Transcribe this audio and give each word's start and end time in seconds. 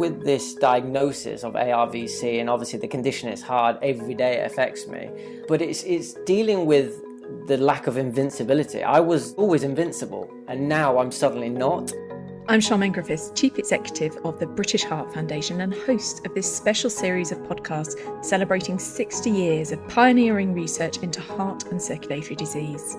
with 0.00 0.24
this 0.24 0.54
diagnosis 0.54 1.44
of 1.44 1.52
ARVC, 1.52 2.40
and 2.40 2.48
obviously 2.48 2.78
the 2.78 2.88
condition 2.88 3.28
is 3.28 3.42
hard, 3.42 3.76
every 3.82 4.14
day 4.14 4.38
it 4.38 4.50
affects 4.50 4.86
me, 4.86 5.10
but 5.46 5.60
it's, 5.60 5.82
it's 5.82 6.14
dealing 6.24 6.64
with 6.64 7.02
the 7.46 7.58
lack 7.58 7.86
of 7.86 7.98
invincibility. 7.98 8.82
I 8.82 8.98
was 8.98 9.34
always 9.34 9.62
invincible, 9.62 10.32
and 10.48 10.66
now 10.66 10.98
I'm 10.98 11.12
suddenly 11.12 11.50
not. 11.50 11.92
I'm 12.48 12.60
Charmaine 12.60 12.94
Griffiths, 12.94 13.30
Chief 13.34 13.58
Executive 13.58 14.16
of 14.24 14.40
the 14.40 14.46
British 14.46 14.84
Heart 14.84 15.12
Foundation 15.12 15.60
and 15.60 15.74
host 15.74 16.24
of 16.26 16.34
this 16.34 16.50
special 16.50 16.88
series 16.88 17.30
of 17.30 17.38
podcasts 17.40 18.24
celebrating 18.24 18.78
60 18.78 19.30
years 19.30 19.70
of 19.70 19.86
pioneering 19.88 20.54
research 20.54 20.96
into 21.02 21.20
heart 21.20 21.70
and 21.70 21.80
circulatory 21.80 22.36
disease. 22.36 22.96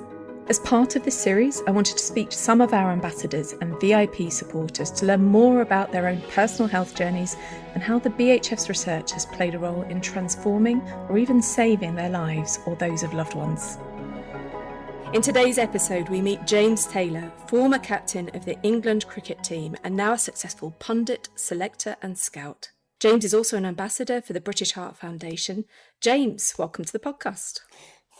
As 0.51 0.59
part 0.59 0.97
of 0.97 1.05
this 1.05 1.17
series, 1.17 1.63
I 1.65 1.71
wanted 1.71 1.97
to 1.97 2.03
speak 2.03 2.29
to 2.31 2.37
some 2.37 2.59
of 2.59 2.73
our 2.73 2.91
ambassadors 2.91 3.53
and 3.61 3.79
VIP 3.79 4.29
supporters 4.29 4.91
to 4.91 5.05
learn 5.05 5.23
more 5.23 5.61
about 5.61 5.93
their 5.93 6.09
own 6.09 6.19
personal 6.23 6.67
health 6.67 6.93
journeys 6.93 7.37
and 7.73 7.81
how 7.81 7.99
the 7.99 8.09
BHF's 8.09 8.67
research 8.67 9.13
has 9.13 9.25
played 9.27 9.55
a 9.55 9.59
role 9.59 9.83
in 9.83 10.01
transforming 10.01 10.81
or 11.07 11.17
even 11.17 11.41
saving 11.41 11.95
their 11.95 12.09
lives 12.09 12.59
or 12.65 12.75
those 12.75 13.01
of 13.01 13.13
loved 13.13 13.33
ones. 13.33 13.77
In 15.13 15.21
today's 15.21 15.57
episode, 15.57 16.09
we 16.09 16.19
meet 16.19 16.45
James 16.45 16.85
Taylor, 16.85 17.31
former 17.47 17.79
captain 17.79 18.29
of 18.33 18.43
the 18.43 18.61
England 18.61 19.07
cricket 19.07 19.41
team 19.45 19.77
and 19.85 19.95
now 19.95 20.11
a 20.11 20.17
successful 20.17 20.71
pundit, 20.79 21.29
selector, 21.33 21.95
and 22.01 22.17
scout. 22.17 22.71
James 22.99 23.23
is 23.23 23.33
also 23.33 23.55
an 23.55 23.65
ambassador 23.65 24.21
for 24.21 24.33
the 24.33 24.41
British 24.41 24.73
Heart 24.73 24.97
Foundation. 24.97 25.63
James, 26.01 26.55
welcome 26.57 26.83
to 26.83 26.91
the 26.91 26.99
podcast. 26.99 27.61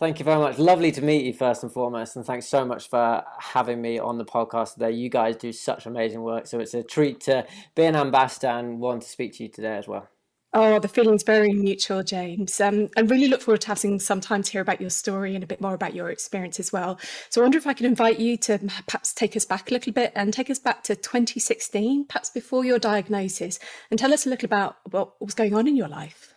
Thank 0.02 0.18
you 0.18 0.26
very 0.26 0.40
much. 0.40 0.58
Lovely 0.58 0.92
to 0.94 1.02
meet 1.04 1.26
you 1.26 1.32
first 1.32 1.62
and 1.62 1.72
foremost, 1.72 2.16
and 2.16 2.26
thanks 2.26 2.48
so 2.48 2.66
much 2.66 2.90
for 2.90 3.24
having 3.38 3.80
me 3.80 4.00
on 4.00 4.18
the 4.18 4.26
podcast 4.26 4.74
today. 4.74 4.90
You 4.90 5.10
guys 5.10 5.36
do 5.36 5.54
such 5.54 5.86
amazing 5.86 6.24
work, 6.24 6.48
so 6.48 6.60
it's 6.60 6.74
a 6.74 6.82
treat 6.82 7.20
to 7.22 7.46
be 7.76 7.84
an 7.84 7.96
ambassador 7.96 8.48
and 8.48 8.80
want 8.80 9.04
to 9.04 9.08
speak 9.08 9.34
to 9.34 9.44
you 9.44 9.50
today 9.50 9.78
as 9.78 9.88
well. 9.88 10.10
Oh, 10.56 10.80
the 10.80 10.88
feeling's 10.88 11.22
very 11.22 11.54
mutual, 11.54 12.02
James. 12.02 12.60
Um, 12.60 12.90
I 12.98 13.02
really 13.02 13.28
look 13.28 13.42
forward 13.42 13.62
to 13.62 13.68
having 13.68 14.00
some 14.00 14.22
time 14.22 14.42
to 14.42 14.52
hear 14.52 14.62
about 14.62 14.82
your 14.82 14.90
story 14.90 15.36
and 15.36 15.44
a 15.44 15.48
bit 15.48 15.62
more 15.62 15.76
about 15.76 15.94
your 15.94 16.10
experience 16.10 16.60
as 16.60 16.74
well. 16.74 17.00
So 17.30 17.40
I 17.40 17.44
wonder 17.44 17.60
if 17.60 17.68
I 17.68 17.76
could 17.76 17.86
invite 17.86 18.18
you 18.18 18.38
to 18.38 18.58
perhaps 18.88 19.14
take 19.14 19.38
us 19.38 19.46
back 19.46 19.70
a 19.70 19.74
little 19.76 19.94
bit 19.94 20.14
and 20.16 20.34
take 20.34 20.50
us 20.50 20.58
back 20.58 20.82
to 20.86 20.96
2016, 20.96 22.06
perhaps 22.06 22.32
before 22.32 22.66
your 22.66 22.80
diagnosis, 22.80 23.60
and 23.92 24.00
tell 24.00 24.16
us 24.16 24.26
a 24.26 24.30
little 24.30 24.48
about 24.48 24.78
what 24.90 25.22
was 25.22 25.36
going 25.36 25.54
on 25.54 25.68
in 25.68 25.76
your 25.76 25.90
life. 25.90 26.34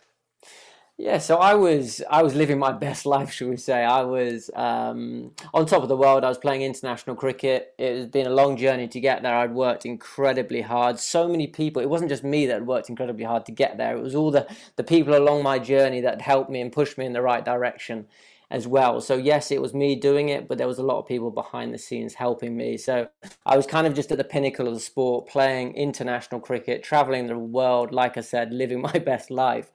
Yeah, 0.97 1.17
so 1.17 1.37
I 1.37 1.55
was 1.55 2.01
I 2.09 2.23
was 2.23 2.35
living 2.35 2.57
my 2.57 2.71
best 2.85 3.05
life, 3.05 3.31
should 3.31 3.49
we 3.49 3.57
say? 3.57 3.83
I 3.83 4.01
was 4.03 4.49
um, 4.55 5.31
on 5.53 5.65
top 5.65 5.83
of 5.83 5.89
the 5.89 5.97
world. 5.97 6.23
I 6.23 6.29
was 6.29 6.37
playing 6.37 6.61
international 6.61 7.17
cricket. 7.17 7.73
It 7.77 7.97
has 7.97 8.07
been 8.07 8.27
a 8.27 8.29
long 8.29 8.55
journey 8.55 8.87
to 8.87 8.99
get 9.01 9.21
there. 9.21 9.35
I'd 9.35 9.53
worked 9.53 9.85
incredibly 9.85 10.61
hard. 10.61 10.97
So 10.99 11.27
many 11.27 11.47
people. 11.47 11.81
It 11.81 11.89
wasn't 11.89 12.09
just 12.09 12.23
me 12.23 12.45
that 12.47 12.65
worked 12.65 12.89
incredibly 12.89 13.25
hard 13.25 13.45
to 13.47 13.51
get 13.51 13.77
there. 13.77 13.97
It 13.97 14.01
was 14.01 14.15
all 14.15 14.31
the 14.31 14.47
the 14.77 14.83
people 14.83 15.15
along 15.17 15.43
my 15.43 15.59
journey 15.59 15.99
that 16.01 16.21
helped 16.21 16.49
me 16.49 16.61
and 16.61 16.71
pushed 16.71 16.97
me 16.97 17.05
in 17.05 17.13
the 17.13 17.21
right 17.21 17.43
direction 17.43 18.07
as 18.49 18.67
well. 18.67 19.01
So 19.01 19.15
yes, 19.15 19.51
it 19.51 19.61
was 19.61 19.73
me 19.73 19.95
doing 19.95 20.29
it, 20.29 20.47
but 20.47 20.57
there 20.57 20.67
was 20.67 20.77
a 20.77 20.83
lot 20.83 20.99
of 20.99 21.07
people 21.07 21.31
behind 21.31 21.73
the 21.73 21.77
scenes 21.77 22.13
helping 22.13 22.55
me. 22.55 22.77
So 22.77 23.07
I 23.45 23.57
was 23.57 23.65
kind 23.65 23.87
of 23.87 23.93
just 23.93 24.11
at 24.11 24.17
the 24.17 24.23
pinnacle 24.23 24.67
of 24.67 24.73
the 24.73 24.79
sport, 24.79 25.27
playing 25.27 25.75
international 25.75 26.39
cricket, 26.39 26.83
traveling 26.83 27.27
the 27.27 27.37
world, 27.37 27.91
like 27.91 28.17
I 28.17 28.21
said, 28.21 28.53
living 28.53 28.81
my 28.93 28.99
best 28.99 29.31
life. 29.31 29.71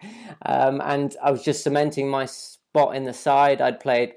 Um, 0.46 0.80
and 0.84 1.16
I 1.22 1.30
was 1.30 1.42
just 1.42 1.64
cementing 1.64 2.08
my 2.08 2.26
spot 2.26 2.94
in 2.94 3.04
the 3.04 3.12
side. 3.12 3.60
I'd 3.60 3.80
played 3.80 4.14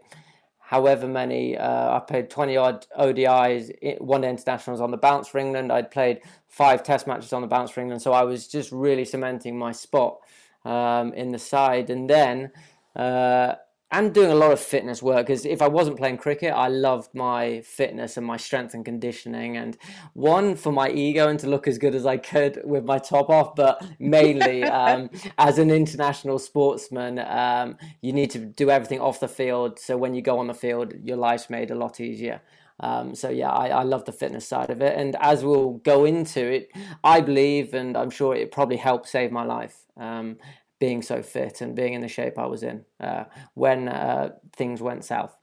however 0.59 1.07
many, 1.07 1.57
uh, 1.57 1.97
I 1.97 1.99
played 1.99 2.29
20 2.29 2.57
odd 2.57 2.87
ODIs, 2.97 3.99
one 3.99 4.21
day 4.21 4.29
internationals 4.29 4.81
on 4.81 4.91
the 4.91 4.97
bounce 4.97 5.27
for 5.27 5.37
England. 5.37 5.71
I'd 5.71 5.91
played 5.91 6.21
five 6.47 6.83
test 6.83 7.05
matches 7.05 7.33
on 7.33 7.41
the 7.41 7.47
bounce 7.47 7.69
for 7.71 7.81
England. 7.81 8.01
So 8.01 8.13
I 8.13 8.23
was 8.23 8.47
just 8.47 8.71
really 8.71 9.05
cementing 9.05 9.57
my 9.57 9.71
spot 9.71 10.19
um, 10.65 11.13
in 11.13 11.31
the 11.31 11.37
side. 11.39 11.89
And 11.89 12.09
then, 12.09 12.51
uh, 12.95 13.55
and 13.93 14.11
doing 14.11 14.31
a 14.31 14.35
lot 14.35 14.51
of 14.51 14.59
fitness 14.59 15.03
work 15.03 15.27
because 15.27 15.45
if 15.45 15.61
I 15.61 15.67
wasn't 15.67 15.97
playing 15.97 16.17
cricket, 16.17 16.51
I 16.51 16.67
loved 16.67 17.13
my 17.13 17.61
fitness 17.61 18.17
and 18.17 18.25
my 18.25 18.37
strength 18.37 18.73
and 18.73 18.83
conditioning. 18.83 19.55
And 19.55 19.77
one 20.13 20.55
for 20.55 20.71
my 20.71 20.89
ego 20.89 21.27
and 21.29 21.39
to 21.39 21.47
look 21.47 21.67
as 21.67 21.77
good 21.77 21.93
as 21.93 22.05
I 22.05 22.17
could 22.17 22.59
with 22.65 22.85
my 22.85 22.97
top 22.97 23.29
off, 23.29 23.55
but 23.55 23.85
mainly 23.99 24.63
um, 24.81 25.11
as 25.37 25.59
an 25.59 25.69
international 25.69 26.39
sportsman, 26.39 27.19
um, 27.19 27.77
you 28.01 28.13
need 28.13 28.31
to 28.31 28.39
do 28.39 28.71
everything 28.71 28.99
off 28.99 29.19
the 29.19 29.27
field. 29.27 29.77
So 29.77 29.95
when 29.95 30.15
you 30.15 30.23
go 30.23 30.39
on 30.39 30.47
the 30.47 30.55
field, 30.55 30.93
your 31.03 31.17
life's 31.17 31.49
made 31.51 31.69
a 31.69 31.75
lot 31.75 31.99
easier. 31.99 32.41
Um, 32.79 33.13
so 33.13 33.29
yeah, 33.29 33.51
I, 33.51 33.67
I 33.67 33.83
love 33.83 34.05
the 34.05 34.11
fitness 34.11 34.47
side 34.47 34.71
of 34.71 34.81
it, 34.81 34.97
and 34.97 35.15
as 35.21 35.43
we'll 35.43 35.73
go 35.73 36.05
into 36.05 36.43
it, 36.43 36.71
I 37.03 37.21
believe, 37.21 37.75
and 37.75 37.95
I'm 37.95 38.09
sure 38.09 38.35
it 38.35 38.51
probably 38.51 38.77
helped 38.77 39.07
save 39.07 39.31
my 39.31 39.43
life. 39.43 39.77
Um, 39.95 40.37
being 40.83 41.01
so 41.01 41.23
fit 41.23 41.61
and 41.61 41.77
being 41.77 41.93
in 41.93 42.01
the 42.01 42.09
shape 42.09 42.37
I 42.37 42.45
was 42.45 42.61
in 42.61 42.83
uh, 42.99 43.23
when 43.53 43.87
uh, 43.87 44.31
things 44.51 44.81
went 44.81 45.05
south. 45.05 45.33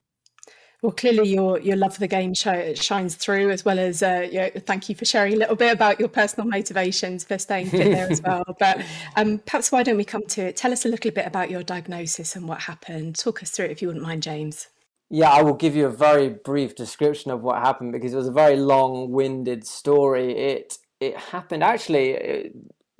Well, 0.83 0.93
clearly 0.93 1.31
your 1.31 1.59
your 1.61 1.77
love 1.77 1.95
for 1.95 2.01
the 2.01 2.09
game 2.09 2.34
show, 2.34 2.75
shines 2.75 3.15
through, 3.15 3.49
as 3.51 3.65
well 3.65 3.78
as 3.78 4.03
uh, 4.03 4.28
you 4.31 4.41
know, 4.41 4.51
thank 4.67 4.91
you 4.91 4.95
for 4.95 5.06
sharing 5.06 5.33
a 5.33 5.37
little 5.37 5.56
bit 5.56 5.73
about 5.73 5.99
your 5.99 6.11
personal 6.11 6.47
motivations 6.47 7.25
for 7.25 7.39
staying 7.39 7.71
fit 7.71 7.91
there 7.91 8.11
as 8.11 8.21
well. 8.27 8.45
But 8.59 8.83
um, 9.17 9.39
perhaps 9.39 9.73
why 9.73 9.83
don't 9.83 9.97
we 9.97 10.05
come 10.05 10.27
to 10.27 10.43
it? 10.49 10.56
Tell 10.56 10.73
us 10.73 10.84
a 10.84 10.89
little 10.89 11.11
bit 11.11 11.27
about 11.27 11.51
your 11.51 11.62
diagnosis 11.62 12.37
and 12.37 12.47
what 12.47 12.61
happened. 12.61 13.17
Talk 13.17 13.43
us 13.43 13.51
through 13.51 13.67
it 13.67 13.71
if 13.71 13.81
you 13.81 13.89
wouldn't 13.89 14.05
mind, 14.05 14.22
James. 14.22 14.69
Yeah, 15.09 15.31
I 15.31 15.41
will 15.41 15.55
give 15.55 15.75
you 15.75 15.87
a 15.87 15.97
very 16.09 16.28
brief 16.28 16.75
description 16.75 17.31
of 17.31 17.41
what 17.41 17.59
happened 17.59 17.93
because 17.93 18.12
it 18.12 18.17
was 18.17 18.28
a 18.28 18.33
very 18.45 18.57
long-winded 18.57 19.67
story. 19.67 20.37
It 20.37 20.77
it 21.01 21.17
happened 21.17 21.65
actually. 21.65 22.11
It, 22.11 22.57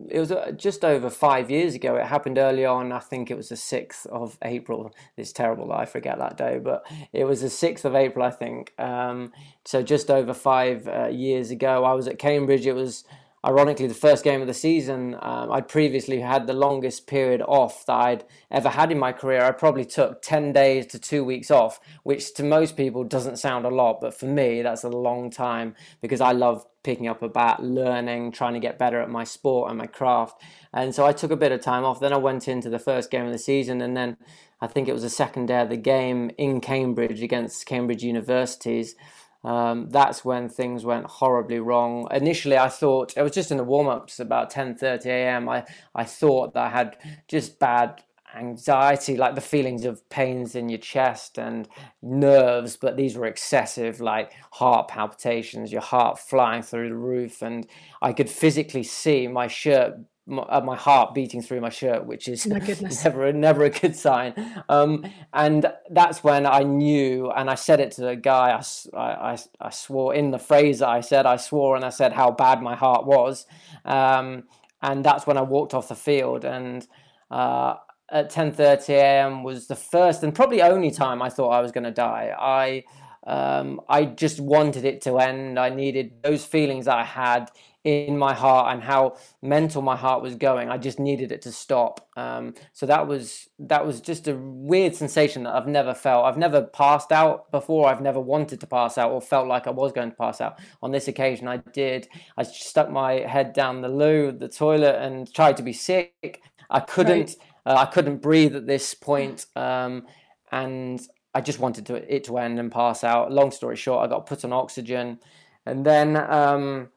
it 0.09 0.19
was 0.19 0.33
uh, 0.33 0.53
just 0.53 0.85
over 0.85 1.11
five 1.11 1.51
years 1.51 1.75
ago. 1.75 1.97
It 1.97 2.07
happened 2.07 2.39
early 2.39 2.65
on. 2.65 2.93
I 2.93 3.01
think 3.01 3.31
it 3.31 3.37
was 3.37 3.49
the 3.49 3.57
6th 3.57 4.07
of 4.07 4.39
April. 4.43 4.95
It's 5.17 5.33
terrible 5.33 5.69
that 5.69 5.79
I 5.79 5.85
forget 5.87 6.19
that 6.19 6.37
day, 6.37 6.59
but 6.59 6.87
it 7.13 7.25
was 7.25 7.43
the 7.43 7.49
6th 7.49 7.85
of 7.85 7.95
April, 7.95 8.25
I 8.25 8.31
think. 8.31 8.73
Um, 8.79 9.33
so 9.65 9.83
just 9.83 10.11
over 10.11 10.33
five 10.33 10.89
uh, 10.89 11.09
years 11.09 11.51
ago, 11.51 11.85
I 11.85 11.93
was 11.93 12.07
at 12.09 12.19
Cambridge. 12.19 12.67
It 12.67 12.75
was 12.75 13.05
ironically 13.45 13.87
the 13.87 13.95
first 13.95 14.23
game 14.23 14.41
of 14.41 14.47
the 14.47 14.55
season. 14.55 15.17
Um, 15.21 15.51
I'd 15.51 15.69
previously 15.69 16.21
had 16.21 16.47
the 16.47 16.53
longest 16.53 17.07
period 17.07 17.43
off 17.43 17.87
that 17.87 17.95
I'd 17.95 18.25
ever 18.51 18.69
had 18.69 18.93
in 18.93 18.99
my 18.99 19.13
career. 19.13 19.43
I 19.43 19.53
probably 19.53 19.85
took 19.85 20.23
10 20.23 20.53
days 20.53 20.87
to 20.89 20.99
two 20.99 21.25
weeks 21.25 21.51
off, 21.51 21.81
which 22.03 22.35
to 22.35 22.43
most 22.43 22.77
people 22.77 23.05
doesn't 23.05 23.39
sound 23.39 23.65
a 23.65 23.71
lot, 23.71 24.01
but 24.01 24.15
for 24.15 24.27
me, 24.27 24.63
that's 24.63 24.85
a 24.85 24.89
long 24.89 25.31
time 25.31 25.75
because 26.01 26.21
I 26.21 26.33
love 26.33 26.67
picking 26.83 27.09
up 27.09 27.23
a 27.23 27.29
bat, 27.29 27.63
learning, 27.63 28.33
trying 28.33 28.55
to 28.55 28.61
get 28.61 28.79
better 28.79 29.01
at 29.01 29.11
my 29.11 29.25
sport 29.25 29.71
and 29.71 29.79
my 29.79 29.87
craft. 29.87 30.41
And 30.73 30.95
so 30.95 31.07
I 31.07 31.13
took 31.13 31.31
a 31.31 31.37
bit 31.37 31.53
of 31.53 31.61
time 31.61 31.85
off. 31.85 32.01
Then 32.01 32.13
I 32.13 32.19
went 32.19 32.49
into 32.49 32.71
the 32.71 32.79
first 32.79 33.11
game 33.11 33.27
of 33.27 33.33
the 33.33 33.39
season, 33.39 33.81
and 33.81 33.97
then 33.97 34.17
I 34.61 34.67
think 34.67 34.89
it 34.89 34.93
was 34.93 35.03
the 35.03 35.11
second 35.11 35.47
day 35.47 35.61
of 35.61 35.69
the 35.69 35.77
game 35.77 36.31
in 36.39 36.61
Cambridge 36.61 37.23
against 37.23 37.67
Cambridge 37.67 38.03
Universities. 38.03 38.95
Um, 39.43 39.89
that's 39.91 40.25
when 40.25 40.49
things 40.49 40.85
went 40.85 41.07
horribly 41.07 41.61
wrong. 41.61 42.07
Initially, 42.11 42.59
I 42.59 42.69
thought 42.69 43.15
it 43.17 43.23
was 43.23 43.33
just 43.33 43.51
in 43.51 43.57
the 43.57 43.65
warm 43.65 43.89
ups 43.89 44.21
about 44.21 44.51
10:30 44.51 45.07
a.m. 45.07 45.49
I 45.49 45.65
I 45.95 46.05
thought 46.05 46.55
that 46.55 46.67
I 46.67 46.69
had 46.71 46.97
just 47.27 47.59
bad 47.59 48.03
anxiety, 48.37 49.17
like 49.17 49.35
the 49.35 49.41
feelings 49.41 49.85
of 49.85 50.09
pains 50.09 50.55
in 50.55 50.69
your 50.69 50.79
chest 50.79 51.39
and 51.39 51.69
nerves, 52.03 52.77
but 52.77 52.97
these 52.97 53.17
were 53.17 53.27
excessive, 53.27 54.01
like 54.01 54.33
heart 54.53 54.89
palpitations, 54.89 55.73
your 55.73 55.81
heart 55.81 56.19
flying 56.19 56.63
through 56.63 56.89
the 56.91 56.95
roof, 56.95 57.43
and 57.43 57.67
I 58.03 58.13
could 58.13 58.31
physically 58.31 58.83
see 58.85 59.27
my 59.27 59.47
shirt. 59.49 59.95
My, 60.31 60.43
uh, 60.43 60.61
my 60.61 60.77
heart 60.77 61.15
beating 61.15 61.43
through 61.43 61.61
my 61.61 61.69
shirt, 61.69 62.07
which 62.07 62.29
is 62.29 62.47
never 63.05 63.33
never 63.33 63.65
a 63.65 63.71
good 63.71 63.97
sign. 63.97 64.35
Um, 64.69 65.05
and 65.33 65.73
that's 65.91 66.23
when 66.23 66.47
I 66.47 66.61
knew, 66.61 67.31
and 67.31 67.51
I 67.51 67.57
said 67.57 67.81
it 67.81 67.91
to 67.93 68.03
the 68.03 68.17
guy. 68.17 68.61
I, 68.95 68.99
I, 68.99 69.39
I 69.61 69.71
swore 69.71 70.15
in 70.15 70.31
the 70.31 70.39
phrase 70.39 70.79
that 70.79 70.89
I 70.89 71.01
said. 71.01 71.27
I 71.27 71.37
swore 71.37 71.77
and 71.77 71.85
I 71.85 71.91
said 71.91 72.13
how 72.13 72.31
bad 72.31 72.63
my 72.63 72.77
heart 72.77 73.07
was. 73.07 73.47
Um, 73.85 74.45
and 74.83 75.05
that's 75.05 75.27
when 75.27 75.37
I 75.37 75.43
walked 75.43 75.75
off 75.75 75.89
the 75.89 75.95
field. 75.95 76.45
And 76.45 76.87
uh, 77.31 77.75
at 78.11 78.31
10:30 78.31 78.89
a.m. 78.91 79.43
was 79.43 79.67
the 79.67 79.77
first 79.77 80.23
and 80.23 80.35
probably 80.35 80.63
only 80.63 80.91
time 80.91 81.23
I 81.23 81.29
thought 81.29 81.51
I 81.51 81.61
was 81.61 81.73
going 81.73 81.85
to 81.85 81.91
die. 81.91 82.35
I 82.39 82.85
um, 83.27 83.81
I 83.89 84.07
just 84.07 84.41
wanted 84.41 84.85
it 84.85 85.03
to 85.03 85.19
end. 85.19 85.59
I 85.59 85.69
needed 85.69 86.23
those 86.23 86.45
feelings 86.45 86.89
I 86.89 87.05
had 87.05 87.51
in 87.85 88.19
my 88.19 88.35
heart 88.35 88.73
and 88.73 88.83
how 88.83 89.17
mental 89.43 89.81
my 89.81 89.97
heart 89.97 90.23
was 90.23 90.35
going. 90.35 90.69
I 90.69 90.77
just 90.77 90.99
needed 90.99 91.33
it 91.33 91.43
to 91.43 91.53
stop. 91.53 92.07
Um, 92.17 92.55
so 92.73 92.87
that 92.87 93.07
was 93.07 93.49
that 93.59 93.87
was 93.87 94.01
just 94.01 94.29
a 94.29 94.37
weird 94.37 94.95
sensation 94.95 95.45
that 95.45 95.55
I've 95.55 95.67
never 95.67 95.95
felt. 95.95 96.27
I've 96.27 96.37
never 96.37 96.63
passed 96.63 97.13
out 97.13 97.51
before. 97.51 97.89
I've 97.89 98.03
never 98.03 98.21
wanted 98.21 98.61
to 98.61 98.67
pass 98.67 98.99
out 98.99 99.13
or 99.13 99.21
felt 99.21 99.49
like 99.49 99.67
I 99.67 99.71
was 99.71 99.93
going 99.93 100.11
to 100.11 100.17
pass 100.17 100.41
out. 100.41 100.59
On 100.83 100.91
this 100.91 101.09
occasion, 101.09 101.49
I 101.49 101.59
did. 101.73 102.09
I 102.37 102.43
stuck 102.43 102.91
my 102.91 103.21
head 103.21 103.53
down 103.53 103.81
the 103.81 103.89
loo, 103.89 104.33
the 104.33 104.49
toilet, 104.49 104.97
and 104.97 105.33
tried 105.33 105.57
to 105.57 105.63
be 105.63 105.73
sick. 105.73 106.43
I 106.69 106.81
couldn't. 106.81 107.29
Right 107.29 107.37
uh, 107.67 107.77
I 107.77 107.87
couldn't 107.87 108.19
breathe 108.19 108.57
at 108.57 108.67
this 108.67 108.95
point, 108.95 109.47
um, 109.55 110.07
and 110.51 111.01
I 111.35 111.41
just 111.41 111.59
wanted 111.59 111.87
to, 111.87 112.15
it 112.15 112.25
to 112.25 112.39
end 112.39 112.59
and 112.59 112.73
pass 112.73 113.05
out. 113.05 113.33
Long 113.33 113.51
story 113.51 113.77
short, 113.77 114.05
I 114.05 114.09
got 114.09 114.27
put 114.27 114.45
on 114.45 114.53
oxygen, 114.53 115.19
and 115.67 115.85
then 115.85 116.17
um, 116.17 116.89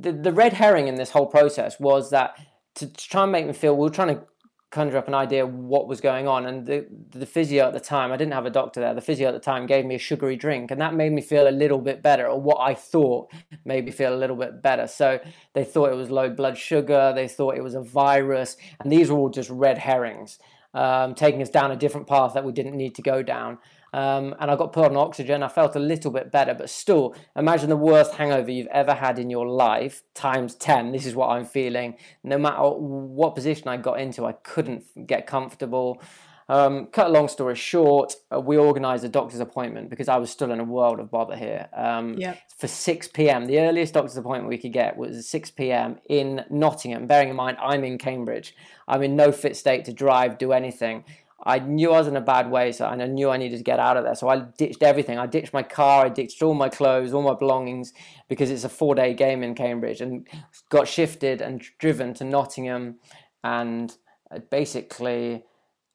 the, 0.00 0.12
the 0.12 0.32
red 0.32 0.52
herring 0.52 0.88
in 0.88 0.96
this 0.96 1.10
whole 1.10 1.26
process 1.26 1.78
was 1.78 2.10
that 2.10 2.38
to, 2.76 2.92
try 2.92 3.22
and 3.22 3.32
make 3.32 3.46
me 3.46 3.52
feel 3.52 3.76
we 3.76 3.82
were 3.82 3.90
trying 3.90 4.16
to 4.16 4.22
conjure 4.70 4.98
up 4.98 5.06
an 5.06 5.14
idea 5.14 5.46
what 5.46 5.86
was 5.86 6.00
going 6.00 6.26
on. 6.26 6.46
And 6.46 6.66
the, 6.66 6.86
the 7.10 7.26
physio 7.26 7.68
at 7.68 7.72
the 7.72 7.80
time, 7.80 8.10
I 8.10 8.16
didn't 8.16 8.34
have 8.34 8.44
a 8.44 8.50
doctor 8.50 8.80
there, 8.80 8.92
the 8.92 9.00
physio 9.00 9.28
at 9.28 9.32
the 9.32 9.38
time 9.38 9.66
gave 9.66 9.86
me 9.86 9.94
a 9.94 9.98
sugary 9.98 10.34
drink, 10.36 10.72
and 10.72 10.80
that 10.80 10.94
made 10.94 11.12
me 11.12 11.22
feel 11.22 11.48
a 11.48 11.50
little 11.50 11.78
bit 11.78 12.02
better, 12.02 12.26
or 12.26 12.40
what 12.40 12.58
I 12.60 12.74
thought 12.74 13.30
made 13.64 13.84
me 13.84 13.92
feel 13.92 14.12
a 14.12 14.18
little 14.18 14.36
bit 14.36 14.60
better. 14.60 14.88
So 14.88 15.20
they 15.52 15.64
thought 15.64 15.92
it 15.92 15.96
was 15.96 16.10
low 16.10 16.28
blood 16.28 16.58
sugar, 16.58 17.12
they 17.14 17.28
thought 17.28 17.56
it 17.56 17.62
was 17.62 17.74
a 17.74 17.82
virus, 17.82 18.56
and 18.80 18.90
these 18.90 19.10
were 19.10 19.18
all 19.18 19.30
just 19.30 19.48
red 19.48 19.78
herrings, 19.78 20.40
um, 20.74 21.14
taking 21.14 21.40
us 21.40 21.50
down 21.50 21.70
a 21.70 21.76
different 21.76 22.08
path 22.08 22.34
that 22.34 22.44
we 22.44 22.50
didn't 22.50 22.76
need 22.76 22.96
to 22.96 23.02
go 23.02 23.22
down. 23.22 23.58
Um, 23.94 24.34
and 24.40 24.50
I 24.50 24.56
got 24.56 24.72
put 24.72 24.86
on 24.86 24.96
oxygen. 24.96 25.44
I 25.44 25.48
felt 25.48 25.76
a 25.76 25.78
little 25.78 26.10
bit 26.10 26.32
better, 26.32 26.52
but 26.52 26.68
still, 26.68 27.14
imagine 27.36 27.68
the 27.68 27.76
worst 27.76 28.14
hangover 28.14 28.50
you've 28.50 28.66
ever 28.66 28.92
had 28.92 29.20
in 29.20 29.30
your 29.30 29.46
life 29.46 30.02
times 30.14 30.56
10. 30.56 30.90
This 30.90 31.06
is 31.06 31.14
what 31.14 31.28
I'm 31.28 31.44
feeling. 31.44 31.94
No 32.24 32.36
matter 32.36 32.70
what 32.70 33.36
position 33.36 33.68
I 33.68 33.76
got 33.76 34.00
into, 34.00 34.26
I 34.26 34.32
couldn't 34.32 35.06
get 35.06 35.28
comfortable. 35.28 36.02
Um, 36.48 36.86
cut 36.86 37.06
a 37.06 37.10
long 37.10 37.28
story 37.28 37.54
short, 37.54 38.14
uh, 38.34 38.40
we 38.40 38.58
organised 38.58 39.04
a 39.04 39.08
doctor's 39.08 39.40
appointment 39.40 39.88
because 39.88 40.08
I 40.08 40.16
was 40.16 40.28
still 40.28 40.50
in 40.50 40.60
a 40.60 40.64
world 40.64 40.98
of 40.98 41.10
bother 41.10 41.36
here. 41.36 41.68
Um, 41.72 42.18
yeah. 42.18 42.34
For 42.58 42.66
6 42.66 43.08
p.m., 43.08 43.46
the 43.46 43.60
earliest 43.60 43.94
doctor's 43.94 44.16
appointment 44.16 44.48
we 44.48 44.58
could 44.58 44.72
get 44.72 44.96
was 44.96 45.28
6 45.28 45.52
p.m. 45.52 45.98
in 46.08 46.44
Nottingham. 46.50 47.06
Bearing 47.06 47.30
in 47.30 47.36
mind, 47.36 47.56
I'm 47.62 47.84
in 47.84 47.96
Cambridge. 47.96 48.54
I'm 48.86 49.02
in 49.02 49.16
no 49.16 49.32
fit 49.32 49.56
state 49.56 49.84
to 49.86 49.92
drive, 49.92 50.36
do 50.36 50.52
anything. 50.52 51.04
I 51.46 51.58
knew 51.58 51.92
I 51.92 51.98
was 51.98 52.08
in 52.08 52.16
a 52.16 52.22
bad 52.22 52.50
way, 52.50 52.72
so 52.72 52.88
and 52.88 53.02
I 53.02 53.06
knew 53.06 53.30
I 53.30 53.36
needed 53.36 53.58
to 53.58 53.62
get 53.62 53.78
out 53.78 53.96
of 53.96 54.04
there. 54.04 54.14
So 54.14 54.28
I 54.28 54.40
ditched 54.40 54.82
everything. 54.82 55.18
I 55.18 55.26
ditched 55.26 55.52
my 55.52 55.62
car, 55.62 56.06
I 56.06 56.08
ditched 56.08 56.42
all 56.42 56.54
my 56.54 56.68
clothes, 56.68 57.12
all 57.12 57.22
my 57.22 57.34
belongings, 57.34 57.92
because 58.28 58.50
it's 58.50 58.64
a 58.64 58.68
four-day 58.68 59.14
game 59.14 59.42
in 59.42 59.54
Cambridge, 59.54 60.00
and 60.00 60.26
got 60.70 60.88
shifted 60.88 61.42
and 61.42 61.62
driven 61.78 62.14
to 62.14 62.24
Nottingham, 62.24 62.96
and 63.42 63.96
uh, 64.30 64.38
basically, 64.50 65.44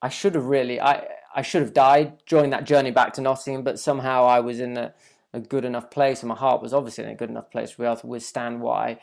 I 0.01 0.09
should 0.09 0.35
have 0.35 0.45
really, 0.45 0.79
I 0.79 1.07
I 1.35 1.41
should 1.41 1.61
have 1.61 1.73
died 1.73 2.23
during 2.27 2.51
that 2.51 2.63
journey 2.63 2.91
back 2.91 3.13
to 3.13 3.21
Nottingham, 3.21 3.63
but 3.63 3.79
somehow 3.79 4.25
I 4.25 4.39
was 4.39 4.59
in 4.59 4.77
a, 4.77 4.93
a 5.33 5.39
good 5.39 5.65
enough 5.65 5.89
place, 5.89 6.21
and 6.21 6.29
my 6.29 6.35
heart 6.35 6.61
was 6.61 6.73
obviously 6.73 7.03
in 7.03 7.09
a 7.09 7.15
good 7.15 7.29
enough 7.29 7.49
place 7.51 7.71
to 7.71 7.77
be 7.77 7.85
able 7.85 7.97
to 7.97 8.07
withstand 8.07 8.61
what 8.61 8.77
I 8.77 8.99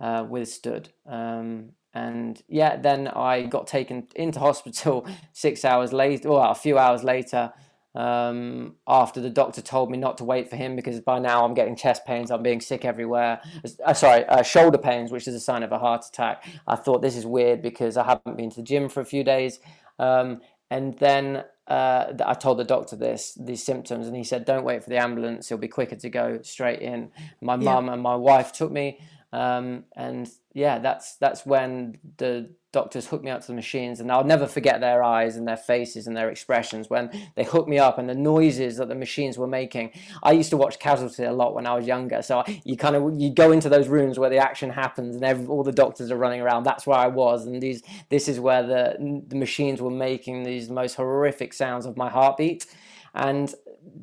uh, 0.00 0.24
withstood. 0.28 0.90
Um, 1.06 1.70
and 1.92 2.40
yeah, 2.48 2.76
then 2.76 3.08
I 3.08 3.42
got 3.42 3.66
taken 3.66 4.06
into 4.14 4.38
hospital 4.38 5.06
six 5.32 5.64
hours 5.64 5.92
later, 5.92 6.30
well, 6.30 6.50
a 6.50 6.54
few 6.54 6.78
hours 6.78 7.02
later, 7.02 7.52
um, 7.94 8.76
after 8.86 9.20
the 9.20 9.30
doctor 9.30 9.60
told 9.60 9.90
me 9.90 9.98
not 9.98 10.18
to 10.18 10.24
wait 10.24 10.48
for 10.48 10.54
him 10.54 10.76
because 10.76 11.00
by 11.00 11.18
now 11.18 11.44
I'm 11.44 11.54
getting 11.54 11.74
chest 11.74 12.06
pains, 12.06 12.30
I'm 12.30 12.42
being 12.42 12.60
sick 12.60 12.84
everywhere. 12.84 13.40
Uh, 13.84 13.94
sorry, 13.94 14.24
uh, 14.26 14.42
shoulder 14.42 14.78
pains, 14.78 15.10
which 15.10 15.26
is 15.26 15.34
a 15.34 15.40
sign 15.40 15.64
of 15.64 15.72
a 15.72 15.78
heart 15.78 16.04
attack. 16.06 16.44
I 16.68 16.76
thought 16.76 17.02
this 17.02 17.16
is 17.16 17.26
weird 17.26 17.62
because 17.62 17.96
I 17.96 18.04
haven't 18.04 18.36
been 18.36 18.50
to 18.50 18.56
the 18.56 18.62
gym 18.62 18.88
for 18.88 19.00
a 19.00 19.04
few 19.04 19.24
days. 19.24 19.58
Um, 19.98 20.40
and 20.70 20.96
then 21.00 21.44
uh, 21.66 22.12
I 22.24 22.34
told 22.34 22.58
the 22.58 22.64
doctor 22.64 22.94
this, 22.94 23.36
these 23.40 23.64
symptoms, 23.64 24.06
and 24.06 24.16
he 24.16 24.22
said, 24.22 24.44
"Don't 24.44 24.64
wait 24.64 24.84
for 24.84 24.90
the 24.90 24.98
ambulance; 24.98 25.50
it'll 25.50 25.60
be 25.60 25.68
quicker 25.68 25.96
to 25.96 26.08
go 26.08 26.40
straight 26.42 26.80
in." 26.80 27.10
My 27.40 27.54
yeah. 27.54 27.64
mum 27.64 27.88
and 27.88 28.00
my 28.00 28.14
wife 28.14 28.52
took 28.52 28.70
me. 28.70 29.00
Um, 29.32 29.84
and 29.96 30.28
yeah, 30.54 30.78
that's 30.78 31.16
that's 31.16 31.46
when 31.46 31.98
the 32.16 32.50
doctors 32.72 33.06
hooked 33.06 33.24
me 33.24 33.30
up 33.30 33.40
to 33.40 33.46
the 33.48 33.54
machines, 33.54 34.00
and 34.00 34.10
I'll 34.10 34.24
never 34.24 34.46
forget 34.46 34.80
their 34.80 35.02
eyes 35.02 35.36
and 35.36 35.46
their 35.46 35.56
faces 35.56 36.06
and 36.06 36.16
their 36.16 36.30
expressions 36.30 36.90
when 36.90 37.10
they 37.36 37.44
hooked 37.44 37.68
me 37.68 37.78
up 37.78 37.98
and 37.98 38.08
the 38.08 38.14
noises 38.14 38.76
that 38.76 38.88
the 38.88 38.94
machines 38.94 39.38
were 39.38 39.46
making. 39.46 39.92
I 40.22 40.32
used 40.32 40.50
to 40.50 40.56
watch 40.56 40.78
Casualty 40.78 41.24
a 41.24 41.32
lot 41.32 41.54
when 41.54 41.66
I 41.66 41.74
was 41.74 41.86
younger, 41.86 42.22
so 42.22 42.42
you 42.64 42.76
kind 42.76 42.96
of 42.96 43.20
you 43.20 43.32
go 43.32 43.52
into 43.52 43.68
those 43.68 43.88
rooms 43.88 44.18
where 44.18 44.30
the 44.30 44.38
action 44.38 44.70
happens 44.70 45.14
and 45.14 45.24
every, 45.24 45.46
all 45.46 45.62
the 45.62 45.72
doctors 45.72 46.10
are 46.10 46.16
running 46.16 46.40
around. 46.40 46.64
That's 46.64 46.86
where 46.86 46.98
I 46.98 47.06
was, 47.06 47.46
and 47.46 47.60
these 47.60 47.82
this 48.08 48.28
is 48.28 48.40
where 48.40 48.64
the 48.64 49.22
the 49.28 49.36
machines 49.36 49.80
were 49.80 49.90
making 49.90 50.42
these 50.42 50.70
most 50.70 50.94
horrific 50.94 51.52
sounds 51.52 51.86
of 51.86 51.96
my 51.96 52.08
heartbeat. 52.08 52.66
And 53.14 53.52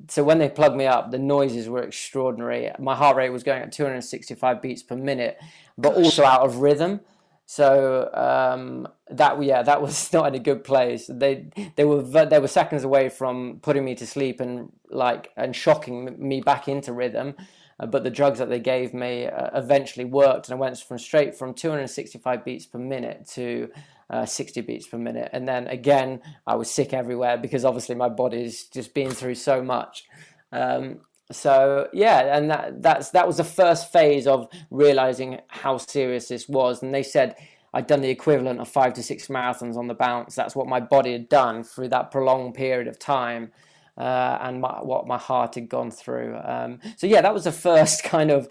so 0.10 0.24
when 0.24 0.40
they 0.40 0.50
plugged 0.50 0.76
me 0.76 0.86
up, 0.86 1.12
the 1.12 1.20
noises 1.20 1.70
were 1.70 1.84
extraordinary. 1.84 2.72
My 2.80 2.96
heart 2.96 3.18
rate 3.18 3.30
was 3.30 3.44
going 3.44 3.62
at 3.62 3.72
265 3.72 4.62
beats 4.62 4.84
per 4.84 4.96
minute, 4.96 5.38
but 5.78 5.96
also 5.96 6.24
out 6.24 6.42
of 6.42 6.58
rhythm. 6.58 7.02
So 7.46 8.10
um, 8.14 8.88
that 9.10 9.42
yeah, 9.42 9.64
that 9.64 9.82
was 9.82 10.12
not 10.14 10.28
in 10.28 10.36
a 10.36 10.40
good 10.40 10.64
place. 10.64 11.10
They 11.12 11.50
they 11.76 11.86
were 11.86 12.02
they 12.02 12.40
were 12.40 12.48
seconds 12.48 12.84
away 12.84 13.10
from 13.10 13.60
putting 13.62 13.86
me 13.86 13.96
to 13.96 14.08
sleep 14.08 14.40
and 14.40 14.72
like 14.90 15.32
and 15.38 15.56
shocking 15.56 16.16
me 16.18 16.42
back 16.42 16.68
into 16.68 16.94
rhythm. 16.94 17.36
Uh, 17.80 17.86
but 17.86 18.04
the 18.04 18.10
drugs 18.10 18.40
that 18.40 18.50
they 18.50 18.60
gave 18.60 18.94
me 18.94 19.28
uh, 19.28 19.50
eventually 19.54 20.06
worked, 20.06 20.50
and 20.50 20.56
I 20.56 20.60
went 20.60 20.78
from 20.80 20.98
straight 20.98 21.36
from 21.36 21.54
265 21.54 22.44
beats 22.44 22.66
per 22.66 22.80
minute 22.80 23.28
to 23.34 23.70
uh, 24.10 24.26
60 24.26 24.62
beats 24.62 24.88
per 24.88 24.98
minute. 24.98 25.30
And 25.34 25.48
then 25.48 25.68
again, 25.68 26.22
I 26.46 26.56
was 26.56 26.72
sick 26.72 26.94
everywhere 26.94 27.38
because 27.38 27.66
obviously 27.66 27.96
my 27.96 28.10
body's 28.10 28.66
just 28.66 28.94
been 28.94 29.12
through 29.12 29.36
so 29.36 29.62
much. 29.62 30.06
Um, 30.52 31.02
so 31.32 31.90
yeah, 31.92 32.38
and 32.38 32.50
that 32.50 32.82
that's 32.82 33.10
that 33.10 33.28
was 33.28 33.36
the 33.36 33.44
first 33.44 33.92
phase 33.92 34.28
of 34.28 34.48
realizing 34.72 35.42
how 35.48 35.78
serious 35.78 36.30
this 36.30 36.48
was. 36.48 36.82
And 36.82 36.94
they 36.94 37.04
said 37.04 37.36
I'd 37.74 37.88
done 37.88 38.02
the 38.02 38.10
equivalent 38.10 38.62
of 38.62 38.70
five 38.70 38.94
to 38.94 39.04
six 39.04 39.28
marathons 39.28 39.76
on 39.76 39.88
the 39.88 39.94
bounce. 39.94 40.36
That's 40.36 40.56
what 40.56 40.68
my 40.68 40.80
body 40.80 41.12
had 41.12 41.28
done 41.28 41.64
through 41.64 41.90
that 41.90 42.12
prolonged 42.12 42.56
period 42.56 42.88
of 42.88 42.98
time. 42.98 43.52
Uh, 43.98 44.38
and 44.42 44.62
my, 44.62 44.80
what 44.82 45.08
my 45.08 45.18
heart 45.18 45.56
had 45.56 45.68
gone 45.68 45.90
through. 45.90 46.38
Um, 46.44 46.80
so 46.98 47.08
yeah, 47.08 47.22
that 47.22 47.34
was 47.34 47.46
the 47.46 47.52
first 47.52 48.04
kind 48.16 48.30
of 48.30 48.48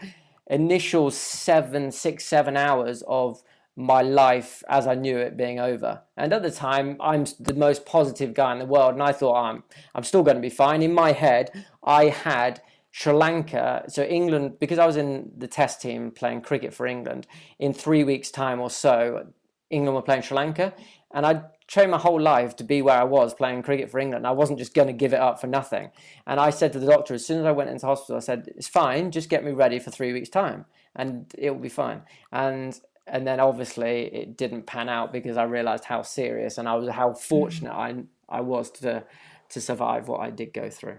initial 0.49 1.11
seven, 1.11 1.93
six, 1.93 2.25
seven 2.25 2.57
hours 2.57 3.03
of 3.07 3.43
my 3.77 4.01
life 4.01 4.65
as 4.69 4.87
I 4.87 4.95
knew 4.95 5.19
it 5.19 5.37
being 5.37 5.61
over. 5.61 6.03
And 6.17 6.33
at 6.33 6.43
the 6.43 6.51
time, 6.51 6.97
I'm 7.01 7.27
the 7.39 7.55
most 7.55 7.85
positive 7.85 8.33
guy 8.33 8.53
in 8.53 8.59
the 8.59 8.65
world, 8.65 8.95
and 8.95 9.03
I 9.03 9.13
thought 9.13 9.37
I'm 9.37 9.65
I'm 9.95 10.03
still 10.03 10.23
going 10.23 10.37
to 10.37 10.41
be 10.41 10.51
fine. 10.51 10.83
In 10.83 10.95
my 10.95 11.13
head, 11.13 11.51
I 11.85 12.07
had 12.07 12.63
Sri 12.91 13.13
Lanka, 13.13 13.85
so 13.89 14.03
England, 14.03 14.59
because 14.59 14.79
I 14.79 14.87
was 14.87 14.97
in 14.97 15.31
the 15.37 15.47
test 15.47 15.83
team 15.83 16.11
playing 16.11 16.41
cricket 16.41 16.73
for 16.73 16.87
England. 16.87 17.27
In 17.59 17.75
three 17.75 18.05
weeks' 18.05 18.31
time 18.31 18.59
or 18.59 18.71
so, 18.71 19.27
England 19.69 19.95
were 19.95 20.03
playing 20.03 20.23
Sri 20.23 20.37
Lanka, 20.37 20.73
and 21.13 21.27
I 21.27 21.43
trained 21.67 21.91
my 21.91 21.99
whole 21.99 22.21
life 22.21 22.57
to 22.57 22.65
be 22.65 22.81
where 22.83 22.99
I 22.99 23.05
was 23.05 23.35
playing 23.35 23.63
cricket 23.63 23.91
for 23.91 23.99
England. 23.99 24.27
I 24.27 24.31
wasn't 24.31 24.59
just 24.59 24.75
going 24.75 24.89
to 24.89 24.93
give 24.93 25.13
it 25.13 25.21
up 25.21 25.41
for 25.41 25.47
nothing. 25.47 25.91
And 26.27 26.39
I 26.39 26.51
said 26.51 26.73
to 26.73 26.79
the 26.79 26.87
doctor 26.87 27.15
as 27.15 27.27
soon 27.27 27.41
as 27.41 27.47
I 27.47 27.53
went 27.53 27.71
into 27.71 27.87
hospital, 27.87 28.17
I 28.17 28.21
said, 28.21 28.49
"It's 28.57 28.69
fine, 28.69 29.11
just 29.11 29.29
get 29.29 29.45
me 29.45 29.53
ready 29.53 29.79
for 29.79 29.91
three 29.91 30.13
weeks' 30.13 30.29
time." 30.29 30.67
and 30.97 31.33
it 31.39 31.51
will 31.51 31.61
be 31.61 31.69
fine. 31.69 32.03
And 32.33 32.79
and 33.07 33.25
then 33.25 33.39
obviously 33.39 34.07
it 34.13 34.37
didn't 34.37 34.67
pan 34.67 34.89
out 34.89 35.13
because 35.13 35.37
I 35.37 35.45
realized 35.45 35.85
how 35.85 36.03
serious 36.03 36.59
and 36.59 36.69
I 36.69 36.75
was 36.75 36.89
how 36.89 37.13
fortunate 37.15 37.73
mm. 37.73 38.07
I 38.29 38.39
I 38.39 38.41
was 38.41 38.71
to 38.73 39.05
to 39.51 39.61
survive 39.61 40.09
what 40.09 40.21
I 40.21 40.31
did 40.31 40.53
go 40.53 40.69
through. 40.69 40.99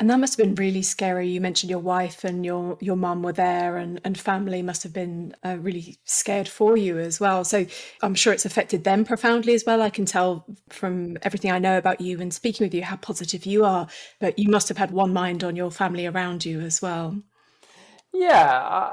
And 0.00 0.10
that 0.10 0.18
must 0.18 0.36
have 0.36 0.44
been 0.44 0.56
really 0.56 0.82
scary. 0.82 1.28
You 1.28 1.40
mentioned 1.40 1.70
your 1.70 1.78
wife 1.78 2.24
and 2.24 2.44
your 2.44 2.76
your 2.80 2.96
mum 2.96 3.22
were 3.22 3.32
there, 3.32 3.76
and 3.76 4.00
and 4.04 4.18
family 4.18 4.60
must 4.60 4.82
have 4.82 4.92
been 4.92 5.34
uh, 5.44 5.58
really 5.60 5.98
scared 6.04 6.48
for 6.48 6.76
you 6.76 6.98
as 6.98 7.20
well. 7.20 7.44
So 7.44 7.66
I'm 8.02 8.14
sure 8.14 8.32
it's 8.32 8.44
affected 8.44 8.82
them 8.82 9.04
profoundly 9.04 9.54
as 9.54 9.64
well. 9.64 9.80
I 9.80 9.90
can 9.90 10.04
tell 10.04 10.44
from 10.70 11.18
everything 11.22 11.52
I 11.52 11.60
know 11.60 11.78
about 11.78 12.00
you 12.00 12.20
and 12.20 12.34
speaking 12.34 12.64
with 12.64 12.74
you 12.74 12.82
how 12.82 12.96
positive 12.96 13.46
you 13.46 13.64
are. 13.64 13.86
But 14.18 14.38
you 14.38 14.48
must 14.50 14.68
have 14.68 14.78
had 14.78 14.90
one 14.90 15.12
mind 15.12 15.44
on 15.44 15.54
your 15.54 15.70
family 15.70 16.06
around 16.06 16.44
you 16.44 16.60
as 16.60 16.82
well. 16.82 17.22
Yeah, 18.12 18.90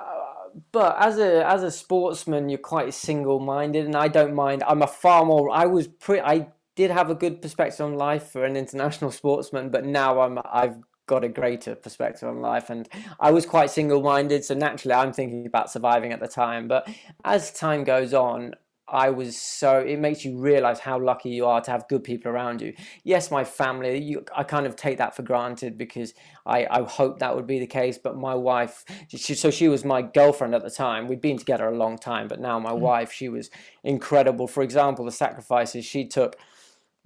but 0.72 0.96
as 1.00 1.18
a 1.18 1.46
as 1.48 1.64
a 1.64 1.72
sportsman, 1.72 2.50
you're 2.50 2.60
quite 2.60 2.94
single 2.94 3.40
minded, 3.40 3.86
and 3.86 3.96
I 3.96 4.08
don't 4.08 4.34
mind. 4.34 4.64
I'm 4.68 4.82
a 4.82 4.88
far 4.88 5.26
more. 5.26 5.50
I 5.50 5.66
was 5.66 5.88
pretty. 5.88 6.22
I 6.22 6.50
did 6.76 6.92
have 6.92 7.10
a 7.10 7.16
good 7.16 7.42
perspective 7.42 7.86
on 7.86 7.96
life 7.96 8.32
for 8.32 8.46
an 8.46 8.56
international 8.56 9.12
sportsman, 9.12 9.70
but 9.70 9.86
now 9.86 10.22
I'm 10.22 10.40
I've 10.46 10.78
got 11.10 11.24
a 11.24 11.30
greater 11.30 11.76
perspective 11.76 12.30
on 12.30 12.40
life, 12.40 12.70
and 12.70 12.88
I 13.20 13.32
was 13.32 13.46
quite 13.46 13.72
single 13.72 14.02
minded. 14.02 14.46
So 14.46 14.54
naturally, 14.54 14.94
I'm 14.94 15.12
thinking 15.12 15.46
about 15.46 15.72
surviving 15.72 16.14
at 16.14 16.20
the 16.20 16.28
time. 16.28 16.68
But 16.68 16.88
as 17.26 17.52
time 17.52 17.84
goes 17.84 18.14
on, 18.14 18.54
I 18.92 19.10
was 19.10 19.38
so 19.38 19.80
it 19.80 20.00
makes 20.00 20.26
you 20.26 20.38
realize 20.38 20.80
how 20.80 21.00
lucky 21.00 21.30
you 21.30 21.46
are 21.46 21.62
to 21.62 21.72
have 21.72 21.88
good 21.88 22.04
people 22.04 22.32
around 22.32 22.62
you. 22.62 22.74
Yes, 23.04 23.32
my 23.32 23.44
family, 23.44 24.00
you, 24.02 24.26
I 24.36 24.44
kind 24.44 24.66
of 24.66 24.76
take 24.76 24.98
that 24.98 25.16
for 25.16 25.24
granted 25.24 25.78
because 25.78 26.14
I, 26.46 26.66
I 26.70 26.82
hope 26.84 27.20
that 27.20 27.36
would 27.36 27.48
be 27.48 27.60
the 27.60 27.68
case. 27.68 27.98
But 27.98 28.18
my 28.18 28.34
wife, 28.34 28.84
she, 29.08 29.36
so 29.36 29.52
she 29.52 29.68
was 29.68 29.86
my 29.86 30.02
girlfriend 30.02 30.56
at 30.56 30.64
the 30.64 30.72
time. 30.72 31.08
We'd 31.08 31.22
been 31.22 31.38
together 31.38 31.68
a 31.68 31.78
long 31.78 31.98
time, 31.98 32.28
but 32.28 32.40
now 32.40 32.60
my 32.60 32.72
mm. 32.72 32.80
wife, 32.80 33.12
she 33.12 33.30
was 33.30 33.50
incredible. 33.84 34.48
For 34.48 34.64
example, 34.64 35.06
the 35.06 35.12
sacrifices 35.12 35.86
she 35.86 36.08
took. 36.08 36.38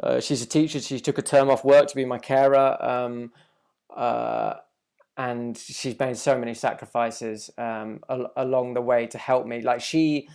Uh, 0.01 0.19
she's 0.19 0.41
a 0.41 0.47
teacher. 0.47 0.79
She 0.79 0.99
took 0.99 1.19
a 1.19 1.21
term 1.21 1.49
off 1.49 1.63
work 1.63 1.87
to 1.87 1.95
be 1.95 2.05
my 2.05 2.17
carer. 2.17 2.77
Um, 2.83 3.31
uh, 3.95 4.55
and 5.17 5.57
she's 5.57 5.97
made 5.99 6.17
so 6.17 6.37
many 6.39 6.53
sacrifices 6.55 7.51
um, 7.57 8.01
al- 8.09 8.31
along 8.37 8.75
the 8.75 8.81
way 8.81 9.07
to 9.07 9.17
help 9.17 9.47
me. 9.47 9.61
Like 9.61 9.81
she, 9.81 10.29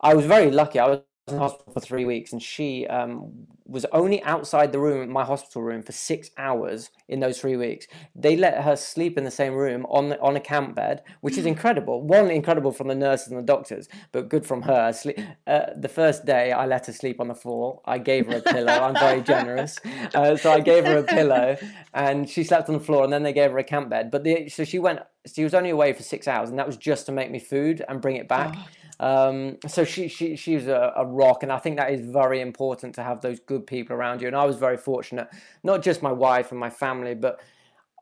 I 0.00 0.14
was 0.14 0.26
very 0.26 0.50
lucky. 0.50 0.78
I 0.80 0.88
was 0.88 1.00
in 1.28 1.38
hospital 1.38 1.72
for 1.72 1.80
three 1.80 2.04
weeks, 2.04 2.32
and 2.32 2.42
she 2.42 2.86
um, 2.88 3.46
was 3.64 3.86
only 3.92 4.22
outside 4.24 4.72
the 4.72 4.78
room, 4.80 5.08
my 5.10 5.24
hospital 5.24 5.62
room, 5.62 5.80
for 5.80 5.92
six 5.92 6.30
hours 6.36 6.90
in 7.08 7.20
those 7.20 7.40
three 7.40 7.56
weeks. 7.56 7.86
They 8.16 8.36
let 8.36 8.62
her 8.64 8.74
sleep 8.74 9.16
in 9.16 9.22
the 9.22 9.30
same 9.30 9.54
room 9.54 9.86
on 9.88 10.08
the, 10.08 10.20
on 10.20 10.34
a 10.34 10.40
camp 10.40 10.74
bed, 10.74 11.02
which 11.20 11.38
is 11.38 11.46
incredible. 11.46 12.02
One, 12.02 12.28
incredible 12.28 12.72
from 12.72 12.88
the 12.88 12.96
nurses 12.96 13.28
and 13.28 13.38
the 13.38 13.44
doctors, 13.44 13.88
but 14.10 14.28
good 14.28 14.44
from 14.44 14.62
her. 14.62 14.92
Sleep, 14.92 15.18
uh, 15.46 15.66
the 15.76 15.88
first 15.88 16.26
day, 16.26 16.50
I 16.50 16.66
let 16.66 16.86
her 16.86 16.92
sleep 16.92 17.20
on 17.20 17.28
the 17.28 17.36
floor. 17.36 17.80
I 17.84 17.98
gave 17.98 18.26
her 18.26 18.38
a 18.38 18.42
pillow. 18.42 18.72
I'm 18.72 18.94
very 18.94 19.22
generous, 19.22 19.78
uh, 20.14 20.36
so 20.36 20.52
I 20.52 20.58
gave 20.58 20.84
her 20.86 20.98
a 20.98 21.04
pillow, 21.04 21.56
and 21.94 22.28
she 22.28 22.42
slept 22.42 22.68
on 22.68 22.74
the 22.74 22.84
floor. 22.84 23.04
And 23.04 23.12
then 23.12 23.22
they 23.22 23.32
gave 23.32 23.52
her 23.52 23.58
a 23.58 23.64
camp 23.64 23.90
bed. 23.90 24.10
But 24.10 24.24
the, 24.24 24.48
so 24.48 24.64
she 24.64 24.80
went. 24.80 25.00
She 25.32 25.44
was 25.44 25.54
only 25.54 25.70
away 25.70 25.92
for 25.92 26.02
six 26.02 26.26
hours, 26.26 26.50
and 26.50 26.58
that 26.58 26.66
was 26.66 26.76
just 26.76 27.06
to 27.06 27.12
make 27.12 27.30
me 27.30 27.38
food 27.38 27.84
and 27.88 28.00
bring 28.00 28.16
it 28.16 28.26
back. 28.26 28.56
Oh. 28.56 28.66
Um, 29.02 29.58
so 29.66 29.84
she 29.84 30.06
she 30.06 30.36
she's 30.36 30.68
a, 30.68 30.92
a, 30.96 31.04
rock, 31.04 31.42
and 31.42 31.50
I 31.50 31.58
think 31.58 31.76
that 31.76 31.90
is 31.90 32.06
very 32.08 32.40
important 32.40 32.94
to 32.94 33.02
have 33.02 33.20
those 33.20 33.40
good 33.40 33.66
people 33.66 33.96
around 33.96 34.22
you. 34.22 34.28
And 34.28 34.36
I 34.36 34.44
was 34.44 34.56
very 34.56 34.76
fortunate, 34.76 35.26
not 35.64 35.82
just 35.82 36.02
my 36.02 36.12
wife 36.12 36.52
and 36.52 36.60
my 36.60 36.70
family, 36.70 37.16
but 37.16 37.40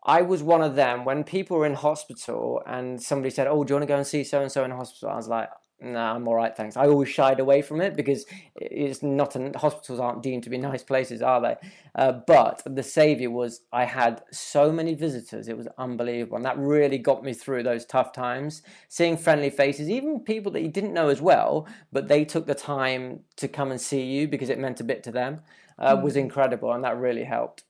I 0.04 0.20
was 0.20 0.42
one 0.42 0.60
of 0.60 0.74
them. 0.74 1.06
When 1.06 1.24
people 1.24 1.56
were 1.56 1.64
in 1.64 1.72
hospital 1.72 2.62
and 2.66 3.02
somebody 3.02 3.30
said, 3.30 3.46
"Oh, 3.46 3.64
do 3.64 3.72
you 3.72 3.76
want 3.76 3.84
to 3.84 3.86
go 3.86 3.96
and 3.96 4.06
see 4.06 4.24
so 4.24 4.42
and 4.42 4.52
so 4.52 4.62
in 4.62 4.72
hospital?" 4.72 5.08
I 5.08 5.16
was 5.16 5.26
like, 5.26 5.48
no, 5.82 5.92
nah, 5.92 6.14
I'm 6.14 6.28
all 6.28 6.34
right, 6.34 6.54
thanks. 6.54 6.76
I 6.76 6.86
always 6.86 7.08
shied 7.08 7.40
away 7.40 7.62
from 7.62 7.80
it 7.80 7.96
because 7.96 8.26
it's 8.54 9.02
not 9.02 9.34
an, 9.34 9.54
hospitals 9.54 9.98
aren't 9.98 10.22
deemed 10.22 10.42
to 10.44 10.50
be 10.50 10.58
nice 10.70 10.82
places, 10.82 11.22
are 11.22 11.40
they? 11.40 11.56
Uh, 11.94 12.12
but 12.26 12.62
the 12.66 12.82
savior 12.82 13.30
was 13.30 13.62
I 13.72 13.84
had 13.84 14.22
so 14.30 14.70
many 14.70 14.94
visitors; 14.94 15.48
it 15.48 15.56
was 15.56 15.68
unbelievable, 15.78 16.36
and 16.36 16.44
that 16.44 16.58
really 16.58 16.98
got 16.98 17.24
me 17.24 17.32
through 17.32 17.62
those 17.62 17.86
tough 17.86 18.12
times. 18.12 18.62
Seeing 18.88 19.16
friendly 19.16 19.50
faces, 19.50 19.88
even 19.88 20.20
people 20.20 20.52
that 20.52 20.62
you 20.62 20.68
didn't 20.68 20.92
know 20.92 21.08
as 21.08 21.22
well, 21.22 21.66
but 21.90 22.08
they 22.08 22.24
took 22.24 22.46
the 22.46 22.54
time 22.54 23.20
to 23.36 23.48
come 23.48 23.70
and 23.70 23.80
see 23.80 24.02
you 24.02 24.28
because 24.28 24.50
it 24.50 24.58
meant 24.58 24.80
a 24.80 24.84
bit 24.84 25.02
to 25.04 25.10
them, 25.10 25.40
uh, 25.78 25.96
mm. 25.96 26.02
was 26.02 26.16
incredible, 26.16 26.72
and 26.72 26.84
that 26.84 26.98
really 26.98 27.24
helped. 27.24 27.64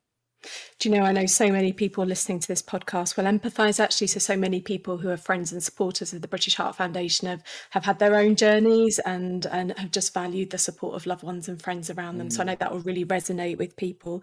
Do 0.81 0.89
you 0.89 0.97
know, 0.97 1.03
I 1.03 1.13
know 1.13 1.27
so 1.27 1.53
many 1.53 1.75
people 1.75 2.07
listening 2.07 2.39
to 2.39 2.49
this 2.49 2.63
podcast 2.63 3.19
will 3.19 3.25
empathise 3.25 3.79
actually. 3.79 4.07
So, 4.07 4.19
so 4.19 4.35
many 4.35 4.63
people 4.63 4.97
who 4.97 5.11
are 5.11 5.19
friends 5.19 5.53
and 5.53 5.63
supporters 5.63 6.15
of 6.15 6.23
the 6.23 6.29
British 6.29 6.55
Heart 6.55 6.75
Foundation 6.75 7.29
have, 7.29 7.43
have 7.69 7.85
had 7.85 7.99
their 7.99 8.17
own 8.17 8.35
journeys 8.35 8.99
and, 9.01 9.45
and 9.45 9.79
have 9.79 9.91
just 9.91 10.15
valued 10.15 10.49
the 10.49 10.57
support 10.57 10.95
of 10.95 11.05
loved 11.05 11.23
ones 11.23 11.51
and 11.51 11.61
friends 11.61 11.91
around 11.91 12.17
them. 12.17 12.29
Mm. 12.29 12.33
So, 12.33 12.41
I 12.41 12.45
know 12.45 12.55
that 12.59 12.73
will 12.73 12.81
really 12.81 13.05
resonate 13.05 13.59
with 13.59 13.77
people. 13.77 14.23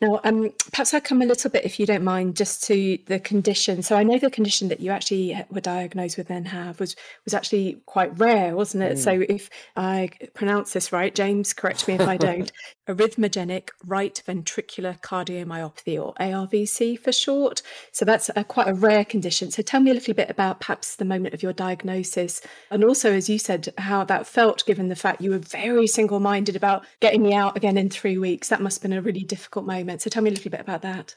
Now, 0.00 0.20
um, 0.22 0.52
perhaps 0.70 0.94
I'll 0.94 1.00
come 1.00 1.22
a 1.22 1.26
little 1.26 1.50
bit, 1.50 1.64
if 1.64 1.80
you 1.80 1.86
don't 1.86 2.04
mind, 2.04 2.36
just 2.36 2.62
to 2.68 2.98
the 3.06 3.18
condition. 3.18 3.82
So, 3.82 3.96
I 3.96 4.04
know 4.04 4.20
the 4.20 4.30
condition 4.30 4.68
that 4.68 4.78
you 4.78 4.92
actually 4.92 5.44
were 5.50 5.60
diagnosed 5.60 6.18
with 6.18 6.30
and 6.30 6.46
have 6.46 6.78
was, 6.78 6.94
was 7.24 7.34
actually 7.34 7.82
quite 7.86 8.16
rare, 8.16 8.54
wasn't 8.54 8.84
it? 8.84 8.96
Mm. 8.98 8.98
So, 8.98 9.24
if 9.28 9.50
I 9.74 10.10
pronounce 10.34 10.72
this 10.72 10.92
right, 10.92 11.12
James, 11.12 11.52
correct 11.52 11.88
me 11.88 11.94
if 11.94 12.02
I 12.02 12.16
don't, 12.16 12.52
arrhythmogenic 12.88 13.70
right 13.84 14.22
ventricular 14.24 15.00
cardiomyopathy, 15.00 15.95
or 15.98 16.14
ARVC 16.14 16.98
for 16.98 17.12
short. 17.12 17.62
So 17.92 18.04
that's 18.04 18.30
a, 18.36 18.44
quite 18.44 18.68
a 18.68 18.74
rare 18.74 19.04
condition. 19.04 19.50
So 19.50 19.62
tell 19.62 19.80
me 19.80 19.90
a 19.90 19.94
little 19.94 20.14
bit 20.14 20.30
about 20.30 20.60
perhaps 20.60 20.96
the 20.96 21.04
moment 21.04 21.34
of 21.34 21.42
your 21.42 21.52
diagnosis, 21.52 22.40
and 22.70 22.84
also, 22.84 23.12
as 23.12 23.28
you 23.28 23.38
said, 23.38 23.72
how 23.78 24.04
that 24.04 24.26
felt 24.26 24.64
given 24.66 24.88
the 24.88 24.96
fact 24.96 25.20
you 25.20 25.30
were 25.30 25.38
very 25.38 25.86
single 25.86 26.20
minded 26.20 26.56
about 26.56 26.84
getting 27.00 27.22
me 27.22 27.34
out 27.34 27.56
again 27.56 27.78
in 27.78 27.90
three 27.90 28.18
weeks. 28.18 28.48
That 28.48 28.60
must 28.60 28.78
have 28.78 28.90
been 28.90 28.98
a 28.98 29.02
really 29.02 29.24
difficult 29.24 29.66
moment. 29.66 30.02
So 30.02 30.10
tell 30.10 30.22
me 30.22 30.30
a 30.30 30.34
little 30.34 30.50
bit 30.50 30.60
about 30.60 30.82
that. 30.82 31.16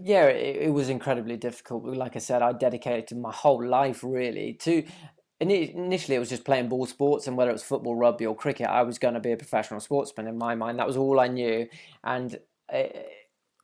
Yeah, 0.00 0.26
it, 0.26 0.68
it 0.68 0.72
was 0.72 0.88
incredibly 0.88 1.36
difficult. 1.36 1.84
Like 1.84 2.14
I 2.14 2.20
said, 2.20 2.40
I 2.40 2.52
dedicated 2.52 3.18
my 3.18 3.32
whole 3.32 3.64
life 3.64 4.04
really 4.04 4.54
to 4.60 4.84
initially 5.40 6.16
it 6.16 6.18
was 6.18 6.28
just 6.28 6.44
playing 6.44 6.68
ball 6.68 6.86
sports 6.86 7.26
and 7.26 7.36
whether 7.36 7.50
it 7.50 7.54
was 7.54 7.62
football 7.62 7.94
rugby 7.94 8.26
or 8.26 8.34
cricket 8.34 8.66
i 8.66 8.82
was 8.82 8.98
going 8.98 9.14
to 9.14 9.20
be 9.20 9.30
a 9.30 9.36
professional 9.36 9.78
sportsman 9.78 10.26
in 10.26 10.36
my 10.36 10.54
mind 10.54 10.78
that 10.78 10.86
was 10.86 10.96
all 10.96 11.20
i 11.20 11.28
knew 11.28 11.66
and 12.02 12.40
eh, 12.70 12.88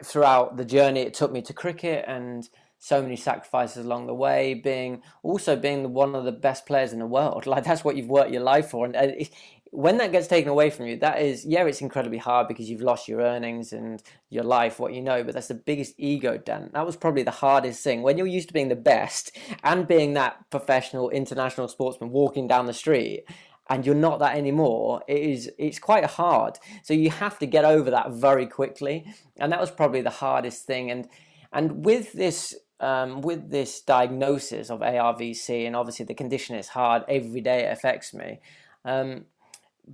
throughout 0.05 0.57
the 0.57 0.65
journey 0.65 1.01
it 1.01 1.15
took 1.15 1.33
me 1.33 1.43
to 1.43 1.53
cricket 1.53 2.05
and 2.07 2.49
so 2.79 3.01
many 3.01 3.17
sacrifices 3.17 3.85
along 3.85 4.07
the 4.07 4.15
way 4.15 4.53
being 4.53 5.03
also 5.23 5.57
being 5.57 5.95
one 5.95 6.15
of 6.15 6.25
the 6.25 6.33
best 6.33 6.67
players 6.67 6.93
in 6.93 6.99
the 6.99 7.07
world 7.07 7.47
like 7.53 7.65
that's 7.65 7.85
what 7.85 7.97
you've 7.97 8.09
worked 8.09 8.31
your 8.31 8.43
life 8.43 8.71
for 8.71 8.85
and 8.85 8.95
it, 8.97 9.31
when 9.75 9.99
that 9.99 10.13
gets 10.13 10.29
taken 10.29 10.49
away 10.49 10.71
from 10.71 10.87
you, 10.87 10.97
that 10.99 11.21
is, 11.21 11.45
yeah, 11.45 11.65
it's 11.65 11.81
incredibly 11.81 12.19
hard 12.19 12.47
because 12.47 12.71
you've 12.71 12.81
lost 12.81 13.09
your 13.09 13.21
earnings 13.21 13.73
and 13.73 14.01
your 14.31 14.45
life, 14.45 14.79
what 14.79 14.95
you 14.95 15.03
know, 15.03 15.25
but 15.25 15.35
that's 15.35 15.49
the 15.49 15.55
biggest 15.55 15.95
ego 15.99 16.39
dent. 16.39 16.73
That 16.75 16.87
was 16.87 16.95
probably 16.95 17.25
the 17.25 17.33
hardest 17.33 17.83
thing. 17.83 18.03
When 18.03 18.17
you're 18.17 18.29
used 18.29 18.47
to 18.49 18.55
being 18.55 18.69
the 18.69 18.77
best 18.77 19.37
and 19.65 19.89
being 19.89 20.15
that 20.15 20.49
professional 20.51 21.11
international 21.11 21.67
sportsman 21.67 22.11
walking 22.11 22.47
down 22.47 22.67
the 22.67 22.73
street 22.73 23.25
and 23.69 23.87
you're 23.87 23.95
not 23.95 24.19
that 24.19 24.37
anymore, 24.37 25.03
it 25.09 25.21
is 25.21 25.51
it's 25.59 25.79
quite 25.79 26.05
hard. 26.05 26.59
So 26.83 26.93
you 26.93 27.11
have 27.11 27.39
to 27.39 27.47
get 27.47 27.65
over 27.65 27.91
that 27.91 28.13
very 28.13 28.47
quickly. 28.47 29.07
And 29.39 29.53
that 29.53 29.61
was 29.61 29.71
probably 29.71 30.03
the 30.03 30.11
hardest 30.11 30.67
thing. 30.67 30.91
And 30.91 31.09
and 31.53 31.85
with 31.85 32.13
this 32.13 32.55
um, 32.81 33.23
with 33.23 33.51
this 33.51 33.81
diagnosis 33.81 34.71
of 34.71 34.81
ARVC, 34.81 35.67
and 35.67 35.75
obviously 35.75 36.05
the 36.05 36.15
condition 36.15 36.57
is 36.57 36.69
hard, 36.69 37.05
every 37.09 37.41
day 37.41 37.65
it 37.65 37.73
affects 37.73 38.13
me. 38.13 38.41
Um, 38.85 39.27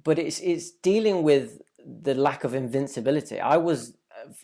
but 0.04 0.18
it's 0.18 0.40
it's 0.40 0.70
dealing 0.70 1.22
with 1.22 1.60
the 1.84 2.14
lack 2.14 2.44
of 2.44 2.54
invincibility. 2.54 3.38
I 3.38 3.56
was 3.56 3.94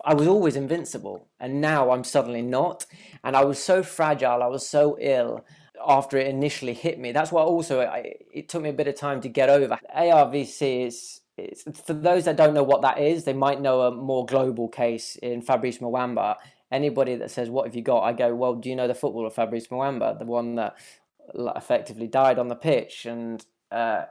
I 0.05 0.15
was 0.15 0.29
always 0.29 0.57
invincible, 0.57 1.29
and 1.41 1.61
now 1.61 1.91
I'm 1.91 2.05
suddenly 2.05 2.43
not, 2.43 2.87
and 3.25 3.37
I 3.37 3.45
was 3.45 3.59
so 3.59 3.83
fragile. 3.83 4.43
I 4.43 4.47
was 4.47 4.69
so 4.69 4.97
ill 5.01 5.45
after 5.87 6.19
it 6.19 6.27
initially 6.27 6.75
hit 6.75 6.99
me. 6.99 7.13
That's 7.13 7.33
why 7.33 7.43
also 7.43 7.81
I, 7.81 8.15
it 8.33 8.49
took 8.49 8.63
me 8.63 8.71
a 8.71 8.75
bit 8.75 8.89
of 8.89 8.95
time 8.97 9.21
to 9.23 9.29
get 9.29 9.49
over. 9.49 9.79
ARVC 9.97 10.87
is. 10.87 11.21
It's, 11.39 11.65
for 11.83 11.93
those 11.93 12.25
that 12.25 12.37
don't 12.37 12.55
know 12.55 12.63
what 12.63 12.81
that 12.81 12.99
is, 12.99 13.25
they 13.25 13.35
might 13.35 13.61
know 13.61 13.83
a 13.83 13.91
more 13.91 14.25
global 14.25 14.69
case 14.69 15.17
in 15.17 15.43
Fabrice 15.43 15.79
Muamba. 15.79 16.37
Anybody 16.73 17.15
that 17.17 17.31
says, 17.31 17.51
What 17.51 17.67
have 17.67 17.77
you 17.77 17.83
got? 17.83 18.05
I 18.05 18.15
go, 18.15 18.35
Well, 18.35 18.55
do 18.55 18.71
you 18.71 18.77
know 18.77 18.89
the 18.89 18.95
footballer 18.95 19.29
Fabrice 19.29 19.67
Muamba, 19.67 20.19
the 20.19 20.25
one 20.25 20.55
that 20.55 20.77
effectively 21.35 22.07
died 22.07 22.39
on 22.39 22.49
the 22.49 22.55
pitch? 22.55 23.05
And 23.05 23.45
uh, 23.71 24.05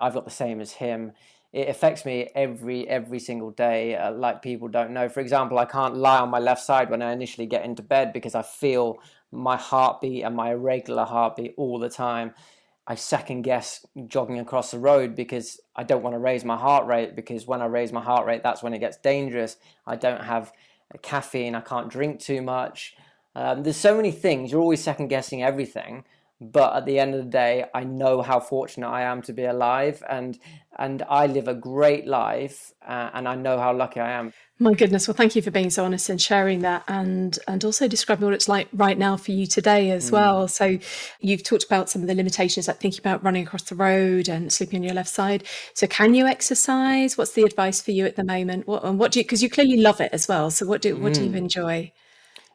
I've 0.00 0.14
got 0.14 0.24
the 0.24 0.30
same 0.30 0.60
as 0.60 0.72
him. 0.72 1.12
It 1.52 1.68
affects 1.68 2.04
me 2.04 2.28
every 2.34 2.86
every 2.88 3.18
single 3.18 3.50
day. 3.50 3.96
Uh, 3.96 4.12
like 4.12 4.42
people 4.42 4.68
don't 4.68 4.90
know. 4.90 5.08
For 5.08 5.20
example, 5.20 5.58
I 5.58 5.64
can't 5.64 5.96
lie 5.96 6.18
on 6.18 6.28
my 6.28 6.38
left 6.38 6.62
side 6.62 6.90
when 6.90 7.00
I 7.00 7.12
initially 7.12 7.46
get 7.46 7.64
into 7.64 7.82
bed 7.82 8.12
because 8.12 8.34
I 8.34 8.42
feel 8.42 8.98
my 9.30 9.56
heartbeat 9.56 10.24
and 10.24 10.34
my 10.34 10.52
irregular 10.52 11.04
heartbeat 11.04 11.54
all 11.56 11.78
the 11.78 11.90
time. 11.90 12.34
I 12.86 12.94
second 12.94 13.42
guess 13.42 13.84
jogging 14.06 14.38
across 14.38 14.70
the 14.70 14.78
road 14.78 15.14
because 15.14 15.60
I 15.76 15.82
don't 15.84 16.02
want 16.02 16.14
to 16.14 16.18
raise 16.18 16.44
my 16.44 16.56
heart 16.56 16.86
rate 16.86 17.14
because 17.14 17.46
when 17.46 17.60
I 17.60 17.66
raise 17.66 17.92
my 17.92 18.00
heart 18.00 18.26
rate, 18.26 18.42
that's 18.42 18.62
when 18.62 18.72
it 18.72 18.78
gets 18.78 18.96
dangerous. 18.96 19.58
I 19.86 19.96
don't 19.96 20.24
have 20.24 20.52
caffeine. 21.02 21.54
I 21.54 21.60
can't 21.60 21.90
drink 21.90 22.18
too 22.18 22.40
much. 22.40 22.94
Um, 23.34 23.62
there's 23.62 23.76
so 23.76 23.94
many 23.94 24.10
things. 24.10 24.50
You're 24.50 24.62
always 24.62 24.82
second 24.82 25.08
guessing 25.08 25.42
everything 25.42 26.04
but 26.40 26.76
at 26.76 26.86
the 26.86 26.98
end 26.98 27.14
of 27.14 27.24
the 27.24 27.30
day 27.30 27.64
i 27.74 27.82
know 27.84 28.22
how 28.22 28.38
fortunate 28.38 28.88
i 28.88 29.02
am 29.02 29.20
to 29.22 29.32
be 29.32 29.44
alive 29.44 30.02
and 30.08 30.38
and 30.78 31.02
i 31.08 31.26
live 31.26 31.48
a 31.48 31.54
great 31.54 32.06
life 32.06 32.72
uh, 32.86 33.10
and 33.14 33.28
i 33.28 33.34
know 33.34 33.58
how 33.58 33.74
lucky 33.74 34.00
i 34.00 34.10
am. 34.10 34.32
My 34.60 34.74
goodness. 34.74 35.06
Well 35.06 35.14
thank 35.14 35.36
you 35.36 35.42
for 35.42 35.52
being 35.52 35.70
so 35.70 35.84
honest 35.84 36.08
and 36.08 36.20
sharing 36.20 36.60
that 36.60 36.82
and 36.88 37.38
and 37.46 37.64
also 37.64 37.86
describing 37.86 38.24
what 38.24 38.34
it's 38.34 38.48
like 38.48 38.68
right 38.72 38.98
now 38.98 39.16
for 39.16 39.30
you 39.30 39.46
today 39.46 39.92
as 39.92 40.08
mm. 40.08 40.14
well. 40.14 40.48
So 40.48 40.78
you've 41.20 41.44
talked 41.44 41.64
about 41.64 41.88
some 41.88 42.02
of 42.02 42.08
the 42.08 42.14
limitations 42.14 42.66
like 42.66 42.78
thinking 42.78 42.98
about 42.98 43.22
running 43.22 43.44
across 43.46 43.62
the 43.62 43.76
road 43.76 44.28
and 44.28 44.52
sleeping 44.52 44.80
on 44.80 44.82
your 44.82 44.94
left 44.94 45.10
side. 45.10 45.44
So 45.74 45.86
can 45.86 46.14
you 46.14 46.26
exercise? 46.26 47.16
What's 47.16 47.32
the 47.32 47.44
advice 47.44 47.80
for 47.80 47.92
you 47.92 48.04
at 48.04 48.16
the 48.16 48.24
moment? 48.24 48.66
What 48.66 48.84
and 48.84 48.98
what 48.98 49.12
do 49.12 49.20
you 49.20 49.24
because 49.24 49.44
you 49.44 49.50
clearly 49.50 49.76
love 49.76 50.00
it 50.00 50.10
as 50.12 50.26
well. 50.26 50.50
So 50.50 50.66
what 50.66 50.82
do 50.82 50.96
what 50.96 51.12
mm. 51.12 51.16
do 51.16 51.24
you 51.24 51.30
mm. 51.30 51.36
enjoy 51.36 51.92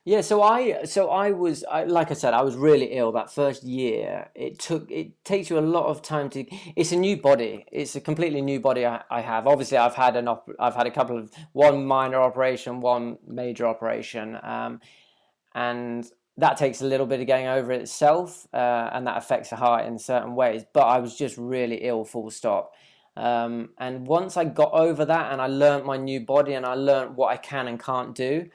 yeah, 0.05 0.19
so 0.19 0.41
I 0.41 0.83
so 0.83 1.09
I 1.09 1.31
was 1.31 1.63
I, 1.63 1.85
like 1.85 2.11
I 2.11 2.13
said 2.13 2.33
I 2.33 2.41
was 2.41 2.57
really 2.57 2.87
ill 2.87 3.13
that 3.13 3.31
first 3.31 3.63
year. 3.63 4.29
It 4.35 4.59
took 4.59 4.91
it 4.91 5.23
takes 5.23 5.49
you 5.49 5.57
a 5.57 5.61
lot 5.61 5.85
of 5.85 6.01
time 6.01 6.29
to. 6.31 6.45
It's 6.75 6.91
a 6.91 6.97
new 6.97 7.15
body. 7.15 7.65
It's 7.71 7.95
a 7.95 8.01
completely 8.01 8.41
new 8.41 8.59
body 8.59 8.85
I, 8.85 9.01
I 9.09 9.21
have. 9.21 9.47
Obviously, 9.47 9.77
I've 9.77 9.95
had 9.95 10.17
an 10.17 10.27
op, 10.27 10.49
I've 10.59 10.75
had 10.75 10.87
a 10.87 10.91
couple 10.91 11.17
of 11.17 11.31
one 11.53 11.85
minor 11.85 12.21
operation, 12.21 12.81
one 12.81 13.17
major 13.25 13.65
operation, 13.65 14.37
um, 14.43 14.81
and 15.55 16.05
that 16.35 16.57
takes 16.57 16.81
a 16.81 16.85
little 16.85 17.05
bit 17.05 17.21
of 17.21 17.27
getting 17.27 17.47
over 17.47 17.71
itself, 17.71 18.45
uh, 18.53 18.89
and 18.91 19.07
that 19.07 19.15
affects 19.15 19.51
the 19.51 19.55
heart 19.55 19.85
in 19.85 19.97
certain 19.97 20.35
ways. 20.35 20.65
But 20.73 20.87
I 20.87 20.99
was 20.99 21.15
just 21.15 21.37
really 21.37 21.77
ill, 21.77 22.03
full 22.03 22.29
stop. 22.29 22.73
Um, 23.15 23.69
and 23.77 24.07
once 24.07 24.37
I 24.37 24.45
got 24.45 24.73
over 24.73 25.05
that, 25.05 25.31
and 25.31 25.41
I 25.41 25.47
learned 25.47 25.85
my 25.85 25.97
new 25.97 26.21
body, 26.21 26.53
and 26.53 26.65
I 26.65 26.73
learned 26.75 27.15
what 27.15 27.31
I 27.31 27.37
can 27.37 27.67
and 27.67 27.81
can't 27.81 28.15
do 28.15 28.49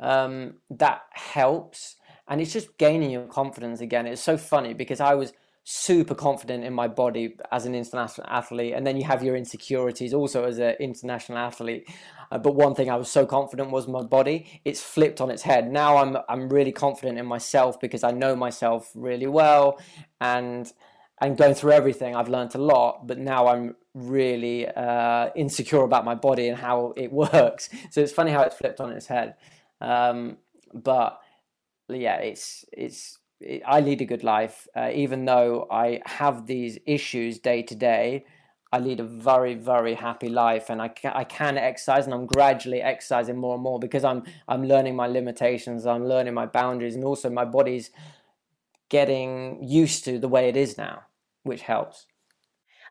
um, 0.00 0.54
that 0.70 1.02
helps. 1.12 1.96
And 2.28 2.40
it's 2.40 2.52
just 2.52 2.76
gaining 2.78 3.10
your 3.10 3.26
confidence 3.26 3.80
again. 3.80 4.06
It's 4.06 4.22
so 4.22 4.36
funny 4.36 4.74
because 4.74 5.00
I 5.00 5.14
was 5.14 5.32
super 5.64 6.14
confident 6.14 6.64
in 6.64 6.72
my 6.72 6.88
body 6.88 7.36
as 7.52 7.66
an 7.66 7.74
international 7.74 8.26
athlete, 8.28 8.74
and 8.74 8.86
then 8.86 8.96
you 8.96 9.04
have 9.04 9.22
your 9.22 9.36
insecurities 9.36 10.12
also 10.12 10.44
as 10.44 10.58
an 10.58 10.74
international 10.80 11.38
athlete. 11.38 11.88
Uh, 12.30 12.38
but 12.38 12.54
one 12.54 12.74
thing 12.74 12.90
I 12.90 12.96
was 12.96 13.10
so 13.10 13.26
confident 13.26 13.70
was 13.70 13.86
my 13.86 14.02
body. 14.02 14.60
It's 14.64 14.80
flipped 14.80 15.20
on 15.20 15.30
its 15.30 15.42
head. 15.42 15.70
Now 15.70 15.98
I'm 15.98 16.16
I'm 16.28 16.48
really 16.48 16.72
confident 16.72 17.18
in 17.18 17.26
myself 17.26 17.78
because 17.78 18.02
I 18.02 18.10
know 18.10 18.34
myself 18.34 18.90
really 18.94 19.26
well, 19.26 19.78
and 20.20 20.72
and 21.22 21.36
going 21.36 21.54
through 21.54 21.72
everything, 21.72 22.16
I've 22.16 22.28
learned 22.28 22.54
a 22.56 22.58
lot. 22.58 23.06
But 23.06 23.18
now 23.18 23.46
I'm 23.46 23.76
really 23.94 24.66
uh, 24.66 25.30
insecure 25.36 25.82
about 25.82 26.04
my 26.04 26.16
body 26.16 26.48
and 26.48 26.58
how 26.58 26.92
it 26.96 27.12
works. 27.24 27.70
So 27.90 28.00
it's 28.00 28.12
funny 28.12 28.32
how 28.32 28.42
it's 28.42 28.56
flipped 28.56 28.80
on 28.80 28.92
its 28.92 29.06
head. 29.06 29.36
Um, 29.80 30.38
but 30.74 31.20
yeah, 31.88 32.16
it's 32.16 32.64
it's 32.72 33.18
it, 33.40 33.62
I 33.66 33.80
lead 33.80 34.00
a 34.00 34.04
good 34.04 34.24
life, 34.24 34.66
uh, 34.76 34.90
even 34.92 35.24
though 35.24 35.66
I 35.70 36.00
have 36.06 36.46
these 36.46 36.78
issues 36.86 37.38
day 37.38 37.62
to 37.62 37.74
day. 37.74 38.24
I 38.74 38.78
lead 38.78 39.00
a 39.00 39.04
very 39.04 39.54
very 39.54 39.94
happy 39.94 40.30
life, 40.30 40.70
and 40.70 40.80
I 40.80 40.88
can, 40.88 41.12
I 41.14 41.24
can 41.24 41.58
exercise, 41.58 42.06
and 42.06 42.14
I'm 42.14 42.26
gradually 42.26 42.80
exercising 42.80 43.36
more 43.36 43.54
and 43.54 43.62
more 43.62 43.78
because 43.78 44.02
I'm 44.02 44.24
I'm 44.48 44.64
learning 44.64 44.96
my 44.96 45.06
limitations, 45.06 45.86
I'm 45.86 46.06
learning 46.06 46.34
my 46.34 46.46
boundaries, 46.46 46.94
and 46.94 47.04
also 47.04 47.28
my 47.28 47.44
body's 47.44 47.90
getting 48.88 49.62
used 49.62 50.04
to 50.04 50.18
the 50.18 50.28
way 50.28 50.48
it 50.48 50.56
is 50.56 50.78
now, 50.78 51.02
which 51.42 51.62
helps. 51.62 52.06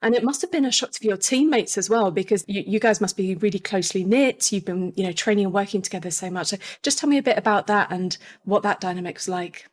And 0.03 0.15
it 0.15 0.24
must 0.24 0.41
have 0.41 0.51
been 0.51 0.65
a 0.65 0.72
shock 0.72 0.91
to 0.91 1.08
your 1.08 1.17
teammates 1.17 1.77
as 1.77 1.89
well, 1.89 2.10
because 2.10 2.43
you, 2.48 2.63
you, 2.65 2.79
guys 2.79 3.01
must 3.01 3.15
be 3.15 3.36
really 3.36 3.60
closely 3.60 4.03
knit. 4.03 4.51
You've 4.51 4.65
been, 4.65 4.93
you 4.96 5.03
know, 5.03 5.12
training 5.12 5.46
and 5.46 5.53
working 5.53 5.84
together 5.84 6.10
so 6.10 6.31
much. 6.31 6.48
So 6.48 6.58
just 6.81 6.98
tell 6.98 7.10
me 7.10 7.20
a 7.20 7.24
bit 7.24 7.38
about 7.38 7.67
that 7.67 7.91
and 7.91 8.17
what 8.43 8.63
that 8.63 8.81
dynamic 8.81 9.17
was 9.17 9.29
like. 9.29 9.67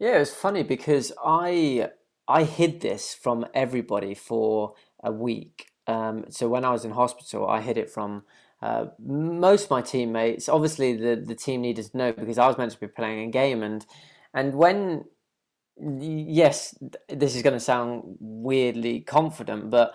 Yeah, 0.00 0.16
it 0.16 0.20
was 0.20 0.34
funny 0.34 0.64
because 0.64 1.12
I 1.24 1.90
I 2.26 2.44
hid 2.44 2.80
this 2.80 3.14
from 3.14 3.46
everybody 3.54 4.14
for 4.14 4.74
a 5.02 5.12
week. 5.12 5.70
Um, 5.86 6.24
so 6.30 6.48
when 6.48 6.64
I 6.64 6.72
was 6.72 6.84
in 6.84 6.90
hospital, 6.90 7.46
I 7.46 7.60
hid 7.60 7.78
it 7.78 7.90
from 7.90 8.24
uh, 8.60 8.86
most 8.98 9.64
of 9.64 9.70
my 9.70 9.82
teammates. 9.82 10.48
Obviously, 10.48 10.96
the 10.96 11.14
the 11.14 11.36
team 11.36 11.60
needed 11.60 11.84
to 11.86 11.96
know 11.96 12.12
because 12.12 12.38
I 12.38 12.48
was 12.48 12.58
meant 12.58 12.72
to 12.72 12.80
be 12.80 12.88
playing 12.88 13.28
a 13.28 13.30
game, 13.30 13.62
and 13.62 13.86
and 14.32 14.54
when 14.54 15.04
yes, 15.80 16.76
this 17.08 17.34
is 17.34 17.42
going 17.42 17.54
to 17.54 17.60
sound 17.60 18.16
weirdly 18.20 19.00
confident, 19.00 19.70
but 19.70 19.94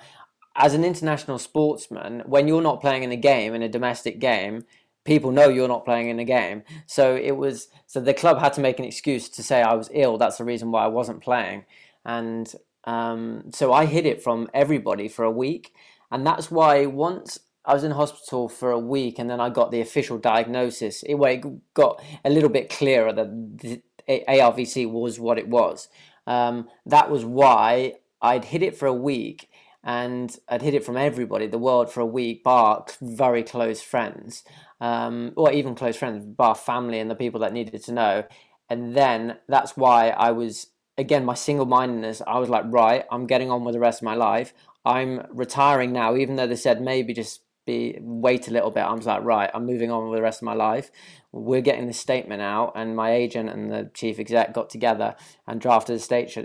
as 0.56 0.74
an 0.74 0.84
international 0.84 1.40
sportsman, 1.40 2.24
when 2.26 2.48
you're 2.48 2.62
not 2.62 2.82
playing 2.82 3.04
in 3.04 3.12
a 3.12 3.18
game, 3.18 3.54
in 3.54 3.62
a 3.62 3.70
domestic 3.70 4.20
game, 4.20 4.66
people 5.06 5.32
know 5.32 5.48
you're 5.48 5.68
not 5.68 5.86
playing 5.86 6.10
in 6.10 6.20
a 6.20 6.26
game. 6.26 6.64
So 6.86 7.16
it 7.16 7.32
was, 7.32 7.70
so 7.88 8.02
the 8.02 8.14
club 8.14 8.40
had 8.40 8.54
to 8.54 8.62
make 8.62 8.78
an 8.78 8.86
excuse 8.86 9.30
to 9.30 9.44
say 9.44 9.62
I 9.62 9.74
was 9.74 9.90
ill. 9.94 10.18
That's 10.18 10.38
the 10.38 10.44
reason 10.44 10.72
why 10.72 10.84
I 10.84 10.88
wasn't 10.88 11.22
playing. 11.22 11.66
And 12.06 12.54
um, 12.84 13.52
so 13.52 13.72
I 13.72 13.86
hid 13.86 14.06
it 14.06 14.22
from 14.22 14.50
everybody 14.54 15.08
for 15.08 15.24
a 15.24 15.32
week. 15.32 15.74
And 16.12 16.28
that's 16.28 16.52
why 16.52 16.86
once 16.88 17.40
I 17.66 17.74
was 17.74 17.84
in 17.84 17.92
hospital 17.92 18.50
for 18.50 18.72
a 18.72 18.80
week 18.80 19.20
and 19.20 19.30
then 19.30 19.40
I 19.40 19.50
got 19.50 19.72
the 19.72 19.82
official 19.82 20.18
diagnosis, 20.18 21.04
it, 21.04 21.16
it 21.16 21.46
got 21.74 22.02
a 22.24 22.30
little 22.30 22.50
bit 22.50 22.70
clearer 22.70 23.14
that 23.14 23.82
ARVC 24.08 24.90
was 24.90 25.20
what 25.20 25.38
it 25.38 25.48
was. 25.48 25.88
Um, 26.26 26.68
that 26.86 27.10
was 27.10 27.26
why 27.26 27.96
I'd 28.22 28.46
hid 28.46 28.64
it 28.64 28.78
for 28.78 28.86
a 28.86 28.94
week 28.94 29.50
and 29.84 30.36
I'd 30.48 30.62
hid 30.62 30.74
it 30.74 30.84
from 30.84 30.98
everybody, 30.98 31.48
the 31.48 31.58
world 31.58 31.92
for 31.92 32.02
a 32.02 32.06
week, 32.06 32.44
bar 32.44 32.86
very 33.02 33.44
close 33.44 33.82
friends, 33.82 34.44
um, 34.82 35.34
or 35.36 35.52
even 35.52 35.76
close 35.76 35.96
friends, 35.96 36.26
bar 36.26 36.56
family 36.56 37.00
and 37.00 37.10
the 37.10 37.16
people 37.16 37.40
that 37.42 37.54
needed 37.54 37.84
to 37.84 37.92
know. 37.92 38.24
And 38.70 38.96
then 38.96 39.38
that's 39.48 39.78
why 39.78 40.10
I 40.10 40.32
was, 40.32 40.68
again, 40.98 41.26
my 41.26 41.34
single 41.34 41.66
mindedness, 41.66 42.22
I 42.26 42.40
was 42.40 42.50
like, 42.50 42.66
right, 42.68 43.06
I'm 43.12 43.26
getting 43.26 43.50
on 43.52 43.64
with 43.64 43.74
the 43.74 43.80
rest 43.80 44.02
of 44.02 44.06
my 44.06 44.16
life. 44.16 44.54
I'm 44.86 45.26
retiring 45.32 45.92
now, 45.92 46.16
even 46.16 46.36
though 46.36 46.48
they 46.48 46.56
said 46.56 46.82
maybe 46.82 47.14
just 47.14 47.42
be 47.70 47.98
wait 48.02 48.48
a 48.48 48.52
little 48.52 48.72
bit. 48.72 48.82
I 48.82 48.94
was 48.94 49.06
like, 49.06 49.24
right, 49.24 49.50
I'm 49.54 49.66
moving 49.66 49.92
on 49.92 50.10
with 50.10 50.18
the 50.18 50.24
rest 50.24 50.42
of 50.42 50.46
my 50.46 50.54
life. 50.54 50.90
We're 51.32 51.62
getting 51.62 51.88
this 51.88 52.00
statement 52.00 52.42
out, 52.42 52.74
and 52.76 52.96
my 52.96 53.12
agent 53.14 53.50
and 53.50 53.72
the 53.72 53.92
chief 53.94 54.20
exec 54.20 54.54
got 54.54 54.70
together 54.70 55.16
and 55.48 55.62
drafted 55.62 55.96
a 55.98 56.00
state, 56.00 56.36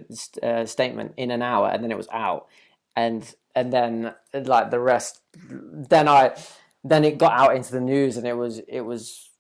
uh, 0.43 0.67
statement 0.67 1.15
in 1.17 1.31
an 1.31 1.43
hour, 1.43 1.69
and 1.69 1.83
then 1.83 1.91
it 1.91 1.97
was 1.97 2.09
out, 2.13 2.47
and 2.95 3.35
and 3.55 3.73
then 3.73 4.15
like 4.33 4.71
the 4.71 4.81
rest, 4.81 5.21
then 5.91 6.09
I, 6.09 6.37
then 6.83 7.05
it 7.05 7.19
got 7.19 7.33
out 7.33 7.57
into 7.57 7.73
the 7.73 7.81
news, 7.81 8.17
and 8.17 8.27
it 8.27 8.37
was 8.37 8.61
it 8.69 8.83
was. 8.83 9.31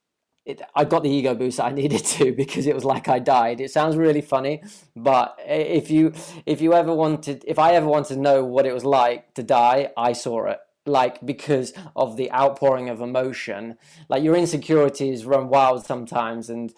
It, 0.46 0.60
I 0.74 0.84
got 0.84 1.02
the 1.02 1.08
ego 1.08 1.34
boost 1.34 1.58
I 1.58 1.70
needed 1.82 2.04
to 2.16 2.32
because 2.32 2.66
it 2.66 2.74
was 2.74 2.84
like 2.84 3.08
I 3.08 3.18
died. 3.18 3.62
It 3.62 3.70
sounds 3.70 3.96
really 3.96 4.20
funny, 4.20 4.62
but 4.94 5.38
if 5.46 5.90
you 5.90 6.12
if 6.46 6.60
you 6.60 6.74
ever 6.74 6.94
wanted, 6.94 7.44
if 7.46 7.58
I 7.58 7.74
ever 7.74 7.86
wanted 7.86 8.14
to 8.14 8.20
know 8.20 8.44
what 8.44 8.66
it 8.66 8.74
was 8.74 8.84
like 8.84 9.34
to 9.34 9.42
die, 9.42 9.90
I 9.96 10.12
saw 10.12 10.46
it 10.46 10.58
like 10.86 11.24
because 11.24 11.72
of 11.96 12.16
the 12.16 12.30
outpouring 12.32 12.88
of 12.88 13.00
emotion. 13.00 13.76
Like 14.08 14.22
your 14.22 14.36
insecurities 14.36 15.24
run 15.24 15.48
wild 15.48 15.84
sometimes 15.84 16.50
and 16.50 16.72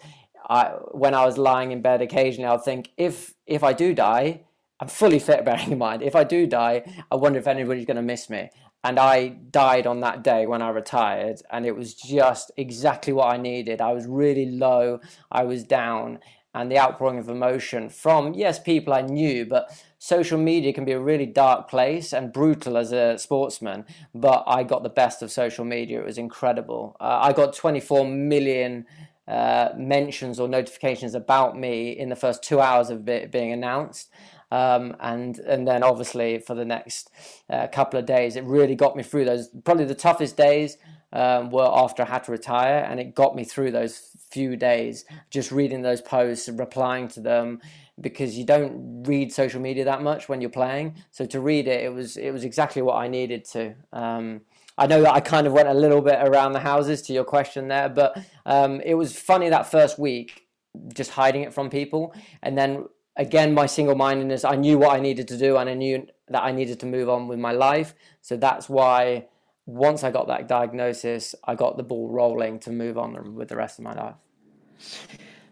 I, 0.49 0.65
when 0.91 1.13
I 1.13 1.25
was 1.25 1.37
lying 1.37 1.71
in 1.71 1.81
bed 1.81 2.01
occasionally 2.01 2.47
I'll 2.47 2.57
think 2.57 2.91
if 2.97 3.33
if 3.45 3.63
I 3.63 3.73
do 3.73 3.93
die 3.93 4.41
I'm 4.79 4.87
fully 4.87 5.19
fit 5.19 5.43
bearing 5.45 5.73
in 5.73 5.77
mind 5.77 6.03
if 6.03 6.15
I 6.15 6.23
do 6.23 6.47
die 6.47 6.83
I 7.11 7.15
wonder 7.15 7.39
if 7.39 7.47
anybody's 7.47 7.85
going 7.85 7.97
to 7.97 8.03
miss 8.03 8.29
me. 8.29 8.49
And 8.83 8.99
I 8.99 9.29
died 9.29 9.85
on 9.85 9.99
that 10.01 10.23
day 10.23 10.45
when 10.45 10.61
I 10.61 10.69
retired 10.69 11.41
and 11.51 11.65
it 11.65 11.75
was 11.75 11.93
just 11.93 12.51
exactly 12.55 13.11
what 13.11 13.33
I 13.33 13.37
needed. 13.37 13.81
I 13.81 13.91
was 13.91 14.05
really 14.07 14.45
low 14.45 15.01
I 15.31 15.43
was 15.43 15.63
down 15.63 16.19
and 16.53 16.71
the 16.71 16.79
outpouring 16.79 17.19
of 17.19 17.29
emotion 17.29 17.89
from 17.89 18.33
yes 18.33 18.59
people 18.59 18.93
I 18.93 19.01
knew 19.01 19.45
but 19.45 19.69
social 20.07 20.37
media 20.37 20.71
can 20.71 20.85
be 20.85 20.93
a 20.93 20.99
really 20.99 21.25
dark 21.25 21.69
place 21.69 22.13
and 22.13 22.31
brutal 22.31 22.77
as 22.77 22.93
a 22.93 23.17
sportsman, 23.17 23.83
but 24.15 24.41
I 24.47 24.63
got 24.63 24.83
the 24.83 24.89
best 24.89 25.21
of 25.21 25.29
social 25.29 25.65
media. 25.65 25.99
It 25.99 26.05
was 26.05 26.17
incredible. 26.17 26.95
Uh, 27.01 27.19
I 27.23 27.33
got 27.33 27.53
24 27.53 28.07
million 28.07 28.85
uh, 29.27 29.71
mentions 29.75 30.39
or 30.39 30.47
notifications 30.47 31.13
about 31.13 31.57
me 31.57 31.91
in 31.91 32.07
the 32.07 32.15
first 32.15 32.41
two 32.41 32.61
hours 32.61 32.89
of 32.89 33.09
it 33.09 33.33
being 33.33 33.51
announced. 33.51 34.09
Um, 34.49 34.95
and 35.01 35.39
and 35.39 35.67
then 35.67 35.83
obviously 35.83 36.39
for 36.39 36.55
the 36.55 36.63
next 36.63 37.11
uh, 37.49 37.67
couple 37.67 37.99
of 37.99 38.05
days, 38.05 38.37
it 38.37 38.45
really 38.45 38.75
got 38.75 38.95
me 38.95 39.03
through 39.03 39.25
those. 39.25 39.49
Probably 39.65 39.83
the 39.83 39.93
toughest 39.93 40.37
days 40.37 40.77
um, 41.11 41.49
were 41.49 41.69
after 41.69 42.03
I 42.03 42.05
had 42.05 42.23
to 42.25 42.31
retire, 42.31 42.79
and 42.89 42.97
it 42.97 43.13
got 43.13 43.35
me 43.35 43.43
through 43.43 43.71
those 43.71 43.99
few 44.31 44.55
days. 44.55 45.03
Just 45.29 45.51
reading 45.51 45.81
those 45.81 46.01
posts, 46.01 46.47
replying 46.47 47.09
to 47.09 47.19
them, 47.19 47.59
because 47.99 48.37
you 48.37 48.45
don't 48.45 49.03
read 49.03 49.31
social 49.31 49.59
media 49.59 49.85
that 49.85 50.01
much 50.01 50.29
when 50.29 50.41
you're 50.41 50.49
playing. 50.49 50.95
So 51.11 51.25
to 51.25 51.39
read 51.39 51.67
it, 51.67 51.83
it 51.83 51.93
was 51.93 52.17
it 52.17 52.31
was 52.31 52.43
exactly 52.43 52.81
what 52.81 52.95
I 52.95 53.07
needed 53.07 53.45
to. 53.45 53.75
Um, 53.91 54.41
I 54.77 54.85
know 54.85 55.01
that 55.01 55.13
I 55.13 55.19
kind 55.19 55.47
of 55.47 55.53
went 55.53 55.67
a 55.67 55.73
little 55.73 56.01
bit 56.01 56.19
around 56.21 56.53
the 56.53 56.59
houses 56.59 57.01
to 57.03 57.13
your 57.13 57.23
question 57.23 57.67
there, 57.67 57.89
but 57.89 58.17
um, 58.45 58.79
it 58.81 58.93
was 58.93 59.17
funny 59.17 59.49
that 59.49 59.71
first 59.71 59.97
week, 59.97 60.47
just 60.93 61.11
hiding 61.11 61.41
it 61.41 61.53
from 61.53 61.69
people, 61.69 62.13
and 62.43 62.55
then 62.57 62.85
again 63.15 63.53
my 63.53 63.65
single-mindedness. 63.65 64.45
I 64.45 64.55
knew 64.55 64.77
what 64.77 64.95
I 64.95 64.99
needed 64.99 65.27
to 65.29 65.37
do, 65.37 65.57
and 65.57 65.69
I 65.69 65.73
knew 65.73 66.05
that 66.29 66.43
I 66.43 66.51
needed 66.51 66.79
to 66.81 66.85
move 66.85 67.09
on 67.09 67.27
with 67.27 67.39
my 67.39 67.53
life. 67.53 67.95
So 68.21 68.37
that's 68.37 68.69
why 68.69 69.27
once 69.65 70.03
I 70.03 70.11
got 70.11 70.27
that 70.27 70.47
diagnosis, 70.47 71.33
I 71.43 71.55
got 71.55 71.77
the 71.77 71.83
ball 71.83 72.09
rolling 72.09 72.59
to 72.59 72.71
move 72.71 72.97
on 72.97 73.35
with 73.35 73.47
the 73.49 73.55
rest 73.55 73.79
of 73.79 73.83
my 73.83 73.93
life. 73.93 74.15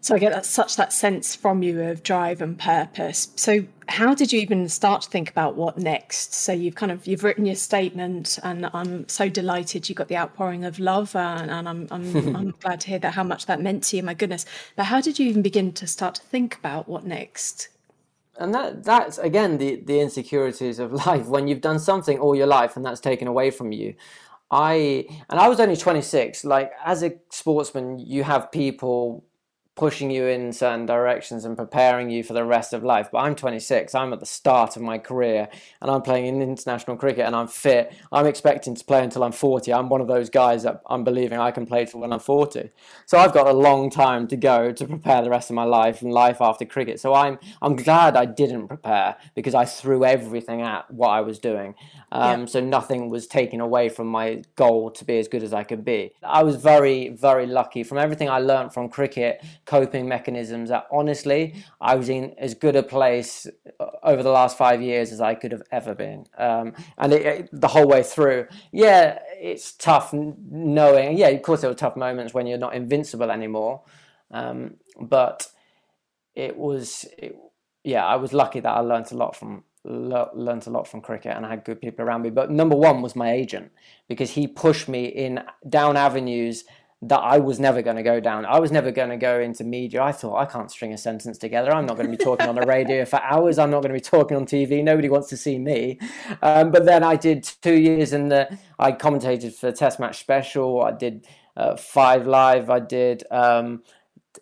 So 0.06 0.14
I 0.14 0.20
get 0.20 0.34
that 0.34 0.46
such 0.46 0.76
that 0.76 0.94
sense 0.94 1.36
from 1.36 1.64
you 1.64 1.82
of 1.82 2.04
drive 2.04 2.40
and 2.40 2.60
purpose. 2.60 3.30
So 3.38 3.66
how 3.88 4.14
did 4.14 4.32
you 4.32 4.40
even 4.40 4.70
start 4.70 5.02
to 5.02 5.10
think 5.10 5.32
about 5.32 5.56
what 5.56 5.80
next? 5.80 6.36
So 6.36 6.52
you've 6.52 6.76
kind 6.76 6.92
of 6.92 7.08
you've 7.08 7.24
written 7.24 7.48
your 7.48 7.56
statement, 7.56 8.38
and 8.44 8.70
I'm 8.72 9.10
so 9.10 9.30
delighted 9.30 9.90
you 9.90 9.96
got 9.96 10.08
the 10.08 10.16
outpouring 10.16 10.64
of 10.64 10.78
love, 10.78 11.16
and, 11.16 11.50
and 11.50 11.68
I'm 11.68 11.88
I'm, 11.90 12.36
I'm 12.36 12.52
glad 12.60 12.82
to 12.82 12.88
hear 12.90 13.00
that 13.00 13.16
how 13.16 13.24
much 13.24 13.48
that 13.48 13.62
meant 13.62 13.84
to 13.86 13.98
you. 13.98 14.04
My 14.04 14.14
goodness! 14.14 14.46
But 14.76 14.84
how 14.84 15.02
did 15.02 15.18
you 15.18 15.28
even 15.28 15.42
begin 15.42 15.74
to 15.74 15.88
start 15.88 16.14
to 16.16 16.22
think 16.22 16.56
about 16.56 16.88
what 16.88 17.04
next? 17.04 17.70
and 18.38 18.54
that 18.54 18.84
that's 18.84 19.18
again 19.18 19.58
the 19.58 19.82
the 19.86 20.00
insecurities 20.02 20.78
of 20.78 20.92
life 21.08 21.26
when 21.26 21.48
you've 21.48 21.62
done 21.62 21.80
something 21.80 22.20
all 22.20 22.36
your 22.36 22.46
life 22.46 22.76
and 22.76 22.86
that's 22.86 23.00
taken 23.00 23.30
away 23.30 23.50
from 23.50 23.72
you 23.72 23.96
i 24.52 25.08
and 25.30 25.40
i 25.40 25.48
was 25.48 25.58
only 25.62 25.78
26 25.78 26.44
like 26.44 26.74
as 26.84 27.02
a 27.02 27.14
sportsman 27.30 27.98
you 27.98 28.26
have 28.26 28.52
people 28.52 29.24
pushing 29.76 30.10
you 30.10 30.26
in 30.26 30.54
certain 30.54 30.86
directions 30.86 31.44
and 31.44 31.58
preparing 31.58 32.10
you 32.10 32.24
for 32.24 32.34
the 32.34 32.46
rest 32.46 32.72
of 32.72 32.84
life. 32.84 33.10
But 33.12 33.20
I'm 33.20 33.36
26, 33.36 33.94
I'm 33.94 34.14
at 34.14 34.22
the 34.22 34.26
start 34.26 34.78
of 34.78 34.82
my 34.82 34.98
career 34.98 35.50
and 35.82 35.92
I'm 35.92 36.02
playing 36.02 36.28
in 36.28 36.42
international 36.42 36.96
cricket 36.96 37.26
and 37.26 37.36
I'm 37.36 37.48
fit. 37.48 37.94
I'm 38.12 38.26
expecting 38.26 38.74
to 38.76 38.86
play 38.86 39.04
until 39.04 39.24
I'm 39.24 39.34
40. 39.34 39.74
I'm 39.74 39.90
one 39.90 40.00
of 40.00 40.08
those 40.08 40.30
guys 40.30 40.64
that 40.64 40.82
I'm 40.88 41.04
believing 41.04 41.40
I 41.40 41.52
can 41.52 41.66
play 41.66 41.86
till 41.86 42.00
when 42.00 42.14
I'm 42.14 42.20
40. 42.20 42.70
So 43.06 43.18
I've 43.18 43.34
got 43.34 43.48
a 43.48 43.54
long 43.54 43.90
time 43.90 44.28
to 44.30 44.38
go 44.38 44.72
to 44.72 44.88
prepare 44.88 45.22
the 45.22 45.30
rest 45.30 45.50
of 45.50 45.56
my 45.56 45.66
life 45.66 46.02
and 46.02 46.12
life 46.12 46.38
after 46.40 46.64
cricket. 46.64 47.02
So 47.02 47.14
I'm 47.14 47.38
I'm 47.62 47.76
glad 47.76 48.16
I 48.16 48.26
didn't 48.26 48.68
prepare 48.70 49.18
because 49.36 49.54
I 49.54 49.66
threw 49.66 50.06
everything 50.06 50.62
at 50.62 50.90
what 50.90 51.10
I 51.10 51.20
was 51.20 51.38
doing. 51.38 51.76
Um, 52.14 52.42
yeah. 52.42 52.46
So 52.46 52.60
nothing 52.62 53.10
was 53.10 53.28
taken 53.28 53.60
away 53.60 53.90
from 53.90 54.08
my 54.08 54.44
goal 54.56 54.92
to 54.92 55.04
be 55.04 55.20
as 55.20 55.28
good 55.28 55.44
as 55.44 55.54
I 55.54 55.64
could 55.64 55.84
be. 55.84 56.14
I 56.24 56.44
was 56.44 56.56
very, 56.56 57.10
very 57.10 57.46
lucky 57.46 57.84
from 57.84 57.98
everything 57.98 58.30
I 58.30 58.40
learned 58.40 58.74
from 58.74 58.88
cricket 58.88 59.44
coping 59.66 60.08
mechanisms 60.08 60.70
that 60.70 60.88
honestly 60.92 61.64
I 61.82 61.96
was 61.96 62.10
in 62.10 62.36
as 62.38 62.54
good 62.54 62.76
a 62.76 62.84
place 62.84 63.48
uh, 63.80 63.86
over 64.04 64.24
the 64.24 64.30
last 64.30 64.58
five 64.58 64.82
years 64.82 65.12
as 65.12 65.22
I 65.22 65.36
could 65.36 65.52
have 65.52 65.64
ever 65.72 65.96
been. 65.96 66.26
Um, 66.38 66.74
and 66.98 67.14
it, 67.14 67.26
it, 67.26 67.50
the 67.52 67.68
whole 67.68 67.88
way 67.88 68.04
through, 68.04 68.48
yeah, 68.72 69.20
it's 69.34 69.74
tough 69.74 70.14
knowing. 70.14 71.18
Yeah, 71.18 71.30
of 71.30 71.42
course 71.42 71.62
there 71.62 71.70
were 71.70 71.76
tough 71.76 71.96
moments 71.96 72.34
when 72.34 72.48
you're 72.48 72.58
not 72.58 72.76
invincible 72.76 73.32
anymore, 73.32 73.84
um, 74.32 74.76
but 75.00 75.48
it 76.36 76.58
was. 76.58 77.06
It, 77.18 77.36
yeah, 77.84 78.04
I 78.04 78.16
was 78.16 78.34
lucky 78.34 78.60
that 78.62 78.70
I 78.70 78.80
learned 78.80 79.12
a 79.12 79.16
lot 79.16 79.36
from 79.36 79.64
learned 79.88 80.66
a 80.66 80.70
lot 80.72 80.88
from 80.88 81.02
cricket 81.02 81.36
and 81.36 81.46
I 81.46 81.50
had 81.50 81.64
good 81.64 81.80
people 81.80 82.04
around 82.04 82.24
me. 82.24 82.30
But 82.30 82.50
number 82.50 82.76
one 82.76 83.02
was 83.02 83.16
my 83.16 83.32
agent 83.32 83.72
because 84.08 84.32
he 84.32 84.48
pushed 84.48 84.90
me 84.90 85.06
in 85.06 85.44
down 85.70 85.96
avenues 85.96 86.64
that 87.08 87.20
I 87.20 87.38
was 87.38 87.60
never 87.60 87.82
going 87.84 87.98
to 87.98 88.04
go 88.04 88.20
down. 88.20 88.46
I 88.46 88.60
was 88.60 88.72
never 88.72 88.92
going 88.92 89.10
to 89.10 89.18
go 89.18 89.40
into 89.40 89.64
media. 89.64 90.02
I 90.02 90.12
thought 90.12 90.38
I 90.38 90.46
can't 90.46 90.72
string 90.72 90.92
a 90.92 90.98
sentence 90.98 91.38
together. 91.38 91.72
I'm 91.72 91.86
not 91.86 91.98
going 91.98 92.10
to 92.10 92.18
be 92.18 92.24
talking 92.24 92.48
on 92.48 92.56
the 92.56 92.66
radio 92.66 93.06
for 93.06 93.22
hours. 93.22 93.60
I'm 93.60 93.70
not 93.70 93.82
going 93.82 93.94
to 93.94 94.00
be 94.00 94.00
talking 94.00 94.36
on 94.36 94.46
TV. 94.46 94.84
Nobody 94.84 95.10
wants 95.10 95.30
to 95.30 95.38
see 95.38 95.60
me. 95.60 96.00
Um, 96.42 96.72
but 96.72 96.86
then 96.86 97.04
I 97.04 97.16
did 97.16 97.44
two 97.44 97.76
years 97.76 98.14
in 98.14 98.30
the. 98.30 98.58
I 98.80 98.92
commentated 98.92 99.54
for 99.54 99.68
the 99.68 99.78
Test 99.78 100.00
Match 100.00 100.20
Special. 100.20 100.82
I 100.82 100.92
did 100.92 101.28
uh, 101.56 101.76
Five 101.76 102.26
Live. 102.26 102.70
I 102.70 102.80
did. 102.80 103.24
Um, 103.30 103.84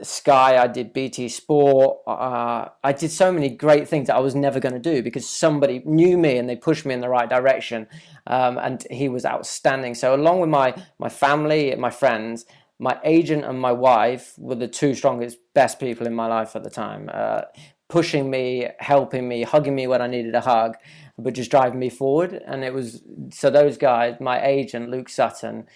Sky, 0.01 0.57
I 0.57 0.67
did 0.67 0.93
BT 0.93 1.29
Sport. 1.29 1.99
Uh, 2.07 2.69
I 2.83 2.93
did 2.93 3.11
so 3.11 3.31
many 3.31 3.49
great 3.49 3.87
things 3.87 4.07
that 4.07 4.15
I 4.15 4.19
was 4.19 4.35
never 4.35 4.59
going 4.59 4.73
to 4.73 4.79
do 4.79 5.03
because 5.03 5.27
somebody 5.27 5.81
knew 5.85 6.17
me 6.17 6.37
and 6.37 6.49
they 6.49 6.55
pushed 6.55 6.85
me 6.85 6.93
in 6.93 7.01
the 7.01 7.09
right 7.09 7.29
direction. 7.29 7.87
Um, 8.27 8.57
and 8.57 8.85
he 8.89 9.09
was 9.09 9.25
outstanding. 9.25 9.95
So, 9.95 10.15
along 10.15 10.39
with 10.39 10.49
my 10.49 10.75
my 10.99 11.09
family 11.09 11.75
my 11.75 11.89
friends, 11.89 12.45
my 12.79 12.99
agent 13.03 13.45
and 13.45 13.59
my 13.59 13.71
wife 13.71 14.33
were 14.37 14.55
the 14.55 14.67
two 14.67 14.95
strongest, 14.95 15.37
best 15.53 15.79
people 15.79 16.07
in 16.07 16.13
my 16.13 16.27
life 16.27 16.55
at 16.55 16.63
the 16.63 16.69
time. 16.69 17.09
Uh, 17.13 17.41
pushing 17.89 18.29
me, 18.29 18.67
helping 18.79 19.27
me, 19.27 19.43
hugging 19.43 19.75
me 19.75 19.87
when 19.87 20.01
I 20.01 20.07
needed 20.07 20.33
a 20.33 20.41
hug, 20.41 20.75
but 21.17 21.33
just 21.33 21.51
driving 21.51 21.79
me 21.79 21.89
forward. 21.89 22.33
And 22.33 22.63
it 22.63 22.73
was 22.73 23.03
so 23.31 23.49
those 23.49 23.77
guys, 23.77 24.15
my 24.19 24.43
agent 24.43 24.89
Luke 24.89 25.09
Sutton, 25.09 25.67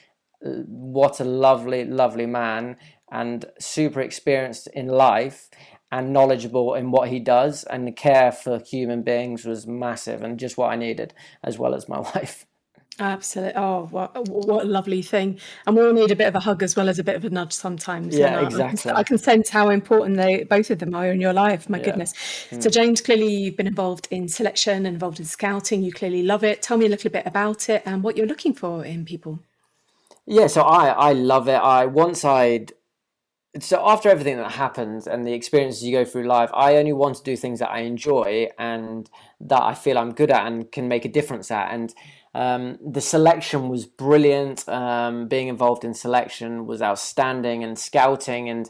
uh, 0.45 0.49
what 0.67 1.19
a 1.19 1.23
lovely, 1.23 1.85
lovely 1.85 2.25
man 2.25 2.77
and 3.11 3.45
super 3.59 4.01
experienced 4.01 4.67
in 4.67 4.87
life 4.87 5.49
and 5.91 6.11
knowledgeable 6.11 6.73
in 6.75 6.91
what 6.91 7.09
he 7.09 7.19
does 7.19 7.63
and 7.63 7.87
the 7.87 7.91
care 7.91 8.31
for 8.31 8.59
human 8.59 9.03
beings 9.03 9.45
was 9.45 9.65
massive 9.65 10.21
and 10.21 10.39
just 10.39 10.57
what 10.57 10.71
I 10.71 10.75
needed 10.75 11.13
as 11.43 11.57
well 11.57 11.73
as 11.73 11.87
my 11.87 11.99
wife. 12.15 12.45
Absolutely. 12.99 13.53
Oh, 13.55 13.87
what, 13.91 14.27
what 14.27 14.65
a 14.65 14.67
lovely 14.67 15.03
thing. 15.03 15.39
And 15.65 15.75
we 15.75 15.83
all 15.83 15.93
need 15.93 16.09
a 16.09 16.15
bit 16.15 16.27
of 16.27 16.35
a 16.35 16.39
hug 16.39 16.63
as 16.63 16.75
well 16.75 16.89
as 16.89 16.97
a 16.97 17.03
bit 17.03 17.15
of 17.15 17.23
a 17.23 17.29
nudge 17.29 17.53
sometimes. 17.53 18.17
Yeah, 18.17 18.43
exactly. 18.43 18.91
I 18.91 19.03
can 19.03 19.19
sense 19.19 19.49
how 19.49 19.69
important 19.69 20.17
they 20.17 20.45
both 20.45 20.71
of 20.71 20.79
them 20.79 20.95
are 20.95 21.11
in 21.11 21.21
your 21.21 21.33
life. 21.33 21.69
My 21.69 21.77
yeah. 21.77 21.85
goodness. 21.85 22.13
Mm. 22.49 22.63
So, 22.63 22.69
James, 22.71 23.01
clearly 23.01 23.31
you've 23.31 23.55
been 23.55 23.67
involved 23.67 24.07
in 24.09 24.27
selection, 24.27 24.87
involved 24.87 25.19
in 25.19 25.25
scouting. 25.25 25.83
You 25.83 25.91
clearly 25.91 26.23
love 26.23 26.43
it. 26.43 26.63
Tell 26.63 26.77
me 26.77 26.87
a 26.87 26.89
little 26.89 27.11
bit 27.11 27.27
about 27.27 27.69
it 27.69 27.83
and 27.85 28.01
what 28.01 28.17
you're 28.17 28.25
looking 28.25 28.53
for 28.53 28.83
in 28.83 29.05
people. 29.05 29.39
Yeah, 30.25 30.47
so 30.47 30.63
I 30.63 30.87
I 30.87 31.13
love 31.13 31.47
it. 31.47 31.51
I 31.53 31.85
once 31.85 32.25
I'd 32.25 32.73
so 33.59 33.81
after 33.87 34.09
everything 34.09 34.37
that 34.37 34.51
happens 34.51 35.07
and 35.07 35.25
the 35.25 35.33
experiences 35.33 35.83
you 35.83 35.91
go 35.91 36.05
through 36.05 36.23
life, 36.23 36.49
I 36.53 36.75
only 36.75 36.93
want 36.93 37.15
to 37.17 37.23
do 37.23 37.35
things 37.35 37.59
that 37.59 37.69
I 37.69 37.79
enjoy 37.79 38.49
and 38.57 39.09
that 39.41 39.61
I 39.61 39.73
feel 39.73 39.97
I'm 39.97 40.13
good 40.13 40.31
at 40.31 40.45
and 40.45 40.71
can 40.71 40.87
make 40.87 41.05
a 41.05 41.09
difference 41.09 41.51
at. 41.51 41.71
And 41.71 41.93
um, 42.33 42.77
the 42.85 43.01
selection 43.01 43.69
was 43.69 43.85
brilliant. 43.85 44.67
Um, 44.69 45.27
being 45.27 45.47
involved 45.47 45.83
in 45.83 45.93
selection 45.93 46.67
was 46.67 46.81
outstanding, 46.81 47.63
and 47.63 47.77
scouting 47.79 48.49
and 48.49 48.69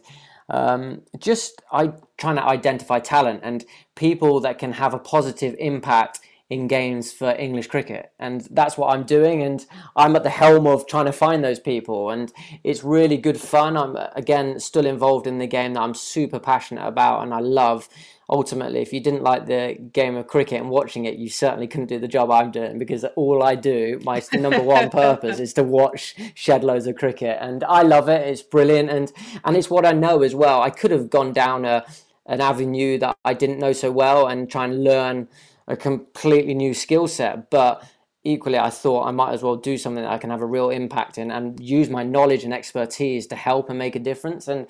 um, 0.49 1.01
just 1.17 1.61
I 1.71 1.91
trying 2.17 2.37
to 2.37 2.43
identify 2.43 2.99
talent 2.99 3.41
and 3.43 3.65
people 3.95 4.39
that 4.41 4.57
can 4.57 4.71
have 4.73 4.93
a 4.93 4.99
positive 4.99 5.55
impact 5.59 6.19
in 6.49 6.67
games 6.67 7.11
for 7.11 7.31
English 7.31 7.67
cricket. 7.67 8.11
And 8.19 8.47
that's 8.51 8.77
what 8.77 8.93
I'm 8.93 9.03
doing. 9.03 9.43
And 9.43 9.65
I'm 9.95 10.15
at 10.15 10.23
the 10.23 10.29
helm 10.29 10.65
of 10.65 10.87
trying 10.87 11.05
to 11.05 11.11
find 11.11 11.43
those 11.43 11.59
people. 11.59 12.09
And 12.09 12.31
it's 12.63 12.83
really 12.83 13.17
good 13.17 13.39
fun. 13.39 13.75
I'm, 13.75 13.97
uh, 13.97 14.07
again, 14.15 14.59
still 14.59 14.85
involved 14.85 15.27
in 15.27 15.39
the 15.39 15.47
game 15.47 15.73
that 15.73 15.81
I'm 15.81 15.93
super 15.93 16.39
passionate 16.39 16.87
about 16.87 17.23
and 17.23 17.33
I 17.33 17.39
love. 17.39 17.89
Ultimately, 18.29 18.81
if 18.81 18.91
you 18.91 18.99
didn't 18.99 19.23
like 19.23 19.45
the 19.45 19.77
game 19.93 20.17
of 20.17 20.27
cricket 20.27 20.59
and 20.59 20.69
watching 20.69 21.05
it, 21.05 21.15
you 21.15 21.29
certainly 21.29 21.65
couldn't 21.65 21.87
do 21.87 21.97
the 21.97 22.09
job 22.09 22.29
I'm 22.29 22.51
doing 22.51 22.77
because 22.77 23.05
all 23.15 23.41
I 23.41 23.55
do, 23.55 23.99
my 24.03 24.21
number 24.33 24.61
one 24.61 24.89
purpose 24.89 25.39
is 25.39 25.53
to 25.53 25.63
watch 25.63 26.13
shed 26.33 26.63
loads 26.63 26.87
of 26.87 26.95
cricket. 26.95 27.37
And 27.41 27.63
I 27.63 27.83
love 27.83 28.09
it. 28.09 28.27
It's 28.27 28.41
brilliant. 28.41 28.89
And, 28.89 29.11
and 29.45 29.55
it's 29.55 29.69
what 29.69 29.85
I 29.85 29.93
know 29.93 30.23
as 30.23 30.35
well. 30.35 30.61
I 30.61 30.69
could 30.69 30.91
have 30.91 31.09
gone 31.09 31.31
down 31.31 31.63
a, 31.63 31.85
an 32.25 32.41
avenue 32.41 32.97
that 32.99 33.17
I 33.23 33.33
didn't 33.33 33.59
know 33.59 33.71
so 33.71 33.91
well 33.91 34.27
and 34.27 34.49
try 34.49 34.65
and 34.65 34.83
learn 34.83 35.29
a 35.67 35.75
completely 35.75 36.53
new 36.53 36.73
skill 36.73 37.07
set, 37.07 37.49
but 37.49 37.83
equally 38.23 38.57
I 38.57 38.69
thought 38.69 39.07
I 39.07 39.11
might 39.11 39.33
as 39.33 39.43
well 39.43 39.55
do 39.55 39.77
something 39.77 40.03
that 40.03 40.11
I 40.11 40.17
can 40.17 40.29
have 40.29 40.41
a 40.41 40.45
real 40.45 40.69
impact 40.69 41.17
in 41.17 41.31
and 41.31 41.59
use 41.59 41.89
my 41.89 42.03
knowledge 42.03 42.43
and 42.43 42.53
expertise 42.53 43.27
to 43.27 43.35
help 43.35 43.69
and 43.69 43.77
make 43.77 43.95
a 43.95 43.99
difference. 43.99 44.47
And 44.47 44.67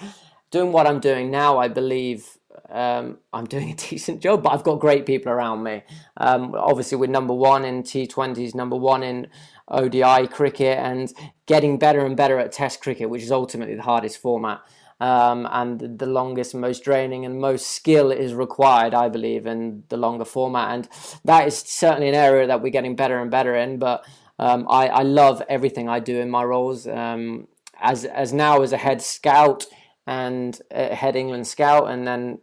doing 0.52 0.72
what 0.72 0.88
I'm 0.88 1.00
doing 1.00 1.32
now, 1.32 1.58
I 1.58 1.68
believe 1.68 2.38
um, 2.70 3.18
I'm 3.34 3.46
doing 3.56 3.72
a 3.72 3.76
decent 3.76 4.22
job, 4.22 4.44
but 4.44 4.54
I've 4.54 4.64
got 4.64 4.80
great 4.80 5.06
people 5.06 5.32
around 5.32 5.64
me. 5.64 5.84
Um, 6.18 6.54
obviously, 6.56 6.98
we're 6.98 7.08
number 7.08 7.34
one 7.34 7.66
in 7.66 7.84
T20s, 7.84 8.56
number 8.56 8.76
one 8.76 9.04
in 9.04 9.28
ODI 9.68 10.28
cricket, 10.28 10.78
and 10.80 11.14
getting 11.46 11.78
better 11.78 12.06
and 12.06 12.16
better 12.16 12.40
at 12.40 12.52
Test 12.52 12.82
cricket, 12.82 13.10
which 13.10 13.24
is 13.24 13.32
ultimately 13.32 13.76
the 13.76 13.82
hardest 13.84 14.20
format 14.20 14.62
um, 15.00 15.48
and 15.52 16.00
the 16.00 16.06
longest, 16.06 16.56
most 16.56 16.84
draining, 16.84 17.26
and 17.26 17.40
most 17.40 17.68
skill 17.68 18.12
is 18.12 18.34
required, 18.34 18.94
I 18.94 19.10
believe, 19.10 19.46
in 19.46 19.84
the 19.90 19.98
longer 19.98 20.26
format. 20.26 20.74
And 20.74 20.90
that 21.26 21.48
is 21.48 21.58
certainly 21.58 22.10
an 22.10 22.16
area 22.16 22.48
that 22.48 22.62
we're 22.62 22.72
getting 22.72 22.96
better 22.96 23.20
and 23.20 23.30
better 23.30 23.56
in. 23.56 23.78
But 23.78 24.06
um, 24.40 24.66
I, 24.70 24.88
I 24.88 25.02
love 25.04 25.42
everything 25.50 25.88
I 25.88 26.00
do 26.00 26.20
in 26.20 26.30
my 26.30 26.44
roles. 26.44 26.88
Um, 26.88 27.48
as 27.80 28.06
as 28.06 28.34
now 28.34 28.64
as 28.64 28.74
a 28.74 28.78
head 28.78 29.02
scout 29.04 29.66
and 30.08 30.60
a 30.72 30.96
head 30.96 31.16
England 31.16 31.46
scout, 31.46 31.90
and 31.90 32.08
then 32.08 32.40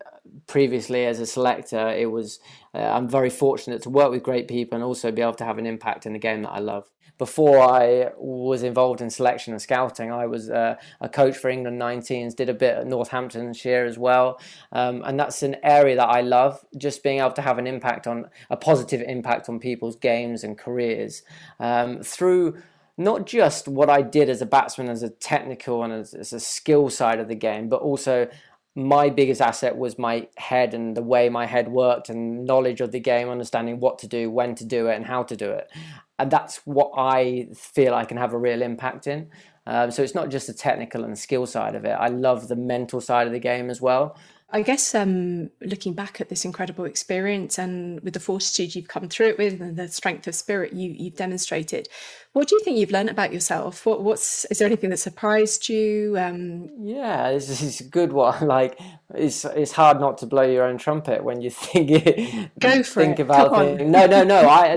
previously 0.46 1.06
as 1.06 1.18
a 1.18 1.26
selector, 1.26 1.88
it 1.88 2.10
was 2.10 2.38
uh, 2.72 2.78
I'm 2.78 3.08
very 3.08 3.30
fortunate 3.30 3.82
to 3.82 3.90
work 3.90 4.10
with 4.10 4.22
great 4.22 4.46
people 4.46 4.76
and 4.76 4.84
also 4.84 5.10
be 5.10 5.22
able 5.22 5.34
to 5.34 5.44
have 5.44 5.58
an 5.58 5.66
impact 5.66 6.06
in 6.06 6.12
the 6.12 6.18
game 6.20 6.42
that 6.42 6.50
I 6.50 6.60
love 6.60 6.88
before 7.16 7.60
I 7.60 8.10
was 8.16 8.62
involved 8.62 9.00
in 9.00 9.08
selection 9.08 9.52
and 9.52 9.62
scouting, 9.62 10.10
I 10.10 10.26
was 10.26 10.50
uh, 10.50 10.76
a 11.00 11.08
coach 11.08 11.36
for 11.36 11.48
England 11.48 11.80
19s, 11.80 12.34
did 12.34 12.48
a 12.48 12.54
bit 12.54 12.76
at 12.76 12.86
Northamptonshire 12.86 13.84
as 13.84 13.96
well. 13.96 14.40
Um, 14.72 15.02
and 15.04 15.18
that's 15.18 15.42
an 15.42 15.56
area 15.62 15.96
that 15.96 16.08
I 16.08 16.22
love, 16.22 16.64
just 16.76 17.02
being 17.02 17.20
able 17.20 17.32
to 17.32 17.42
have 17.42 17.58
an 17.58 17.66
impact 17.66 18.06
on 18.06 18.26
a 18.50 18.56
positive 18.56 19.00
impact 19.02 19.48
on 19.48 19.60
people's 19.60 19.96
games 19.96 20.42
and 20.42 20.58
careers 20.58 21.22
um, 21.60 22.02
through 22.02 22.60
not 22.96 23.26
just 23.26 23.68
what 23.68 23.90
I 23.90 24.02
did 24.02 24.28
as 24.28 24.42
a 24.42 24.46
batsman, 24.46 24.88
as 24.88 25.02
a 25.02 25.10
technical 25.10 25.82
and 25.82 25.92
as, 25.92 26.14
as 26.14 26.32
a 26.32 26.40
skill 26.40 26.90
side 26.90 27.20
of 27.20 27.28
the 27.28 27.34
game, 27.34 27.68
but 27.68 27.80
also 27.80 28.28
my 28.76 29.08
biggest 29.08 29.40
asset 29.40 29.76
was 29.76 29.98
my 29.98 30.26
head 30.36 30.74
and 30.74 30.96
the 30.96 31.02
way 31.02 31.28
my 31.28 31.46
head 31.46 31.68
worked 31.68 32.08
and 32.08 32.44
knowledge 32.44 32.80
of 32.80 32.90
the 32.90 32.98
game, 32.98 33.28
understanding 33.28 33.78
what 33.78 34.00
to 34.00 34.08
do, 34.08 34.30
when 34.30 34.54
to 34.56 34.64
do 34.64 34.88
it, 34.88 34.96
and 34.96 35.06
how 35.06 35.22
to 35.22 35.36
do 35.36 35.50
it 35.50 35.70
and 36.18 36.30
that's 36.30 36.58
what 36.64 36.92
I 36.96 37.48
feel 37.54 37.94
I 37.94 38.04
can 38.04 38.16
have 38.16 38.32
a 38.32 38.38
real 38.38 38.62
impact 38.62 39.06
in. 39.06 39.28
Um, 39.66 39.90
so 39.90 40.02
it's 40.02 40.14
not 40.14 40.30
just 40.30 40.46
the 40.46 40.52
technical 40.52 41.04
and 41.04 41.18
skill 41.18 41.46
side 41.46 41.74
of 41.74 41.84
it. 41.84 41.92
I 41.92 42.08
love 42.08 42.48
the 42.48 42.56
mental 42.56 43.00
side 43.00 43.26
of 43.26 43.32
the 43.32 43.38
game 43.38 43.70
as 43.70 43.80
well. 43.80 44.16
I 44.54 44.62
guess 44.62 44.94
um, 44.94 45.50
looking 45.60 45.94
back 45.94 46.20
at 46.20 46.28
this 46.28 46.44
incredible 46.44 46.84
experience 46.84 47.58
and 47.58 48.00
with 48.02 48.14
the 48.14 48.20
fortitude 48.20 48.76
you've 48.76 48.86
come 48.86 49.08
through 49.08 49.30
it 49.30 49.38
with 49.38 49.60
and 49.60 49.76
the 49.76 49.88
strength 49.88 50.28
of 50.28 50.34
spirit 50.36 50.72
you, 50.72 51.06
have 51.06 51.16
demonstrated, 51.16 51.88
what 52.34 52.46
do 52.46 52.54
you 52.54 52.62
think 52.62 52.78
you've 52.78 52.92
learned 52.92 53.10
about 53.10 53.32
yourself? 53.32 53.84
What, 53.84 54.04
what's 54.04 54.44
is 54.44 54.60
there 54.60 54.66
anything 54.66 54.90
that 54.90 54.98
surprised 54.98 55.68
you? 55.68 56.16
Um... 56.16 56.70
Yeah, 56.80 57.32
this 57.32 57.60
is 57.60 57.80
a 57.80 57.84
good 57.84 58.12
one. 58.12 58.46
Like 58.54 58.78
it's 59.12 59.44
it's 59.44 59.72
hard 59.72 59.98
not 59.98 60.18
to 60.18 60.26
blow 60.26 60.42
your 60.42 60.64
own 60.64 60.78
trumpet 60.78 61.24
when 61.24 61.40
you 61.40 61.50
think 61.64 61.90
it. 61.90 62.50
Go 62.60 62.84
for 62.84 63.02
think 63.02 63.18
it. 63.18 63.22
about 63.22 63.66
it. 63.66 63.84
No, 63.84 64.06
no, 64.06 64.22
no. 64.22 64.48
I 64.48 64.76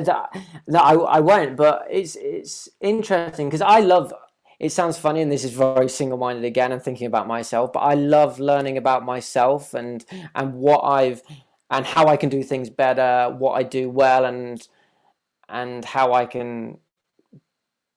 no, 0.68 0.80
I, 0.80 0.94
I 0.94 1.20
won't. 1.20 1.56
But 1.56 1.86
it's 1.92 2.16
it's 2.16 2.68
interesting 2.82 3.48
because 3.48 3.62
I 3.62 3.82
love 3.82 4.12
it 4.60 4.72
sounds 4.72 4.98
funny 4.98 5.22
and 5.22 5.32
this 5.32 5.44
is 5.44 5.52
very 5.52 5.90
single-minded 5.90 6.44
again 6.44 6.72
and 6.72 6.82
thinking 6.82 7.08
about 7.08 7.28
myself 7.28 7.72
but 7.74 7.80
i 7.80 7.94
love 7.94 8.40
learning 8.40 8.78
about 8.78 9.06
myself 9.06 9.74
and 9.74 10.06
and 10.36 10.54
what 10.54 10.80
i've 10.80 11.22
and 11.70 11.86
how 11.86 12.08
i 12.08 12.18
can 12.18 12.30
do 12.30 12.44
things 12.44 12.70
better 12.70 13.34
what 13.38 13.54
i 13.54 13.64
do 13.64 13.90
well 13.90 14.26
and 14.26 14.68
and 15.50 15.86
how 15.86 16.14
i 16.14 16.26
can 16.26 16.78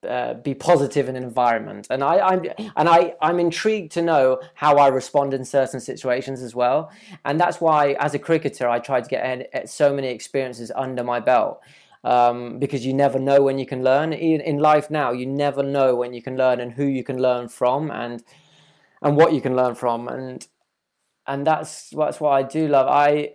uh, 0.07 0.33
be 0.33 0.55
positive 0.55 1.07
in 1.09 1.15
an 1.15 1.21
environment. 1.21 1.85
And 1.91 2.03
I, 2.03 2.17
I'm 2.19 2.43
and 2.75 2.89
I 2.89 3.13
I'm 3.21 3.39
intrigued 3.39 3.91
to 3.91 4.01
know 4.01 4.41
how 4.55 4.77
I 4.77 4.87
respond 4.87 5.31
in 5.33 5.45
certain 5.45 5.79
situations 5.79 6.41
as 6.41 6.55
well. 6.55 6.91
And 7.23 7.39
that's 7.39 7.61
why 7.61 7.91
as 7.99 8.15
a 8.15 8.19
cricketer 8.19 8.67
I 8.67 8.79
try 8.79 9.01
to 9.01 9.07
get 9.07 9.69
so 9.69 9.93
many 9.93 10.07
experiences 10.07 10.71
under 10.75 11.03
my 11.03 11.19
belt 11.19 11.61
um, 12.03 12.59
because 12.59 12.85
you 12.85 12.93
never 12.93 13.19
know 13.19 13.41
when 13.41 13.57
you 13.57 13.65
can 13.65 13.83
learn. 13.83 14.13
In, 14.13 14.57
life 14.57 14.89
now, 14.89 15.11
you 15.11 15.25
never 15.25 15.63
know 15.63 15.95
when 15.95 16.13
you 16.13 16.21
can 16.21 16.37
learn 16.37 16.59
and 16.59 16.73
who 16.73 16.85
you 16.85 17.03
can 17.03 17.21
learn 17.21 17.47
from 17.47 17.91
and 17.91 18.23
and 19.01 19.15
what 19.17 19.33
you 19.33 19.41
can 19.41 19.55
learn 19.55 19.73
from 19.73 20.07
and 20.07 20.47
and 21.25 21.45
that's 21.45 21.89
that's 21.89 22.19
what 22.19 22.31
I 22.31 22.43
do 22.43 22.67
love. 22.67 22.87
I 22.87 23.33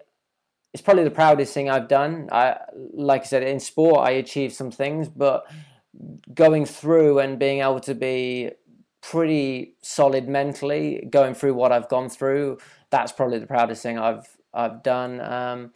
it's 0.72 0.82
probably 0.82 1.04
the 1.04 1.10
proudest 1.10 1.54
thing 1.54 1.70
I've 1.70 1.88
done. 1.88 2.28
I 2.32 2.56
like 2.92 3.22
I 3.22 3.24
said 3.24 3.42
in 3.42 3.60
sport, 3.60 4.06
I 4.06 4.10
achieved 4.12 4.54
some 4.54 4.70
things, 4.70 5.08
but 5.08 5.46
going 6.34 6.66
through 6.66 7.20
and 7.20 7.38
being 7.38 7.60
able 7.60 7.80
to 7.80 7.94
be 7.94 8.50
pretty 9.00 9.74
solid 9.82 10.28
mentally, 10.28 11.06
going 11.10 11.34
through 11.34 11.54
what 11.54 11.72
I've 11.72 11.88
gone 11.88 12.10
through, 12.10 12.58
that's 12.90 13.12
probably 13.12 13.38
the 13.38 13.46
proudest 13.46 13.82
thing 13.82 13.98
I've 13.98 14.26
I've 14.52 14.82
done. 14.82 15.20
Um, 15.20 15.72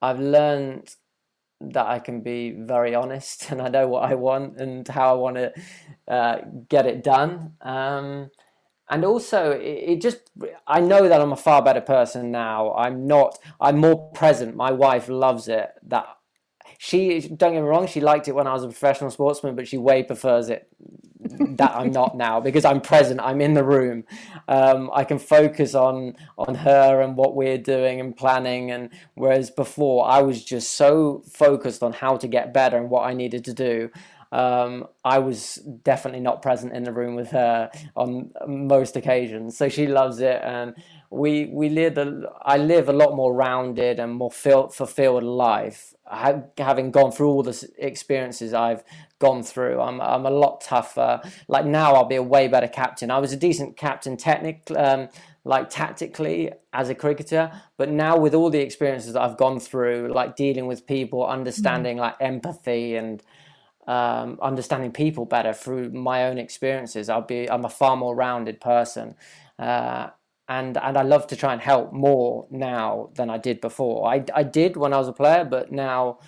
I've 0.00 0.20
learned 0.20 0.94
that 1.60 1.86
I 1.86 1.98
can 1.98 2.20
be 2.20 2.52
very 2.52 2.94
honest 2.94 3.46
and 3.50 3.60
I 3.60 3.68
know 3.68 3.88
what 3.88 4.04
I 4.10 4.14
want 4.14 4.60
and 4.60 4.86
how 4.86 5.14
I 5.14 5.18
want 5.18 5.36
to 5.36 5.52
uh, 6.08 6.38
get 6.68 6.86
it 6.86 7.02
done. 7.02 7.54
Um, 7.60 8.30
and 8.90 9.04
also, 9.04 9.52
it, 9.52 9.62
it, 9.62 10.00
just, 10.02 10.30
I 10.66 10.80
know 10.80 11.08
that 11.08 11.20
I'm 11.20 11.32
a 11.32 11.36
far 11.36 11.62
better 11.62 11.80
person 11.80 12.30
now. 12.30 12.74
I'm 12.74 13.06
not, 13.06 13.38
I'm 13.58 13.78
more 13.78 14.10
present. 14.12 14.56
My 14.56 14.72
wife 14.72 15.08
loves 15.08 15.48
it 15.48 15.70
that 15.84 16.06
she, 16.78 17.20
don't 17.20 17.52
get 17.52 17.62
me 17.62 17.68
wrong, 17.68 17.86
she 17.86 18.00
liked 18.00 18.28
it 18.28 18.34
when 18.34 18.46
I 18.46 18.52
was 18.52 18.64
a 18.64 18.68
professional 18.68 19.10
sportsman, 19.10 19.54
but 19.54 19.68
she 19.68 19.78
way 19.78 20.02
prefers 20.02 20.48
it 20.48 20.68
that 21.56 21.74
I'm 21.74 21.90
not 21.90 22.16
now 22.16 22.40
because 22.40 22.64
I'm 22.64 22.80
present. 22.80 23.20
I'm 23.20 23.40
in 23.40 23.54
the 23.54 23.64
room. 23.64 24.04
Um, 24.48 24.90
I 24.92 25.04
can 25.04 25.18
focus 25.18 25.74
on 25.74 26.16
on 26.36 26.54
her 26.54 27.00
and 27.00 27.16
what 27.16 27.34
we're 27.34 27.58
doing 27.58 28.00
and 28.00 28.16
planning. 28.16 28.70
And 28.70 28.90
whereas 29.14 29.50
before 29.50 30.06
I 30.06 30.22
was 30.22 30.44
just 30.44 30.72
so 30.72 31.22
focused 31.32 31.82
on 31.82 31.92
how 31.92 32.16
to 32.16 32.28
get 32.28 32.52
better 32.52 32.76
and 32.76 32.90
what 32.90 33.06
I 33.06 33.14
needed 33.14 33.44
to 33.46 33.54
do, 33.54 33.90
um, 34.32 34.88
I 35.04 35.20
was 35.20 35.56
definitely 35.84 36.20
not 36.20 36.42
present 36.42 36.72
in 36.72 36.82
the 36.82 36.92
room 36.92 37.14
with 37.14 37.30
her 37.30 37.70
on 37.94 38.32
most 38.46 38.96
occasions. 38.96 39.56
So 39.56 39.68
she 39.68 39.86
loves 39.86 40.20
it, 40.20 40.40
and 40.42 40.74
we 41.14 41.46
we 41.46 41.68
live. 41.68 41.98
A, 41.98 42.22
I 42.42 42.56
live 42.56 42.88
a 42.88 42.92
lot 42.92 43.14
more 43.14 43.34
rounded 43.34 43.98
and 43.98 44.14
more 44.14 44.30
fulfilled 44.30 45.22
life, 45.22 45.94
having 46.10 46.90
gone 46.90 47.12
through 47.12 47.28
all 47.28 47.42
the 47.42 47.70
experiences 47.78 48.54
I've 48.54 48.84
gone 49.18 49.42
through. 49.42 49.80
I'm 49.80 50.00
I'm 50.00 50.26
a 50.26 50.30
lot 50.30 50.60
tougher. 50.60 51.20
Like 51.48 51.66
now, 51.66 51.94
I'll 51.94 52.04
be 52.04 52.16
a 52.16 52.22
way 52.22 52.48
better 52.48 52.68
captain. 52.68 53.10
I 53.10 53.18
was 53.18 53.32
a 53.32 53.36
decent 53.36 53.76
captain, 53.76 54.16
technically. 54.16 54.76
Um, 54.76 55.08
like 55.46 55.68
tactically 55.68 56.50
as 56.72 56.88
a 56.88 56.94
cricketer 56.94 57.52
but 57.76 57.90
now 57.90 58.16
with 58.16 58.32
all 58.32 58.48
the 58.48 58.60
experiences 58.60 59.12
that 59.12 59.20
i've 59.20 59.36
gone 59.36 59.60
through 59.60 60.10
like 60.10 60.36
dealing 60.36 60.66
with 60.66 60.86
people 60.86 61.26
understanding 61.26 61.98
mm. 61.98 62.00
like 62.00 62.14
empathy 62.18 62.96
and 62.96 63.22
um, 63.86 64.38
understanding 64.40 64.92
people 64.92 65.24
better 65.24 65.52
through 65.52 65.90
my 65.90 66.24
own 66.24 66.38
experiences. 66.38 67.08
I'll 67.08 67.22
be 67.22 67.50
I'm 67.50 67.64
a 67.64 67.70
far 67.70 67.96
more 67.96 68.14
rounded 68.14 68.60
person, 68.60 69.14
uh, 69.58 70.08
and 70.48 70.76
and 70.76 70.96
I 70.96 71.02
love 71.02 71.26
to 71.28 71.36
try 71.36 71.52
and 71.52 71.60
help 71.60 71.92
more 71.92 72.46
now 72.50 73.10
than 73.14 73.30
I 73.30 73.38
did 73.38 73.60
before. 73.60 74.08
I 74.08 74.24
I 74.34 74.42
did 74.42 74.76
when 74.76 74.92
I 74.92 74.98
was 74.98 75.08
a 75.08 75.12
player, 75.12 75.44
but 75.44 75.72
now. 75.72 76.18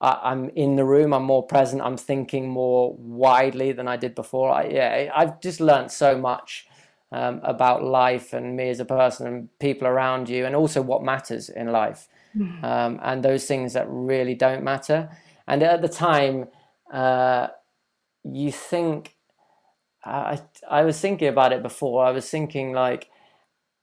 I, 0.00 0.32
am 0.32 0.50
in 0.50 0.76
the 0.76 0.84
room. 0.84 1.14
I'm 1.14 1.22
more 1.22 1.46
present. 1.46 1.80
I'm 1.80 1.96
thinking 1.96 2.48
more 2.48 2.94
widely 2.98 3.72
than 3.72 3.88
I 3.88 3.96
did 3.96 4.14
before. 4.14 4.50
I, 4.50 4.64
yeah, 4.66 5.10
I've 5.14 5.40
just 5.40 5.60
learned 5.60 5.90
so 5.90 6.18
much 6.18 6.66
um, 7.10 7.40
about 7.42 7.82
life 7.84 8.34
and 8.34 8.56
me 8.56 8.68
as 8.68 8.80
a 8.80 8.84
person 8.84 9.26
and 9.26 9.58
people 9.60 9.86
around 9.86 10.28
you, 10.28 10.44
and 10.44 10.54
also 10.54 10.82
what 10.82 11.02
matters 11.02 11.48
in 11.48 11.68
life, 11.68 12.08
mm-hmm. 12.36 12.62
um, 12.62 13.00
and 13.02 13.24
those 13.24 13.46
things 13.46 13.72
that 13.74 13.86
really 13.88 14.34
don't 14.34 14.64
matter. 14.64 15.08
And 15.46 15.62
at 15.62 15.80
the 15.80 15.88
time, 15.88 16.48
uh, 16.92 17.48
you 18.24 18.50
think 18.50 19.16
I 20.04 20.40
I 20.68 20.82
was 20.82 21.00
thinking 21.00 21.28
about 21.28 21.52
it 21.52 21.62
before. 21.62 22.04
I 22.04 22.10
was 22.10 22.28
thinking 22.28 22.72
like 22.72 23.08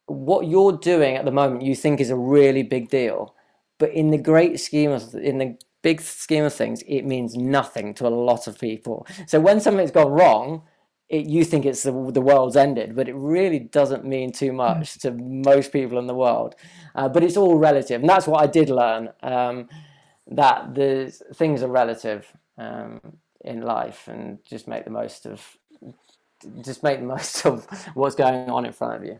what 0.07 0.47
you're 0.47 0.77
doing 0.77 1.15
at 1.15 1.25
the 1.25 1.31
moment 1.31 1.61
you 1.61 1.75
think 1.75 1.99
is 1.99 2.09
a 2.09 2.17
really 2.17 2.63
big 2.63 2.89
deal, 2.89 3.35
but 3.77 3.91
in 3.91 4.11
the 4.11 4.17
great 4.17 4.59
scheme 4.59 4.91
of 4.91 5.15
in 5.15 5.37
the 5.37 5.57
big 5.81 6.01
scheme 6.01 6.43
of 6.43 6.53
things, 6.53 6.83
it 6.87 7.03
means 7.03 7.35
nothing 7.35 7.93
to 7.95 8.07
a 8.07 8.09
lot 8.09 8.47
of 8.47 8.59
people. 8.59 9.07
So 9.27 9.39
when 9.39 9.59
something's 9.59 9.91
gone 9.91 10.11
wrong, 10.11 10.63
it, 11.09 11.25
you 11.25 11.43
think 11.43 11.65
it's 11.65 11.83
the, 11.83 11.91
the 12.11 12.21
world's 12.21 12.55
ended, 12.55 12.95
but 12.95 13.09
it 13.09 13.15
really 13.15 13.59
doesn't 13.59 14.05
mean 14.05 14.31
too 14.31 14.53
much 14.53 14.99
to 14.99 15.11
most 15.11 15.71
people 15.71 15.97
in 15.97 16.07
the 16.07 16.15
world. 16.15 16.55
Uh, 16.95 17.09
but 17.09 17.23
it's 17.23 17.37
all 17.37 17.57
relative, 17.57 18.01
and 18.01 18.09
that's 18.09 18.27
what 18.27 18.41
I 18.41 18.47
did 18.47 18.69
learn. 18.69 19.09
Um, 19.23 19.67
that 20.27 20.73
the 20.75 21.11
things 21.33 21.61
are 21.63 21.67
relative 21.67 22.25
um, 22.57 23.01
in 23.41 23.61
life 23.61 24.07
and 24.07 24.39
just 24.45 24.67
make 24.67 24.85
the 24.85 24.91
most 24.91 25.25
of 25.25 25.57
just 26.63 26.83
make 26.83 26.99
the 26.99 27.05
most 27.05 27.45
of 27.45 27.65
what's 27.93 28.15
going 28.15 28.49
on 28.49 28.65
in 28.65 28.71
front 28.73 28.95
of 28.95 29.03
you. 29.03 29.19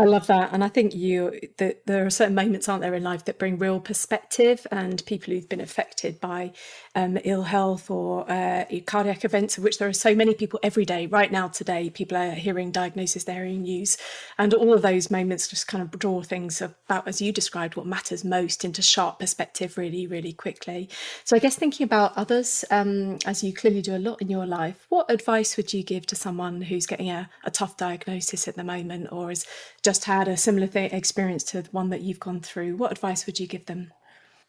I 0.00 0.04
love 0.04 0.28
that, 0.28 0.50
and 0.52 0.62
I 0.62 0.68
think 0.68 0.94
you 0.94 1.40
that 1.56 1.84
there 1.86 2.06
are 2.06 2.10
certain 2.10 2.36
moments, 2.36 2.68
aren't 2.68 2.82
there, 2.82 2.94
in 2.94 3.02
life 3.02 3.24
that 3.24 3.36
bring 3.36 3.58
real 3.58 3.80
perspective, 3.80 4.64
and 4.70 5.04
people 5.06 5.34
who've 5.34 5.48
been 5.48 5.60
affected 5.60 6.20
by 6.20 6.52
um, 6.94 7.18
ill 7.24 7.42
health 7.42 7.90
or 7.90 8.30
uh, 8.30 8.64
cardiac 8.86 9.24
events, 9.24 9.58
of 9.58 9.64
which 9.64 9.78
there 9.78 9.88
are 9.88 9.92
so 9.92 10.14
many 10.14 10.34
people 10.34 10.60
every 10.62 10.84
day. 10.84 11.06
Right 11.06 11.32
now, 11.32 11.48
today, 11.48 11.90
people 11.90 12.16
are 12.16 12.30
hearing 12.30 12.70
diagnosis, 12.70 13.24
they're 13.24 13.44
hearing 13.44 13.62
news, 13.62 13.98
and 14.38 14.54
all 14.54 14.72
of 14.72 14.82
those 14.82 15.10
moments 15.10 15.48
just 15.48 15.66
kind 15.66 15.82
of 15.82 15.98
draw 15.98 16.22
things 16.22 16.62
about, 16.62 17.08
as 17.08 17.20
you 17.20 17.32
described, 17.32 17.74
what 17.74 17.86
matters 17.86 18.24
most 18.24 18.64
into 18.64 18.82
sharp 18.82 19.18
perspective, 19.18 19.76
really, 19.76 20.06
really 20.06 20.32
quickly. 20.32 20.88
So, 21.24 21.34
I 21.34 21.40
guess 21.40 21.56
thinking 21.56 21.82
about 21.82 22.16
others, 22.16 22.64
um, 22.70 23.18
as 23.26 23.42
you 23.42 23.52
clearly 23.52 23.82
do 23.82 23.96
a 23.96 23.98
lot 23.98 24.22
in 24.22 24.30
your 24.30 24.46
life, 24.46 24.86
what 24.90 25.10
advice 25.10 25.56
would 25.56 25.74
you 25.74 25.82
give 25.82 26.06
to 26.06 26.14
someone 26.14 26.62
who's 26.62 26.86
getting 26.86 27.10
a, 27.10 27.28
a 27.42 27.50
tough 27.50 27.76
diagnosis 27.76 28.46
at 28.46 28.54
the 28.54 28.62
moment, 28.62 29.08
or 29.10 29.32
is 29.32 29.44
just 29.88 30.04
had 30.04 30.28
a 30.28 30.36
similar 30.36 30.66
th- 30.66 30.92
experience 30.92 31.42
to 31.42 31.62
the 31.62 31.70
one 31.70 31.88
that 31.88 32.02
you've 32.02 32.20
gone 32.20 32.40
through, 32.40 32.76
what 32.76 32.92
advice 32.92 33.24
would 33.24 33.40
you 33.40 33.46
give 33.46 33.64
them? 33.64 33.90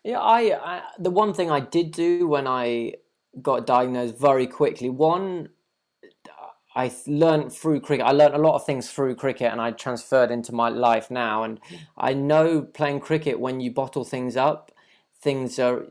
Yeah, 0.04 0.20
I, 0.20 0.40
I 0.72 0.82
the 0.98 1.10
one 1.10 1.34
thing 1.34 1.50
I 1.50 1.62
did 1.62 1.92
do 1.92 2.28
when 2.28 2.46
I 2.46 2.96
got 3.42 3.66
diagnosed 3.66 4.18
very 4.18 4.48
quickly. 4.48 4.90
One, 4.90 5.48
I 6.76 6.92
learned 7.08 7.54
through 7.54 7.80
cricket. 7.80 8.06
I 8.06 8.12
learned 8.12 8.36
a 8.36 8.46
lot 8.48 8.56
of 8.56 8.66
things 8.66 8.92
through 8.92 9.16
cricket, 9.16 9.50
and 9.50 9.62
I 9.62 9.72
transferred 9.72 10.30
into 10.30 10.52
my 10.54 10.68
life 10.68 11.10
now. 11.10 11.44
And 11.44 11.62
I 11.98 12.14
know 12.14 12.62
playing 12.62 13.00
cricket 13.00 13.40
when 13.40 13.62
you 13.62 13.72
bottle 13.72 14.04
things 14.04 14.36
up, 14.36 14.74
things 15.22 15.58
are 15.58 15.86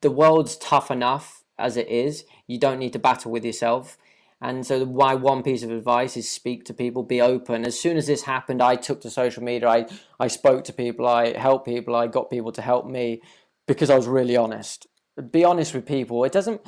the 0.00 0.10
world's 0.10 0.56
tough 0.56 0.90
enough 0.90 1.44
as 1.56 1.76
it 1.76 1.86
is. 1.86 2.24
You 2.48 2.58
don't 2.58 2.80
need 2.80 2.94
to 2.94 2.98
battle 2.98 3.30
with 3.30 3.44
yourself. 3.44 3.96
And 4.42 4.66
so, 4.66 4.84
why 4.84 5.14
one 5.14 5.44
piece 5.44 5.62
of 5.62 5.70
advice 5.70 6.16
is 6.16 6.28
speak 6.28 6.64
to 6.64 6.74
people, 6.74 7.04
be 7.04 7.20
open. 7.20 7.64
As 7.64 7.78
soon 7.78 7.96
as 7.96 8.08
this 8.08 8.24
happened, 8.24 8.60
I 8.60 8.74
took 8.74 9.00
to 9.02 9.10
social 9.10 9.44
media. 9.44 9.68
I, 9.68 9.86
I 10.18 10.26
spoke 10.26 10.64
to 10.64 10.72
people, 10.72 11.06
I 11.06 11.38
helped 11.38 11.64
people, 11.64 11.94
I 11.94 12.08
got 12.08 12.28
people 12.28 12.50
to 12.52 12.60
help 12.60 12.84
me 12.84 13.22
because 13.68 13.88
I 13.88 13.94
was 13.94 14.08
really 14.08 14.36
honest. 14.36 14.88
Be 15.30 15.44
honest 15.44 15.74
with 15.74 15.86
people. 15.86 16.24
It 16.24 16.32
doesn't 16.32 16.60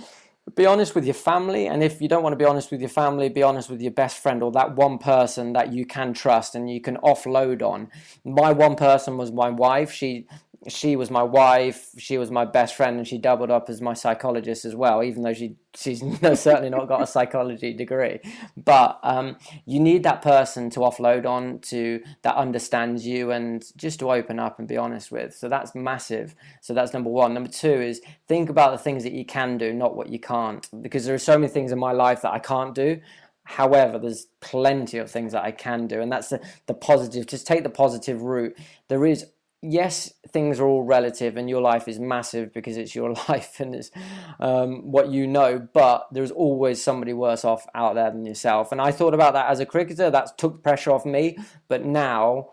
be 0.55 0.67
honest 0.67 0.95
with 0.95 1.05
your 1.05 1.15
family. 1.15 1.67
And 1.67 1.83
if 1.83 2.01
you 2.01 2.07
don't 2.07 2.23
want 2.23 2.35
to 2.35 2.39
be 2.39 2.45
honest 2.45 2.71
with 2.71 2.81
your 2.81 2.91
family, 2.91 3.29
be 3.29 3.43
honest 3.43 3.69
with 3.69 3.83
your 3.83 3.91
best 3.91 4.19
friend 4.19 4.41
or 4.45 4.53
that 4.53 4.77
one 4.77 4.99
person 4.99 5.53
that 5.55 5.73
you 5.73 5.85
can 5.85 6.13
trust 6.13 6.55
and 6.55 6.71
you 6.71 6.81
can 6.81 6.97
offload 6.99 7.61
on. 7.61 7.89
My 8.25 8.53
one 8.53 8.77
person 8.77 9.17
was 9.17 9.33
my 9.33 9.51
wife. 9.51 9.91
She 9.91 10.29
she 10.68 10.96
was 10.96 11.11
my 11.11 11.22
wife, 11.22 11.90
she 11.98 12.18
was 12.18 12.31
my 12.31 12.44
best 12.44 12.74
friend, 12.74 12.98
and 12.98 13.07
she 13.07 13.18
doubled 13.18 13.50
up 13.50 13.68
as 13.68 13.81
my 13.81 13.94
psychologist 13.94 14.64
as 14.64 14.74
well, 14.74 15.03
even 15.03 15.22
though 15.22 15.35
she 15.35 15.57
she's 15.74 16.00
certainly 16.40 16.70
not 16.70 16.88
got 16.88 17.03
a 17.03 17.07
psychology 17.07 17.72
degree. 17.72 18.20
But 18.57 18.98
um, 19.03 19.37
you 19.66 19.81
need 19.81 20.03
that 20.05 20.22
person 20.22 20.70
to 20.70 20.81
offload 20.81 21.27
on 21.27 21.59
to 21.61 22.00
that 22.22 22.37
understands 22.37 23.07
you 23.07 23.31
and 23.31 23.64
just 23.77 23.98
to 24.00 24.11
open 24.11 24.38
up 24.38 24.59
and 24.59 24.68
be 24.68 24.77
honest 24.77 25.12
with. 25.12 25.35
So 25.35 25.48
that's 25.48 25.74
massive. 25.74 26.35
So 26.61 26.74
that's 26.74 26.92
number 26.92 27.11
one. 27.11 27.35
Number 27.35 27.50
two 27.50 27.72
is 27.72 28.00
think 28.29 28.48
about 28.48 28.72
the 28.72 28.79
things 28.79 29.03
that 29.03 29.12
you 29.12 29.24
can 29.24 29.59
do, 29.59 29.72
not 29.72 29.96
what 29.96 30.09
you 30.09 30.18
can't, 30.18 30.66
because 30.83 31.05
there 31.05 31.14
are 31.14 31.18
so 31.18 31.38
many 31.38 31.53
things 31.53 31.72
in 31.72 31.79
my 31.79 31.92
life 31.92 32.22
that 32.22 32.33
I 32.33 32.38
can't 32.38 32.74
do. 32.74 33.00
However, 33.46 33.98
there's 33.98 34.27
plenty 34.40 34.96
of 34.96 35.11
things 35.11 35.33
that 35.33 35.44
I 35.44 35.50
can 35.50 35.87
do, 35.87 36.00
and 36.00 36.11
that's 36.11 36.31
the, 36.31 36.40
the 36.66 36.72
positive. 36.72 37.27
Just 37.27 37.46
take 37.46 37.62
the 37.62 37.68
positive 37.68 38.22
route. 38.22 38.57
There 38.88 39.05
is 39.05 39.27
yes, 39.64 40.12
things 40.29 40.61
are 40.61 40.66
all 40.66 40.83
relative, 40.83 41.37
and 41.37 41.48
your 41.48 41.61
life 41.61 41.88
is 41.88 41.98
massive 41.98 42.53
because 42.53 42.77
it's 42.77 42.94
your 42.94 43.12
life 43.29 43.61
and 43.61 43.74
it's 43.74 43.90
um, 44.38 44.90
what 44.90 45.09
you 45.09 45.27
know. 45.27 45.66
But 45.72 46.07
there's 46.12 46.31
always 46.31 46.83
somebody 46.83 47.12
worse 47.12 47.44
off 47.44 47.66
out 47.74 47.94
there 47.94 48.11
than 48.11 48.27
yourself. 48.27 48.72
And 48.72 48.81
I 48.81 48.90
thought 48.90 49.14
about 49.14 49.33
that 49.33 49.50
as 49.50 49.61
a 49.61 49.66
cricketer. 49.66 50.11
That 50.11 50.37
took 50.38 50.62
pressure 50.62 50.92
off 50.92 51.07
me. 51.07 51.38
But 51.68 51.85
now, 51.85 52.50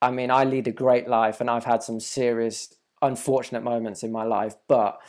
I 0.00 0.10
mean, 0.10 0.30
I 0.30 0.44
lead 0.44 0.68
a 0.68 0.72
great 0.72 1.08
life, 1.08 1.40
and 1.40 1.50
I've 1.50 1.64
had 1.64 1.82
some 1.82 2.00
serious, 2.00 2.74
unfortunate 3.02 3.62
moments 3.62 4.02
in 4.02 4.12
my 4.12 4.24
life. 4.24 4.54
But 4.68 5.00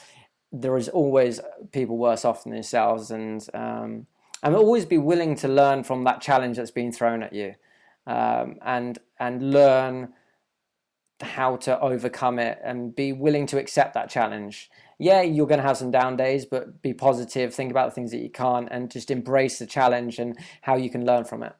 there 0.51 0.77
is 0.77 0.89
always 0.89 1.39
people 1.71 1.97
worse 1.97 2.25
off 2.25 2.43
than 2.43 2.53
yourselves, 2.53 3.11
and 3.11 3.45
um, 3.53 4.07
and 4.41 4.55
always 4.55 4.85
be 4.85 4.97
willing 4.97 5.35
to 5.35 5.47
learn 5.47 5.83
from 5.83 6.03
that 6.05 6.21
challenge 6.21 6.57
that's 6.57 6.71
been 6.71 6.91
thrown 6.91 7.21
at 7.21 7.33
you, 7.33 7.53
um, 8.07 8.57
and 8.65 8.97
and 9.19 9.51
learn 9.51 10.13
how 11.21 11.57
to 11.57 11.79
overcome 11.79 12.39
it 12.39 12.59
and 12.63 12.95
be 12.95 13.13
willing 13.13 13.45
to 13.47 13.57
accept 13.57 13.93
that 13.93 14.09
challenge. 14.09 14.69
Yeah, 14.97 15.21
you're 15.21 15.47
going 15.47 15.61
to 15.61 15.67
have 15.67 15.77
some 15.77 15.91
down 15.91 16.17
days, 16.17 16.45
but 16.45 16.81
be 16.81 16.93
positive, 16.93 17.53
think 17.53 17.71
about 17.71 17.89
the 17.89 17.95
things 17.95 18.11
that 18.11 18.19
you 18.19 18.29
can't, 18.29 18.67
and 18.71 18.91
just 18.91 19.11
embrace 19.11 19.59
the 19.59 19.65
challenge 19.65 20.19
and 20.19 20.37
how 20.61 20.75
you 20.75 20.89
can 20.89 21.05
learn 21.05 21.23
from 21.23 21.43
it. 21.43 21.53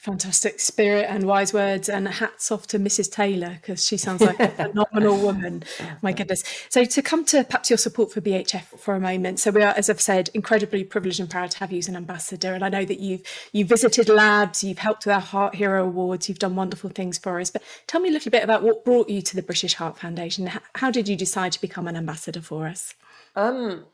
Fantastic 0.00 0.60
spirit 0.60 1.06
and 1.08 1.24
wise 1.24 1.52
words, 1.52 1.88
and 1.88 2.06
hats 2.06 2.52
off 2.52 2.68
to 2.68 2.78
Mrs. 2.78 3.10
Taylor 3.10 3.58
because 3.60 3.84
she 3.84 3.96
sounds 3.96 4.20
like 4.20 4.38
a 4.38 4.48
phenomenal 4.72 5.18
woman. 5.18 5.64
My 6.02 6.12
goodness. 6.12 6.44
So, 6.68 6.84
to 6.84 7.02
come 7.02 7.24
to 7.26 7.42
perhaps 7.42 7.68
your 7.68 7.78
support 7.78 8.12
for 8.12 8.20
BHF 8.20 8.78
for 8.78 8.94
a 8.94 9.00
moment. 9.00 9.40
So, 9.40 9.50
we 9.50 9.62
are, 9.62 9.74
as 9.76 9.90
I've 9.90 10.00
said, 10.00 10.30
incredibly 10.34 10.84
privileged 10.84 11.18
and 11.18 11.28
proud 11.28 11.50
to 11.50 11.58
have 11.58 11.72
you 11.72 11.78
as 11.78 11.88
an 11.88 11.96
ambassador. 11.96 12.54
And 12.54 12.64
I 12.64 12.68
know 12.68 12.84
that 12.84 13.00
you've 13.00 13.22
you 13.52 13.64
visited 13.64 14.08
labs, 14.08 14.62
you've 14.62 14.78
helped 14.78 15.04
with 15.04 15.14
our 15.14 15.20
Heart 15.20 15.56
Hero 15.56 15.84
Awards, 15.84 16.28
you've 16.28 16.38
done 16.38 16.54
wonderful 16.54 16.90
things 16.90 17.18
for 17.18 17.40
us. 17.40 17.50
But 17.50 17.62
tell 17.88 18.00
me 18.00 18.08
a 18.08 18.12
little 18.12 18.30
bit 18.30 18.44
about 18.44 18.62
what 18.62 18.84
brought 18.84 19.08
you 19.08 19.20
to 19.20 19.34
the 19.34 19.42
British 19.42 19.74
Heart 19.74 19.98
Foundation. 19.98 20.48
How 20.76 20.92
did 20.92 21.08
you 21.08 21.16
decide 21.16 21.50
to 21.52 21.60
become 21.60 21.88
an 21.88 21.96
ambassador 21.96 22.40
for 22.40 22.68
us? 22.68 22.94
Um, 23.34 23.84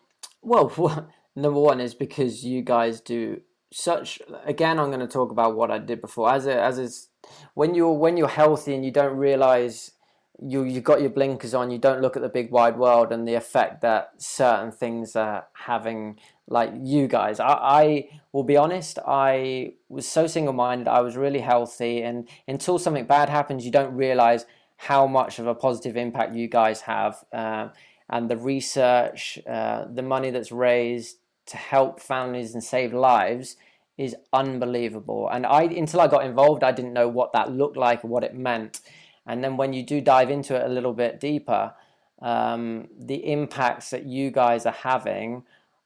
well, 0.43 1.09
number 1.35 1.61
one 1.61 1.81
is 1.81 1.95
because 1.95 2.45
you 2.45 2.61
guys 2.61 3.01
do 3.01 3.41
such 3.75 4.21
again 4.45 4.79
i'm 4.79 4.87
going 4.87 5.01
to 5.01 5.07
talk 5.09 5.33
about 5.33 5.57
what 5.57 5.71
i 5.71 5.79
did 5.79 6.01
before. 6.01 6.33
As 6.33 6.47
a 6.47 6.63
as 6.63 6.79
is 6.79 7.09
when 7.55 7.75
you're 7.75 7.93
when 7.93 8.17
you're 8.17 8.29
healthy 8.29 8.75
and 8.75 8.85
you 8.85 8.91
don't 8.91 9.17
realize 9.17 9.91
you 10.41 10.63
you 10.65 10.81
got 10.81 11.01
your 11.01 11.11
blinkers 11.11 11.55
on 11.55 11.71
you 11.71 11.79
don't 11.79 12.01
look 12.01 12.17
at 12.17 12.23
the 12.23 12.29
big 12.29 12.51
wide 12.51 12.77
world 12.77 13.13
and 13.13 13.27
the 13.27 13.35
effect 13.35 13.83
that 13.83 14.13
certain 14.19 14.71
things 14.71 15.17
are 15.17 15.47
having 15.55 16.19
like 16.47 16.73
you 16.77 17.09
guys. 17.09 17.41
I, 17.41 17.53
I 17.53 18.09
will 18.33 18.45
be 18.45 18.57
honest 18.57 18.99
i 19.07 19.73
was 19.89 20.07
so 20.07 20.27
single-minded 20.27 20.89
i 20.89 21.01
was 21.01 21.17
really 21.17 21.41
healthy 21.41 22.03
and 22.03 22.29
until 22.47 22.79
something 22.79 23.07
bad 23.07 23.29
happens 23.29 23.65
you 23.65 23.71
don't 23.71 23.95
realize 23.95 24.45
how 24.77 25.07
much 25.07 25.39
of 25.39 25.47
a 25.47 25.55
positive 25.55 25.97
impact 25.97 26.35
you 26.35 26.49
guys 26.49 26.83
have 26.83 27.25
uh, 27.33 27.69
and 28.11 28.29
the 28.29 28.37
research 28.37 29.39
uh, 29.49 29.87
the 29.93 30.03
money 30.03 30.31
that's 30.31 30.53
raised 30.53 31.19
to 31.47 31.57
help 31.57 32.01
families 32.01 32.55
and 32.55 32.65
save 32.65 32.93
lives 32.93 33.57
is 33.97 34.17
unbelievable. 34.33 35.29
And 35.33 35.47
I 35.47 35.63
until 35.63 36.01
I 36.01 36.09
got 36.09 36.25
involved, 36.25 36.65
I 36.65 36.73
didn't 36.73 36.93
know 36.93 37.09
what 37.09 37.33
that 37.33 37.53
looked 37.53 37.77
like 37.77 38.03
what 38.05 38.25
it 38.25 38.35
meant. 38.35 38.81
And 39.27 39.43
then 39.43 39.57
when 39.57 39.73
you 39.73 39.83
do 39.83 40.01
dive 40.01 40.31
into 40.31 40.55
it 40.55 40.65
a 40.65 40.69
little 40.69 40.93
bit 40.93 41.21
deeper, 41.21 41.73
um, 42.21 42.89
the 42.99 43.31
impacts 43.31 43.91
that 43.91 44.05
you 44.05 44.31
guys 44.31 44.67
are 44.67 44.73
having 44.73 45.45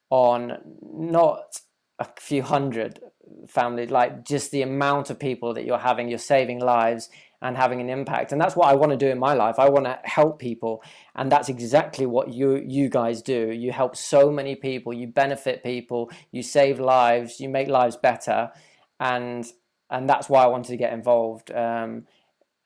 on 0.09 0.57
not 0.81 1.61
a 1.99 2.07
few 2.19 2.41
hundred 2.41 2.99
families, 3.47 3.91
like 3.91 4.25
just 4.25 4.51
the 4.51 4.61
amount 4.61 5.09
of 5.09 5.19
people 5.19 5.53
that 5.53 5.65
you're 5.65 5.77
having, 5.77 6.09
you're 6.09 6.17
saving 6.17 6.59
lives 6.59 7.09
and 7.41 7.55
having 7.55 7.79
an 7.79 7.89
impact. 7.89 8.31
And 8.31 8.41
that's 8.41 8.55
what 8.55 8.67
I 8.67 8.75
want 8.75 8.91
to 8.91 8.97
do 8.97 9.07
in 9.07 9.17
my 9.17 9.33
life. 9.33 9.59
I 9.59 9.69
want 9.69 9.85
to 9.85 9.99
help 10.03 10.39
people. 10.39 10.83
And 11.15 11.31
that's 11.31 11.49
exactly 11.49 12.05
what 12.05 12.33
you 12.33 12.61
you 12.67 12.89
guys 12.89 13.21
do. 13.21 13.51
You 13.51 13.71
help 13.71 13.95
so 13.95 14.31
many 14.31 14.55
people, 14.55 14.93
you 14.93 15.07
benefit 15.07 15.63
people, 15.63 16.11
you 16.31 16.43
save 16.43 16.79
lives, 16.79 17.39
you 17.39 17.49
make 17.49 17.67
lives 17.67 17.95
better. 17.95 18.51
And 18.99 19.45
and 19.89 20.09
that's 20.09 20.29
why 20.29 20.43
I 20.43 20.47
wanted 20.47 20.69
to 20.69 20.77
get 20.77 20.93
involved. 20.93 21.51
Um, 21.51 22.05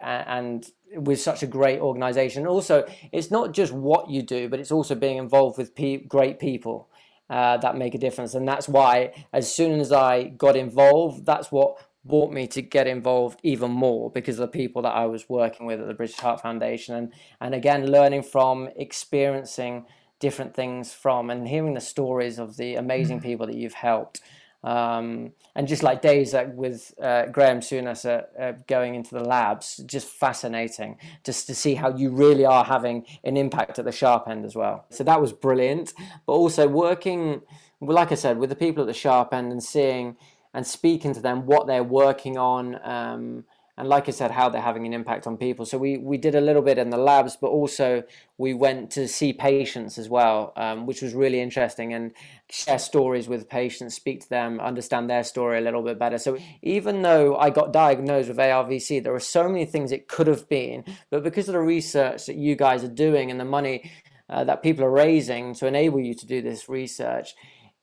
and 0.01 0.65
with 0.95 1.21
such 1.21 1.43
a 1.43 1.47
great 1.47 1.79
organization. 1.79 2.45
Also, 2.45 2.85
it's 3.11 3.31
not 3.31 3.53
just 3.53 3.71
what 3.71 4.09
you 4.09 4.21
do, 4.21 4.49
but 4.49 4.59
it's 4.59 4.71
also 4.71 4.95
being 4.95 5.17
involved 5.17 5.57
with 5.57 5.73
pe- 5.75 6.03
great 6.03 6.39
people. 6.39 6.89
Uh, 7.29 7.57
that 7.57 7.77
make 7.77 7.95
a 7.95 7.97
difference, 7.97 8.35
and 8.35 8.45
that's 8.45 8.67
why 8.67 9.11
as 9.31 9.51
soon 9.51 9.79
as 9.79 9.91
I 9.93 10.23
got 10.23 10.57
involved, 10.57 11.25
that's 11.25 11.51
what 11.51 11.77
brought 12.05 12.31
me 12.31 12.47
to 12.47 12.61
get 12.61 12.87
involved 12.87 13.39
even 13.43 13.71
more 13.71 14.11
because 14.11 14.39
of 14.39 14.51
the 14.51 14.57
people 14.57 14.81
that 14.81 14.89
I 14.89 15.05
was 15.05 15.29
working 15.29 15.65
with 15.65 15.79
at 15.79 15.87
the 15.87 15.93
British 15.93 16.17
Heart 16.17 16.41
Foundation 16.41 16.95
and 16.95 17.13
and 17.39 17.55
again 17.55 17.87
learning 17.87 18.23
from 18.23 18.69
experiencing 18.75 19.85
different 20.19 20.55
things 20.55 20.93
from 20.93 21.29
and 21.29 21.47
hearing 21.47 21.73
the 21.73 21.81
stories 21.81 22.39
of 22.39 22.57
the 22.57 22.75
amazing 22.75 23.19
mm. 23.19 23.23
people 23.23 23.47
that 23.47 23.55
you've 23.55 23.73
helped 23.73 24.21
um, 24.63 25.33
and 25.55 25.67
just 25.67 25.83
like 25.83 26.01
days 26.01 26.33
like 26.33 26.53
with 26.55 26.93
uh, 27.01 27.25
Graham 27.25 27.59
Souness 27.59 28.05
uh, 28.05 28.41
uh, 28.41 28.53
going 28.65 28.95
into 28.95 29.13
the 29.13 29.23
labs, 29.23 29.77
just 29.85 30.07
fascinating 30.07 30.97
just 31.23 31.47
to 31.47 31.55
see 31.55 31.75
how 31.75 31.95
you 31.95 32.11
really 32.11 32.45
are 32.45 32.63
having 32.63 33.05
an 33.23 33.35
impact 33.35 33.77
at 33.77 33.85
the 33.85 33.91
sharp 33.91 34.27
end 34.27 34.45
as 34.45 34.55
well. 34.55 34.85
So 34.89 35.03
that 35.03 35.19
was 35.19 35.33
brilliant, 35.33 35.93
but 36.25 36.33
also 36.33 36.67
working, 36.67 37.41
like 37.81 38.11
I 38.11 38.15
said, 38.15 38.37
with 38.37 38.49
the 38.49 38.55
people 38.55 38.83
at 38.83 38.87
the 38.87 38.93
sharp 38.93 39.33
end 39.33 39.51
and 39.51 39.61
seeing 39.61 40.15
and 40.53 40.65
speaking 40.65 41.13
to 41.13 41.21
them 41.21 41.45
what 41.45 41.67
they're 41.67 41.83
working 41.83 42.37
on 42.37 42.79
um, 42.83 43.43
and 43.75 43.87
like 43.89 44.07
I 44.07 44.11
said, 44.11 44.29
how 44.29 44.49
they're 44.49 44.61
having 44.61 44.85
an 44.85 44.93
impact 44.93 45.25
on 45.25 45.35
people. 45.35 45.65
So 45.65 45.79
we, 45.79 45.97
we 45.97 46.17
did 46.17 46.35
a 46.35 46.41
little 46.41 46.61
bit 46.61 46.77
in 46.77 46.91
the 46.91 46.97
labs, 46.97 47.35
but 47.35 47.47
also 47.47 48.03
we 48.37 48.53
went 48.53 48.91
to 48.91 49.07
see 49.07 49.33
patients 49.33 49.97
as 49.97 50.07
well, 50.07 50.53
um, 50.55 50.85
which 50.85 51.01
was 51.01 51.15
really 51.15 51.41
interesting 51.41 51.91
and 51.91 52.11
share 52.51 52.77
stories 52.77 53.27
with 53.27 53.49
patients, 53.49 53.95
speak 53.95 54.21
to 54.21 54.29
them, 54.29 54.59
understand 54.59 55.09
their 55.09 55.23
story 55.23 55.57
a 55.57 55.61
little 55.61 55.81
bit 55.81 55.97
better. 55.97 56.19
So 56.19 56.37
even 56.61 57.01
though 57.01 57.35
I 57.35 57.49
got 57.49 57.73
diagnosed 57.73 58.27
with 58.27 58.37
ARVC, 58.37 59.03
there 59.03 59.15
are 59.15 59.19
so 59.19 59.47
many 59.49 59.65
things 59.65 59.91
it 59.91 60.07
could 60.07 60.27
have 60.27 60.47
been, 60.47 60.85
but 61.09 61.23
because 61.23 61.49
of 61.49 61.53
the 61.53 61.59
research 61.59 62.27
that 62.27 62.35
you 62.35 62.55
guys 62.55 62.83
are 62.83 62.89
doing 62.89 63.31
and 63.31 63.39
the 63.39 63.45
money 63.45 63.91
uh, 64.29 64.43
that 64.43 64.61
people 64.61 64.85
are 64.85 64.91
raising 64.91 65.55
to 65.55 65.65
enable 65.65 65.99
you 65.99 66.13
to 66.13 66.27
do 66.27 66.43
this 66.43 66.69
research, 66.69 67.33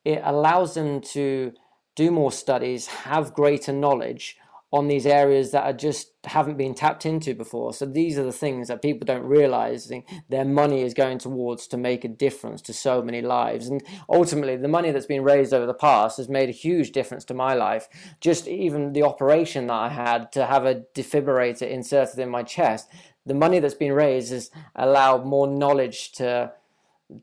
it 0.04 0.20
allows 0.22 0.74
them 0.74 1.00
to 1.00 1.52
do 1.94 2.10
more 2.10 2.32
studies, 2.32 2.86
have 2.86 3.34
greater 3.34 3.72
knowledge 3.72 4.36
on 4.72 4.86
these 4.86 5.04
areas 5.04 5.50
that 5.50 5.64
are 5.64 5.72
just 5.72 6.12
haven't 6.24 6.56
been 6.56 6.74
tapped 6.74 7.04
into 7.04 7.34
before. 7.34 7.74
So 7.74 7.86
these 7.86 8.16
are 8.18 8.22
the 8.22 8.32
things 8.32 8.68
that 8.68 8.82
people 8.82 9.04
don't 9.04 9.24
realize 9.24 9.90
their 10.28 10.44
money 10.44 10.82
is 10.82 10.94
going 10.94 11.18
towards 11.18 11.66
to 11.68 11.76
make 11.76 12.04
a 12.04 12.08
difference 12.08 12.62
to 12.62 12.72
so 12.72 13.02
many 13.02 13.20
lives. 13.20 13.68
And 13.68 13.82
ultimately, 14.08 14.56
the 14.56 14.68
money 14.68 14.92
that's 14.92 15.06
been 15.06 15.24
raised 15.24 15.52
over 15.52 15.66
the 15.66 15.74
past 15.74 16.18
has 16.18 16.28
made 16.28 16.48
a 16.48 16.52
huge 16.52 16.92
difference 16.92 17.24
to 17.26 17.34
my 17.34 17.54
life. 17.54 17.88
Just 18.20 18.46
even 18.46 18.92
the 18.92 19.02
operation 19.02 19.66
that 19.66 19.74
I 19.74 19.88
had 19.88 20.30
to 20.32 20.46
have 20.46 20.64
a 20.64 20.82
defibrillator 20.94 21.68
inserted 21.68 22.20
in 22.20 22.28
my 22.28 22.44
chest, 22.44 22.88
the 23.26 23.34
money 23.34 23.58
that's 23.58 23.74
been 23.74 23.92
raised 23.92 24.30
has 24.30 24.52
allowed 24.76 25.26
more 25.26 25.48
knowledge 25.48 26.12
to 26.12 26.52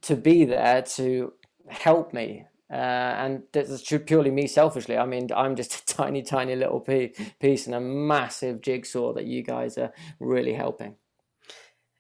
to 0.02 0.18
be 0.18 0.44
there 0.44 0.82
to 0.82 1.32
help 1.70 2.14
me 2.14 2.46
uh, 2.70 2.74
and 2.74 3.44
that's 3.54 3.82
purely 4.06 4.32
me 4.32 4.48
selfishly. 4.48 4.98
I 4.98 5.06
mean, 5.06 5.30
I'm 5.36 5.56
just 5.56 5.74
a 5.82 5.86
tiny, 5.86 6.22
tiny 6.22 6.56
little 6.56 6.80
piece 6.80 7.68
in 7.68 7.74
a 7.74 7.80
massive 7.80 8.62
jigsaw 8.62 9.14
that 9.14 9.26
you 9.26 9.44
guys 9.44 9.78
are 9.78 9.94
really 10.20 10.54
helping. 10.54 10.96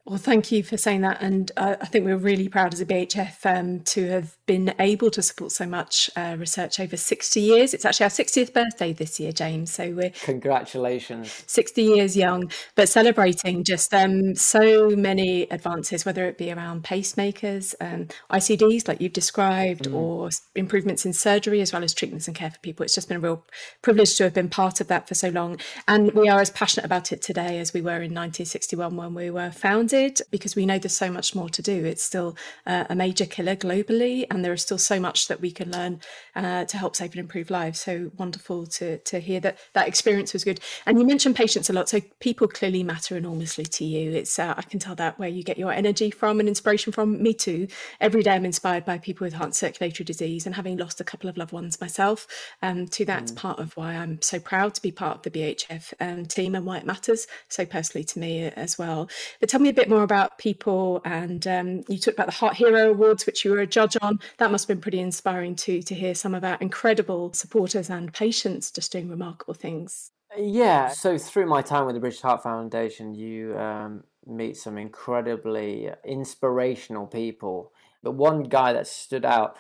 Well, 0.07 0.17
thank 0.17 0.53
you 0.53 0.63
for 0.63 0.77
saying 0.77 1.01
that. 1.01 1.21
And 1.21 1.51
uh, 1.57 1.75
I 1.81 1.85
think 1.85 2.05
we're 2.05 2.15
really 2.15 2.47
proud 2.47 2.73
as 2.73 2.79
a 2.79 2.85
BHF 2.85 3.45
um, 3.45 3.81
to 3.81 4.07
have 4.07 4.37
been 4.45 4.73
able 4.79 5.11
to 5.11 5.21
support 5.21 5.51
so 5.51 5.65
much 5.65 6.09
uh, 6.15 6.37
research 6.39 6.79
over 6.79 6.95
60 6.95 7.41
years. 7.41 7.73
It's 7.73 7.83
actually 7.83 8.05
our 8.05 8.09
60th 8.09 8.53
birthday 8.53 8.93
this 8.93 9.19
year, 9.19 9.33
James. 9.33 9.73
So 9.73 9.91
we're 9.91 10.11
congratulations. 10.23 11.43
60 11.47 11.83
years 11.83 12.15
young, 12.15 12.49
but 12.75 12.87
celebrating 12.87 13.65
just 13.65 13.93
um, 13.93 14.33
so 14.35 14.91
many 14.91 15.43
advances, 15.51 16.05
whether 16.05 16.25
it 16.25 16.37
be 16.37 16.53
around 16.53 16.85
pacemakers, 16.85 17.75
um, 17.81 18.07
ICDs, 18.31 18.87
like 18.87 19.01
you've 19.01 19.11
described, 19.11 19.89
mm. 19.89 19.93
or 19.93 20.29
improvements 20.55 21.05
in 21.05 21.11
surgery, 21.11 21.59
as 21.59 21.73
well 21.73 21.83
as 21.83 21.93
treatments 21.93 22.29
and 22.29 22.37
care 22.37 22.51
for 22.51 22.59
people. 22.59 22.85
It's 22.85 22.95
just 22.95 23.09
been 23.09 23.17
a 23.17 23.19
real 23.19 23.45
privilege 23.81 24.15
to 24.15 24.23
have 24.23 24.33
been 24.33 24.47
part 24.47 24.79
of 24.79 24.87
that 24.87 25.05
for 25.05 25.15
so 25.15 25.27
long. 25.27 25.59
And 25.85 26.13
we 26.13 26.29
are 26.29 26.39
as 26.39 26.49
passionate 26.49 26.85
about 26.85 27.11
it 27.11 27.21
today 27.21 27.59
as 27.59 27.73
we 27.73 27.81
were 27.81 28.01
in 28.01 28.13
1961 28.13 28.95
when 28.95 29.13
we 29.13 29.29
were 29.29 29.51
founded 29.51 29.96
because 30.31 30.55
we 30.55 30.65
know 30.65 30.77
there's 30.77 30.95
so 30.95 31.11
much 31.11 31.35
more 31.35 31.49
to 31.49 31.61
do. 31.61 31.85
It's 31.85 32.03
still 32.03 32.35
uh, 32.65 32.85
a 32.89 32.95
major 32.95 33.25
killer 33.25 33.55
globally, 33.55 34.25
and 34.29 34.43
there 34.43 34.53
is 34.53 34.61
still 34.61 34.77
so 34.77 34.99
much 34.99 35.27
that 35.27 35.41
we 35.41 35.51
can 35.51 35.71
learn 35.71 36.01
uh, 36.35 36.65
to 36.65 36.77
help 36.77 36.95
save 36.95 37.11
and 37.11 37.19
improve 37.19 37.49
lives. 37.49 37.81
So 37.81 38.11
wonderful 38.17 38.67
to 38.67 38.97
to 38.97 39.19
hear 39.19 39.39
that 39.41 39.57
that 39.73 39.87
experience 39.87 40.33
was 40.33 40.43
good. 40.43 40.59
And 40.85 40.99
you 40.99 41.05
mentioned 41.05 41.35
patients 41.35 41.69
a 41.69 41.73
lot, 41.73 41.89
so 41.89 42.01
people 42.19 42.47
clearly 42.47 42.83
matter 42.83 43.17
enormously 43.17 43.65
to 43.65 43.85
you. 43.85 44.11
It's 44.11 44.37
uh, 44.39 44.53
I 44.57 44.61
can 44.61 44.79
tell 44.79 44.95
that 44.95 45.19
where 45.19 45.29
you 45.29 45.43
get 45.43 45.57
your 45.57 45.71
energy 45.71 46.11
from 46.11 46.39
and 46.39 46.47
inspiration 46.47 46.91
from. 46.93 47.21
Me 47.21 47.33
too. 47.33 47.67
Every 47.99 48.23
day 48.23 48.31
I'm 48.31 48.45
inspired 48.45 48.85
by 48.85 48.97
people 48.97 49.25
with 49.25 49.33
heart 49.33 49.55
circulatory 49.55 50.05
disease, 50.05 50.45
and 50.45 50.55
having 50.55 50.77
lost 50.77 51.01
a 51.01 51.03
couple 51.03 51.29
of 51.29 51.37
loved 51.37 51.51
ones 51.51 51.79
myself, 51.81 52.27
um, 52.61 52.87
to 52.87 53.05
that's 53.05 53.31
mm. 53.31 53.37
part 53.37 53.59
of 53.59 53.75
why 53.75 53.93
I'm 53.93 54.21
so 54.21 54.39
proud 54.39 54.73
to 54.75 54.81
be 54.81 54.91
part 54.91 55.17
of 55.17 55.23
the 55.23 55.31
BHF 55.31 55.93
um, 55.99 56.25
team 56.25 56.55
and 56.55 56.65
why 56.65 56.77
it 56.77 56.85
matters 56.85 57.27
so 57.49 57.65
personally 57.65 58.03
to 58.05 58.19
me 58.19 58.43
as 58.43 58.77
well. 58.77 59.09
But 59.39 59.49
tell 59.49 59.59
me 59.59 59.69
a 59.69 59.73
bit 59.73 59.86
bit 59.87 59.93
more 59.93 60.03
about 60.03 60.37
people, 60.37 61.01
and 61.05 61.45
um, 61.47 61.83
you 61.87 61.97
talked 61.97 62.17
about 62.17 62.27
the 62.27 62.33
Heart 62.33 62.55
Hero 62.55 62.91
Awards, 62.91 63.25
which 63.25 63.45
you 63.45 63.51
were 63.51 63.59
a 63.59 63.67
judge 63.67 63.97
on. 64.01 64.19
That 64.37 64.51
must 64.51 64.67
have 64.67 64.75
been 64.75 64.81
pretty 64.81 64.99
inspiring 64.99 65.55
too 65.55 65.81
to 65.83 65.95
hear 65.95 66.15
some 66.15 66.35
of 66.35 66.43
our 66.43 66.57
incredible 66.59 67.33
supporters 67.33 67.89
and 67.89 68.13
patients 68.13 68.71
just 68.71 68.91
doing 68.91 69.09
remarkable 69.09 69.53
things. 69.53 70.11
Yeah. 70.37 70.89
So 70.89 71.17
through 71.17 71.47
my 71.47 71.61
time 71.61 71.85
with 71.85 71.95
the 71.95 72.01
British 72.01 72.21
Heart 72.21 72.43
Foundation, 72.43 73.15
you 73.15 73.57
um, 73.57 74.03
meet 74.25 74.57
some 74.57 74.77
incredibly 74.77 75.89
inspirational 76.03 77.07
people. 77.07 77.71
But 78.03 78.11
one 78.11 78.43
guy 78.43 78.73
that 78.73 78.87
stood 78.87 79.25
out, 79.25 79.57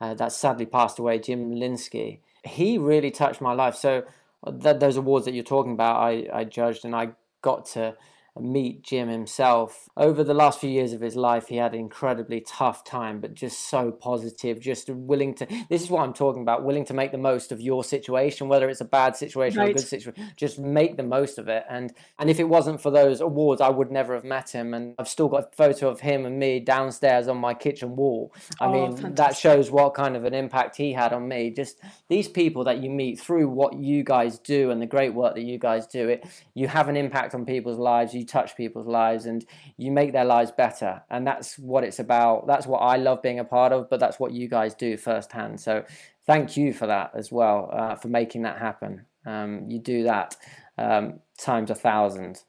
uh, 0.00 0.14
that 0.14 0.32
sadly 0.32 0.66
passed 0.66 0.98
away, 0.98 1.18
Jim 1.20 1.52
Linsky, 1.52 2.20
he 2.44 2.78
really 2.78 3.10
touched 3.10 3.40
my 3.40 3.52
life. 3.52 3.74
So 3.76 4.04
th- 4.44 4.80
those 4.80 4.96
awards 4.96 5.24
that 5.24 5.34
you're 5.34 5.44
talking 5.44 5.72
about, 5.72 5.96
I, 5.96 6.26
I 6.32 6.44
judged 6.44 6.84
and 6.84 6.94
I 6.94 7.10
got 7.42 7.66
to 7.66 7.96
meet 8.42 8.82
Jim 8.82 9.08
himself. 9.08 9.88
Over 9.96 10.22
the 10.24 10.34
last 10.34 10.60
few 10.60 10.70
years 10.70 10.92
of 10.92 11.00
his 11.00 11.16
life, 11.16 11.48
he 11.48 11.56
had 11.56 11.74
an 11.74 11.80
incredibly 11.80 12.40
tough 12.40 12.84
time, 12.84 13.20
but 13.20 13.34
just 13.34 13.68
so 13.68 13.90
positive, 13.90 14.60
just 14.60 14.88
willing 14.90 15.34
to. 15.34 15.46
This 15.68 15.82
is 15.82 15.90
what 15.90 16.02
I'm 16.02 16.12
talking 16.12 16.42
about 16.42 16.64
willing 16.64 16.84
to 16.86 16.94
make 16.94 17.12
the 17.12 17.18
most 17.18 17.52
of 17.52 17.60
your 17.60 17.84
situation, 17.84 18.48
whether 18.48 18.68
it's 18.68 18.80
a 18.80 18.84
bad 18.86 19.16
situation 19.16 19.58
right. 19.58 19.68
or 19.68 19.70
a 19.70 19.74
good 19.74 19.86
situation, 19.86 20.32
just 20.36 20.58
make 20.58 20.96
the 20.96 21.02
most 21.02 21.38
of 21.38 21.48
it. 21.48 21.64
And, 21.68 21.92
and 22.18 22.30
if 22.30 22.40
it 22.40 22.48
wasn't 22.48 22.80
for 22.80 22.90
those 22.90 23.20
awards, 23.20 23.60
I 23.60 23.68
would 23.68 23.90
never 23.90 24.14
have 24.14 24.24
met 24.24 24.50
him. 24.50 24.74
And 24.74 24.94
I've 24.98 25.08
still 25.08 25.28
got 25.28 25.44
a 25.52 25.56
photo 25.56 25.88
of 25.88 26.00
him 26.00 26.26
and 26.26 26.38
me 26.38 26.60
downstairs 26.60 27.28
on 27.28 27.36
my 27.38 27.54
kitchen 27.54 27.96
wall. 27.96 28.32
I 28.60 28.66
oh, 28.66 28.72
mean, 28.72 28.92
fantastic. 28.92 29.16
that 29.16 29.36
shows 29.36 29.70
what 29.70 29.94
kind 29.94 30.16
of 30.16 30.24
an 30.24 30.34
impact 30.34 30.76
he 30.76 30.92
had 30.92 31.12
on 31.12 31.28
me. 31.28 31.50
Just 31.50 31.80
these 32.08 32.28
people 32.28 32.64
that 32.64 32.82
you 32.82 32.90
meet 32.90 33.18
through 33.18 33.48
what 33.48 33.78
you 33.78 34.04
guys 34.04 34.38
do 34.38 34.70
and 34.70 34.80
the 34.80 34.86
great 34.86 35.14
work 35.14 35.34
that 35.34 35.42
you 35.42 35.58
guys 35.58 35.86
do, 35.86 36.08
it 36.08 36.24
you 36.54 36.68
have 36.68 36.88
an 36.88 36.96
impact 36.96 37.34
on 37.34 37.44
people's 37.44 37.78
lives. 37.78 38.14
You 38.14 38.24
touch 38.28 38.56
people's 38.56 38.86
lives 38.86 39.26
and 39.26 39.44
you 39.76 39.90
make 39.90 40.12
their 40.12 40.24
lives 40.24 40.50
better. 40.50 41.02
And 41.10 41.26
that's 41.26 41.58
what 41.58 41.84
it's 41.84 41.98
about. 41.98 42.46
That's 42.46 42.66
what 42.66 42.78
I 42.78 42.96
love 42.96 43.22
being 43.22 43.38
a 43.38 43.44
part 43.44 43.72
of, 43.72 43.90
but 43.90 44.00
that's 44.00 44.20
what 44.20 44.32
you 44.32 44.48
guys 44.48 44.74
do 44.74 44.96
firsthand. 44.96 45.60
So 45.60 45.84
thank 46.26 46.56
you 46.56 46.72
for 46.72 46.86
that 46.86 47.12
as 47.14 47.32
well, 47.32 47.70
uh, 47.72 47.94
for 47.96 48.08
making 48.08 48.42
that 48.42 48.58
happen. 48.58 49.06
Um, 49.26 49.64
you 49.68 49.78
do 49.78 50.04
that 50.04 50.36
um, 50.76 51.20
times 51.38 51.70
a 51.70 51.74
thousand. 51.74 52.42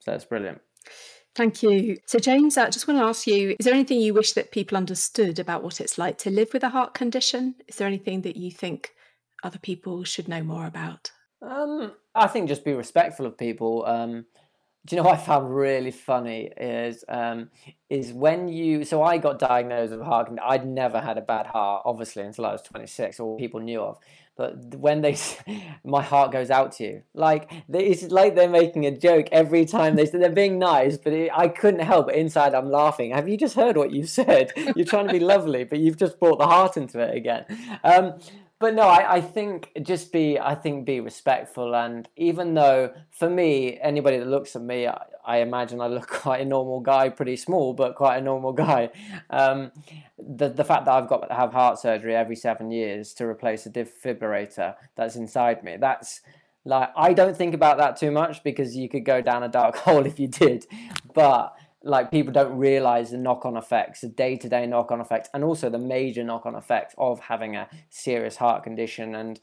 So 0.00 0.12
it's 0.12 0.24
brilliant. 0.24 0.60
Thank 1.34 1.64
you. 1.64 1.96
So, 2.06 2.20
James, 2.20 2.56
I 2.56 2.70
just 2.70 2.86
want 2.86 3.00
to 3.00 3.04
ask 3.04 3.26
you 3.26 3.56
is 3.58 3.64
there 3.64 3.74
anything 3.74 4.00
you 4.00 4.14
wish 4.14 4.34
that 4.34 4.52
people 4.52 4.78
understood 4.78 5.40
about 5.40 5.64
what 5.64 5.80
it's 5.80 5.98
like 5.98 6.16
to 6.18 6.30
live 6.30 6.52
with 6.52 6.62
a 6.62 6.68
heart 6.68 6.94
condition? 6.94 7.56
Is 7.66 7.76
there 7.76 7.88
anything 7.88 8.22
that 8.22 8.36
you 8.36 8.52
think 8.52 8.94
other 9.42 9.58
people 9.58 10.04
should 10.04 10.28
know 10.28 10.44
more 10.44 10.66
about? 10.66 11.10
Um, 11.42 11.92
I 12.14 12.28
think 12.28 12.48
just 12.48 12.64
be 12.64 12.72
respectful 12.72 13.26
of 13.26 13.36
people. 13.36 13.84
Um, 13.84 14.26
do 14.86 14.96
you 14.96 15.02
know 15.02 15.08
what 15.08 15.18
I 15.18 15.22
found 15.22 15.54
really 15.54 15.90
funny 15.90 16.50
is 16.58 17.04
um, 17.08 17.48
is 17.88 18.12
when 18.12 18.48
you 18.48 18.84
so 18.84 19.02
I 19.02 19.16
got 19.16 19.38
diagnosed 19.38 19.92
with 19.92 20.02
heart. 20.02 20.30
I'd 20.42 20.66
never 20.66 21.00
had 21.00 21.16
a 21.16 21.22
bad 21.22 21.46
heart, 21.46 21.82
obviously, 21.86 22.22
until 22.22 22.44
I 22.44 22.52
was 22.52 22.62
26, 22.62 23.18
or 23.18 23.38
people 23.38 23.60
knew 23.60 23.80
of. 23.80 23.98
But 24.36 24.74
when 24.74 25.00
they, 25.00 25.16
my 25.84 26.02
heart 26.02 26.32
goes 26.32 26.50
out 26.50 26.72
to 26.72 26.84
you. 26.84 27.02
Like 27.14 27.50
it's 27.72 28.02
like 28.10 28.34
they're 28.34 28.48
making 28.48 28.84
a 28.84 28.90
joke 28.90 29.28
every 29.32 29.64
time 29.64 29.96
they 29.96 30.04
they're 30.04 30.28
being 30.28 30.58
nice, 30.58 30.98
but 30.98 31.14
it, 31.14 31.30
I 31.34 31.48
couldn't 31.48 31.80
help. 31.80 32.06
But 32.06 32.16
inside, 32.16 32.54
I'm 32.54 32.70
laughing. 32.70 33.12
Have 33.12 33.26
you 33.26 33.38
just 33.38 33.54
heard 33.54 33.78
what 33.78 33.90
you've 33.90 34.10
said? 34.10 34.52
You're 34.76 34.84
trying 34.84 35.06
to 35.06 35.12
be 35.12 35.20
lovely, 35.20 35.64
but 35.64 35.78
you've 35.78 35.96
just 35.96 36.18
brought 36.18 36.38
the 36.38 36.46
heart 36.46 36.76
into 36.76 37.00
it 37.00 37.16
again. 37.16 37.46
Um, 37.82 38.18
but 38.60 38.74
no, 38.74 38.82
I, 38.82 39.16
I 39.16 39.20
think 39.20 39.70
just 39.82 40.12
be 40.12 40.38
I 40.38 40.54
think 40.54 40.86
be 40.86 41.00
respectful 41.00 41.74
and 41.74 42.08
even 42.16 42.54
though 42.54 42.92
for 43.10 43.28
me 43.28 43.78
anybody 43.82 44.18
that 44.18 44.28
looks 44.28 44.54
at 44.56 44.62
me 44.62 44.86
I, 44.86 45.02
I 45.24 45.38
imagine 45.38 45.80
I 45.80 45.88
look 45.88 46.06
quite 46.22 46.40
a 46.40 46.44
normal 46.44 46.80
guy, 46.80 47.08
pretty 47.08 47.36
small 47.36 47.74
but 47.74 47.94
quite 47.94 48.18
a 48.18 48.20
normal 48.20 48.52
guy. 48.52 48.90
Um, 49.30 49.72
the 50.18 50.48
the 50.48 50.64
fact 50.64 50.86
that 50.86 50.92
I've 50.92 51.08
got 51.08 51.28
to 51.28 51.34
have 51.34 51.52
heart 51.52 51.78
surgery 51.78 52.14
every 52.14 52.36
seven 52.36 52.70
years 52.70 53.12
to 53.14 53.26
replace 53.26 53.66
a 53.66 53.70
defibrillator 53.70 54.76
that's 54.96 55.16
inside 55.16 55.64
me 55.64 55.76
that's 55.76 56.20
like 56.64 56.90
I 56.96 57.12
don't 57.12 57.36
think 57.36 57.54
about 57.54 57.78
that 57.78 57.96
too 57.96 58.10
much 58.10 58.42
because 58.42 58.76
you 58.76 58.88
could 58.88 59.04
go 59.04 59.20
down 59.20 59.42
a 59.42 59.48
dark 59.48 59.76
hole 59.84 60.06
if 60.06 60.18
you 60.18 60.28
did, 60.28 60.66
but 61.12 61.54
like 61.84 62.10
people 62.10 62.32
don't 62.32 62.56
realize 62.56 63.10
the 63.10 63.18
knock-on 63.18 63.56
effects 63.56 64.00
the 64.00 64.08
day-to-day 64.08 64.66
knock-on 64.66 65.00
effects 65.00 65.28
and 65.34 65.44
also 65.44 65.68
the 65.68 65.78
major 65.78 66.24
knock-on 66.24 66.54
effects 66.54 66.94
of 66.98 67.20
having 67.20 67.56
a 67.56 67.68
serious 67.90 68.36
heart 68.36 68.64
condition 68.64 69.14
and 69.14 69.38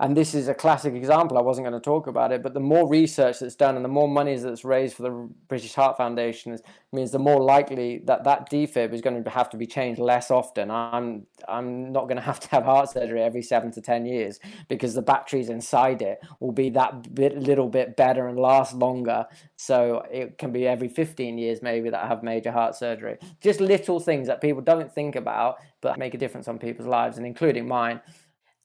and 0.00 0.16
this 0.16 0.34
is 0.34 0.48
a 0.48 0.54
classic 0.54 0.94
example. 0.94 1.36
I 1.36 1.42
wasn't 1.42 1.66
going 1.66 1.78
to 1.78 1.84
talk 1.84 2.06
about 2.06 2.32
it, 2.32 2.42
but 2.42 2.54
the 2.54 2.60
more 2.60 2.88
research 2.88 3.40
that's 3.40 3.54
done 3.54 3.76
and 3.76 3.84
the 3.84 3.88
more 3.88 4.08
money 4.08 4.34
that's 4.34 4.64
raised 4.64 4.96
for 4.96 5.02
the 5.02 5.28
British 5.46 5.74
Heart 5.74 5.98
Foundation 5.98 6.56
means 6.90 7.10
the 7.10 7.18
more 7.18 7.42
likely 7.42 7.98
that 8.06 8.24
that 8.24 8.50
defib 8.50 8.94
is 8.94 9.02
going 9.02 9.22
to 9.22 9.30
have 9.30 9.50
to 9.50 9.58
be 9.58 9.66
changed 9.66 10.00
less 10.00 10.30
often. 10.30 10.70
I'm 10.70 11.26
I'm 11.46 11.92
not 11.92 12.04
going 12.04 12.16
to 12.22 12.22
have 12.22 12.40
to 12.40 12.48
have 12.48 12.64
heart 12.64 12.88
surgery 12.90 13.22
every 13.22 13.42
seven 13.42 13.70
to 13.72 13.82
ten 13.82 14.06
years 14.06 14.40
because 14.68 14.94
the 14.94 15.02
batteries 15.02 15.50
inside 15.50 16.00
it 16.00 16.18
will 16.40 16.52
be 16.52 16.70
that 16.70 17.14
bit 17.14 17.36
little 17.36 17.68
bit 17.68 17.94
better 17.94 18.26
and 18.26 18.38
last 18.38 18.74
longer. 18.74 19.26
So 19.56 20.02
it 20.10 20.38
can 20.38 20.50
be 20.50 20.66
every 20.66 20.88
15 20.88 21.36
years 21.36 21.60
maybe 21.60 21.90
that 21.90 22.02
I 22.02 22.08
have 22.08 22.22
major 22.22 22.50
heart 22.50 22.74
surgery. 22.74 23.18
Just 23.42 23.60
little 23.60 24.00
things 24.00 24.28
that 24.28 24.40
people 24.40 24.62
don't 24.62 24.90
think 24.90 25.14
about 25.14 25.58
but 25.82 25.98
make 25.98 26.14
a 26.14 26.18
difference 26.18 26.48
on 26.48 26.58
people's 26.58 26.88
lives 26.88 27.18
and 27.18 27.26
including 27.26 27.68
mine 27.68 28.00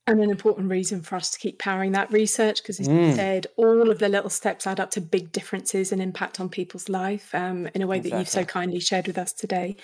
and 0.07 0.21
an 0.21 0.29
important 0.29 0.69
reason 0.69 1.01
for 1.01 1.15
us 1.15 1.31
to 1.31 1.39
keep 1.39 1.57
powering 1.57 1.91
that 1.93 2.11
research 2.11 2.61
because 2.61 2.79
as 2.79 2.87
mm. 2.87 3.09
you 3.09 3.15
said 3.15 3.47
all 3.55 3.89
of 3.89 3.99
the 3.99 4.09
little 4.09 4.29
steps 4.29 4.67
add 4.67 4.79
up 4.79 4.91
to 4.91 5.01
big 5.01 5.31
differences 5.31 5.91
and 5.91 6.01
impact 6.01 6.39
on 6.39 6.47
people's 6.47 6.89
life 6.89 7.33
um, 7.33 7.67
in 7.73 7.81
a 7.81 7.87
way 7.87 7.97
exactly. 7.97 8.11
that 8.11 8.19
you've 8.19 8.29
so 8.29 8.45
kindly 8.45 8.79
shared 8.79 9.07
with 9.07 9.17
us 9.17 9.33
today 9.33 9.75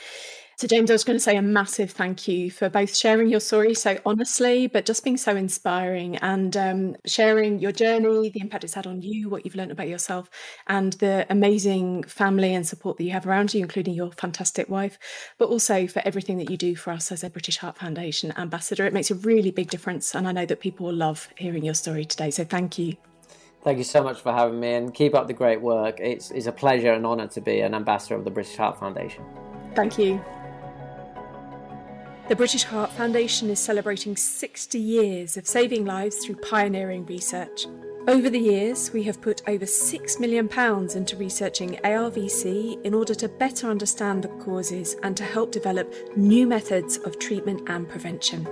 so, 0.62 0.68
James, 0.68 0.92
I 0.92 0.94
was 0.94 1.04
going 1.04 1.18
to 1.18 1.24
say 1.24 1.38
a 1.38 1.42
massive 1.42 1.90
thank 1.90 2.28
you 2.28 2.52
for 2.52 2.70
both 2.70 2.96
sharing 2.96 3.30
your 3.30 3.40
story 3.40 3.74
so 3.74 3.98
honestly, 4.06 4.68
but 4.68 4.86
just 4.86 5.04
being 5.04 5.18
so 5.18 5.36
inspiring 5.36 6.18
and 6.18 6.56
um, 6.56 6.96
sharing 7.04 7.58
your 7.58 7.72
journey, 7.72 8.30
the 8.30 8.42
impact 8.42 8.64
it's 8.64 8.76
had 8.76 8.86
on 8.86 9.02
you, 9.02 9.28
what 9.28 9.44
you've 9.44 9.56
learned 9.56 9.72
about 9.72 9.88
yourself, 9.88 10.30
and 10.68 10.94
the 10.94 11.26
amazing 11.32 12.04
family 12.04 12.54
and 12.54 12.68
support 12.68 12.98
that 12.98 13.06
you 13.06 13.10
have 13.10 13.26
around 13.26 13.56
you, 13.56 13.62
including 13.62 13.96
your 13.96 14.12
fantastic 14.12 14.70
wife, 14.70 15.00
but 15.40 15.50
also 15.50 15.88
for 15.88 16.04
everything 16.06 16.38
that 16.38 16.52
you 16.52 16.58
do 16.58 16.76
for 16.76 16.92
us 16.92 17.12
as 17.12 17.24
a 17.24 17.32
British 17.32 17.58
Heart 17.58 17.80
Foundation 17.80 18.32
ambassador. 18.38 18.86
It 18.86 18.94
makes 18.94 19.10
a 19.10 19.16
really 19.16 19.50
big 19.50 19.72
difference, 19.72 20.14
and 20.14 20.28
I 20.28 20.32
know 20.32 20.46
that 20.46 20.60
people 20.60 20.86
will 20.86 20.94
love 20.94 21.28
hearing 21.40 21.66
your 21.66 21.74
story 21.74 22.06
today. 22.06 22.30
So, 22.30 22.44
thank 22.44 22.78
you. 22.78 22.98
Thank 23.64 23.80
you 23.80 23.84
so 23.84 24.04
much 24.04 24.22
for 24.22 24.32
having 24.32 24.60
me 24.60 24.76
and 24.76 24.94
keep 24.94 25.16
up 25.16 25.26
the 25.26 25.34
great 25.34 25.60
work. 25.60 26.00
It's, 26.00 26.30
it's 26.30 26.46
a 26.46 26.52
pleasure 26.52 26.94
and 26.94 27.04
honour 27.04 27.30
to 27.30 27.42
be 27.42 27.62
an 27.62 27.74
ambassador 27.74 28.14
of 28.14 28.26
the 28.26 28.32
British 28.32 28.58
Heart 28.58 28.80
Foundation. 28.80 29.24
Thank 29.74 29.98
you. 29.98 30.24
The 32.32 32.38
British 32.38 32.64
Heart 32.64 32.94
Foundation 32.94 33.50
is 33.50 33.60
celebrating 33.60 34.16
60 34.16 34.80
years 34.80 35.36
of 35.36 35.46
saving 35.46 35.84
lives 35.84 36.16
through 36.24 36.36
pioneering 36.36 37.06
research. 37.06 37.66
Over 38.08 38.30
the 38.30 38.40
years, 38.40 38.94
we 38.94 39.04
have 39.04 39.20
put 39.20 39.42
over 39.50 39.66
£6 39.66 40.18
million 40.18 40.48
into 40.96 41.18
researching 41.18 41.72
ARVC 41.84 42.82
in 42.86 42.94
order 42.94 43.14
to 43.16 43.28
better 43.28 43.68
understand 43.68 44.24
the 44.24 44.30
causes 44.30 44.96
and 45.04 45.18
to 45.18 45.26
help 45.26 45.52
develop 45.52 45.94
new 46.16 46.48
methods 46.48 46.96
of 47.00 47.20
treatment 47.20 47.68
and 47.68 47.90
prevention. 47.90 48.48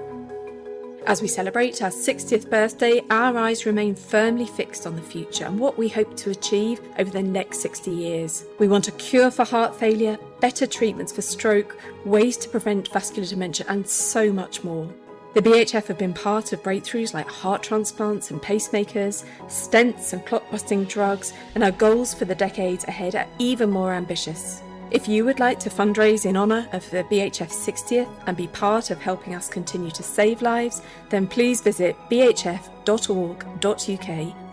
As 1.08 1.22
we 1.22 1.30
celebrate 1.30 1.82
our 1.82 1.90
60th 1.90 2.50
birthday, 2.50 3.02
our 3.10 3.38
eyes 3.38 3.66
remain 3.66 3.96
firmly 3.96 4.46
fixed 4.46 4.88
on 4.88 4.98
the 4.98 5.02
future 5.02 5.46
and 5.46 5.58
what 5.58 5.78
we 5.78 5.88
hope 5.88 6.18
to 6.18 6.32
achieve 6.32 6.82
over 6.98 7.10
the 7.10 7.24
next 7.24 7.62
60 7.62 7.92
years. 7.92 8.44
We 8.60 8.68
want 8.68 8.90
a 8.90 8.92
cure 8.92 9.32
for 9.32 9.46
heart 9.46 9.74
failure, 9.74 10.20
better 10.40 10.66
treatments 10.68 11.12
for 11.12 11.22
stroke, 11.22 11.78
ways 12.06 12.38
to 12.38 12.50
prevent 12.50 12.92
vascular 12.92 13.28
dementia, 13.28 13.66
and 13.70 13.88
so 13.88 14.32
much 14.32 14.64
more. 14.64 14.90
The 15.36 15.42
BHF 15.42 15.86
have 15.86 15.98
been 16.00 16.14
part 16.14 16.54
of 16.54 16.64
breakthroughs 16.64 17.14
like 17.14 17.28
heart 17.28 17.62
transplants 17.62 18.32
and 18.32 18.42
pacemakers, 18.42 19.26
stents 19.46 20.12
and 20.12 20.26
clot 20.26 20.50
busting 20.50 20.86
drugs, 20.86 21.34
and 21.54 21.64
our 21.64 21.72
goals 21.72 22.16
for 22.16 22.26
the 22.26 22.34
decades 22.34 22.84
ahead 22.86 23.16
are 23.16 23.28
even 23.38 23.70
more 23.70 23.94
ambitious. 23.94 24.64
If 24.92 25.08
you 25.08 25.24
would 25.26 25.40
like 25.40 25.60
to 25.60 25.70
fundraise 25.70 26.26
in 26.26 26.36
honour 26.36 26.68
of 26.74 26.90
the 26.90 27.04
BHF 27.04 27.52
60th 27.52 28.10
and 28.26 28.36
be 28.36 28.48
part 28.48 28.90
of 28.90 29.00
helping 29.00 29.36
us 29.36 29.48
continue 29.48 29.92
to 29.92 30.02
save 30.02 30.42
lives, 30.42 30.82
then 31.10 31.28
please 31.28 31.62
visit 31.62 31.96
bhf.org.uk 32.10 32.88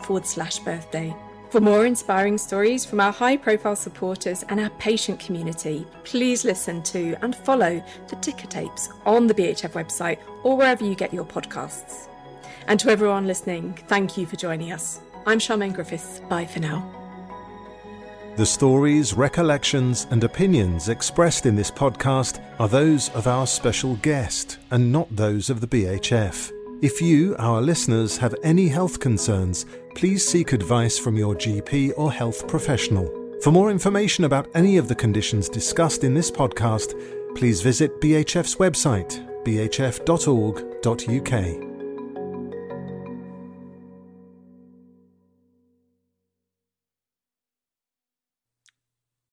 forward 0.04 0.26
slash 0.26 0.58
birthday. 0.58 1.16
For 1.50 1.60
more 1.60 1.86
inspiring 1.86 2.38
stories 2.38 2.84
from 2.84 3.00
our 3.00 3.12
high 3.12 3.36
profile 3.36 3.76
supporters 3.76 4.44
and 4.48 4.58
our 4.58 4.70
patient 4.70 5.20
community, 5.20 5.86
please 6.02 6.44
listen 6.44 6.82
to 6.84 7.16
and 7.22 7.36
follow 7.36 7.82
the 8.08 8.16
ticker 8.16 8.48
tapes 8.48 8.88
on 9.04 9.28
the 9.28 9.34
BHF 9.34 9.72
website 9.72 10.18
or 10.42 10.56
wherever 10.56 10.84
you 10.84 10.96
get 10.96 11.14
your 11.14 11.24
podcasts. 11.24 12.08
And 12.66 12.80
to 12.80 12.90
everyone 12.90 13.28
listening, 13.28 13.78
thank 13.86 14.18
you 14.18 14.26
for 14.26 14.34
joining 14.34 14.72
us. 14.72 15.00
I'm 15.24 15.38
Charmaine 15.38 15.72
Griffiths. 15.72 16.20
Bye 16.28 16.46
for 16.46 16.58
now. 16.58 16.92
The 18.36 18.44
stories, 18.44 19.14
recollections, 19.14 20.08
and 20.10 20.22
opinions 20.24 20.88
expressed 20.88 21.46
in 21.46 21.54
this 21.54 21.70
podcast 21.70 22.42
are 22.58 22.68
those 22.68 23.08
of 23.10 23.26
our 23.28 23.46
special 23.46 23.94
guest 23.96 24.58
and 24.72 24.92
not 24.92 25.14
those 25.14 25.48
of 25.48 25.60
the 25.60 25.68
BHF. 25.68 26.55
If 26.82 27.00
you, 27.00 27.34
our 27.38 27.62
listeners, 27.62 28.18
have 28.18 28.34
any 28.42 28.68
health 28.68 29.00
concerns, 29.00 29.64
please 29.94 30.22
seek 30.28 30.52
advice 30.52 30.98
from 30.98 31.16
your 31.16 31.34
GP 31.34 31.94
or 31.96 32.12
health 32.12 32.46
professional. 32.46 33.10
For 33.42 33.50
more 33.50 33.70
information 33.70 34.24
about 34.24 34.48
any 34.54 34.76
of 34.76 34.86
the 34.86 34.94
conditions 34.94 35.48
discussed 35.48 36.04
in 36.04 36.12
this 36.12 36.30
podcast, 36.30 36.92
please 37.34 37.62
visit 37.62 37.98
BHF's 38.00 38.56
website, 38.56 39.26
bhf.org.uk. 39.42 40.06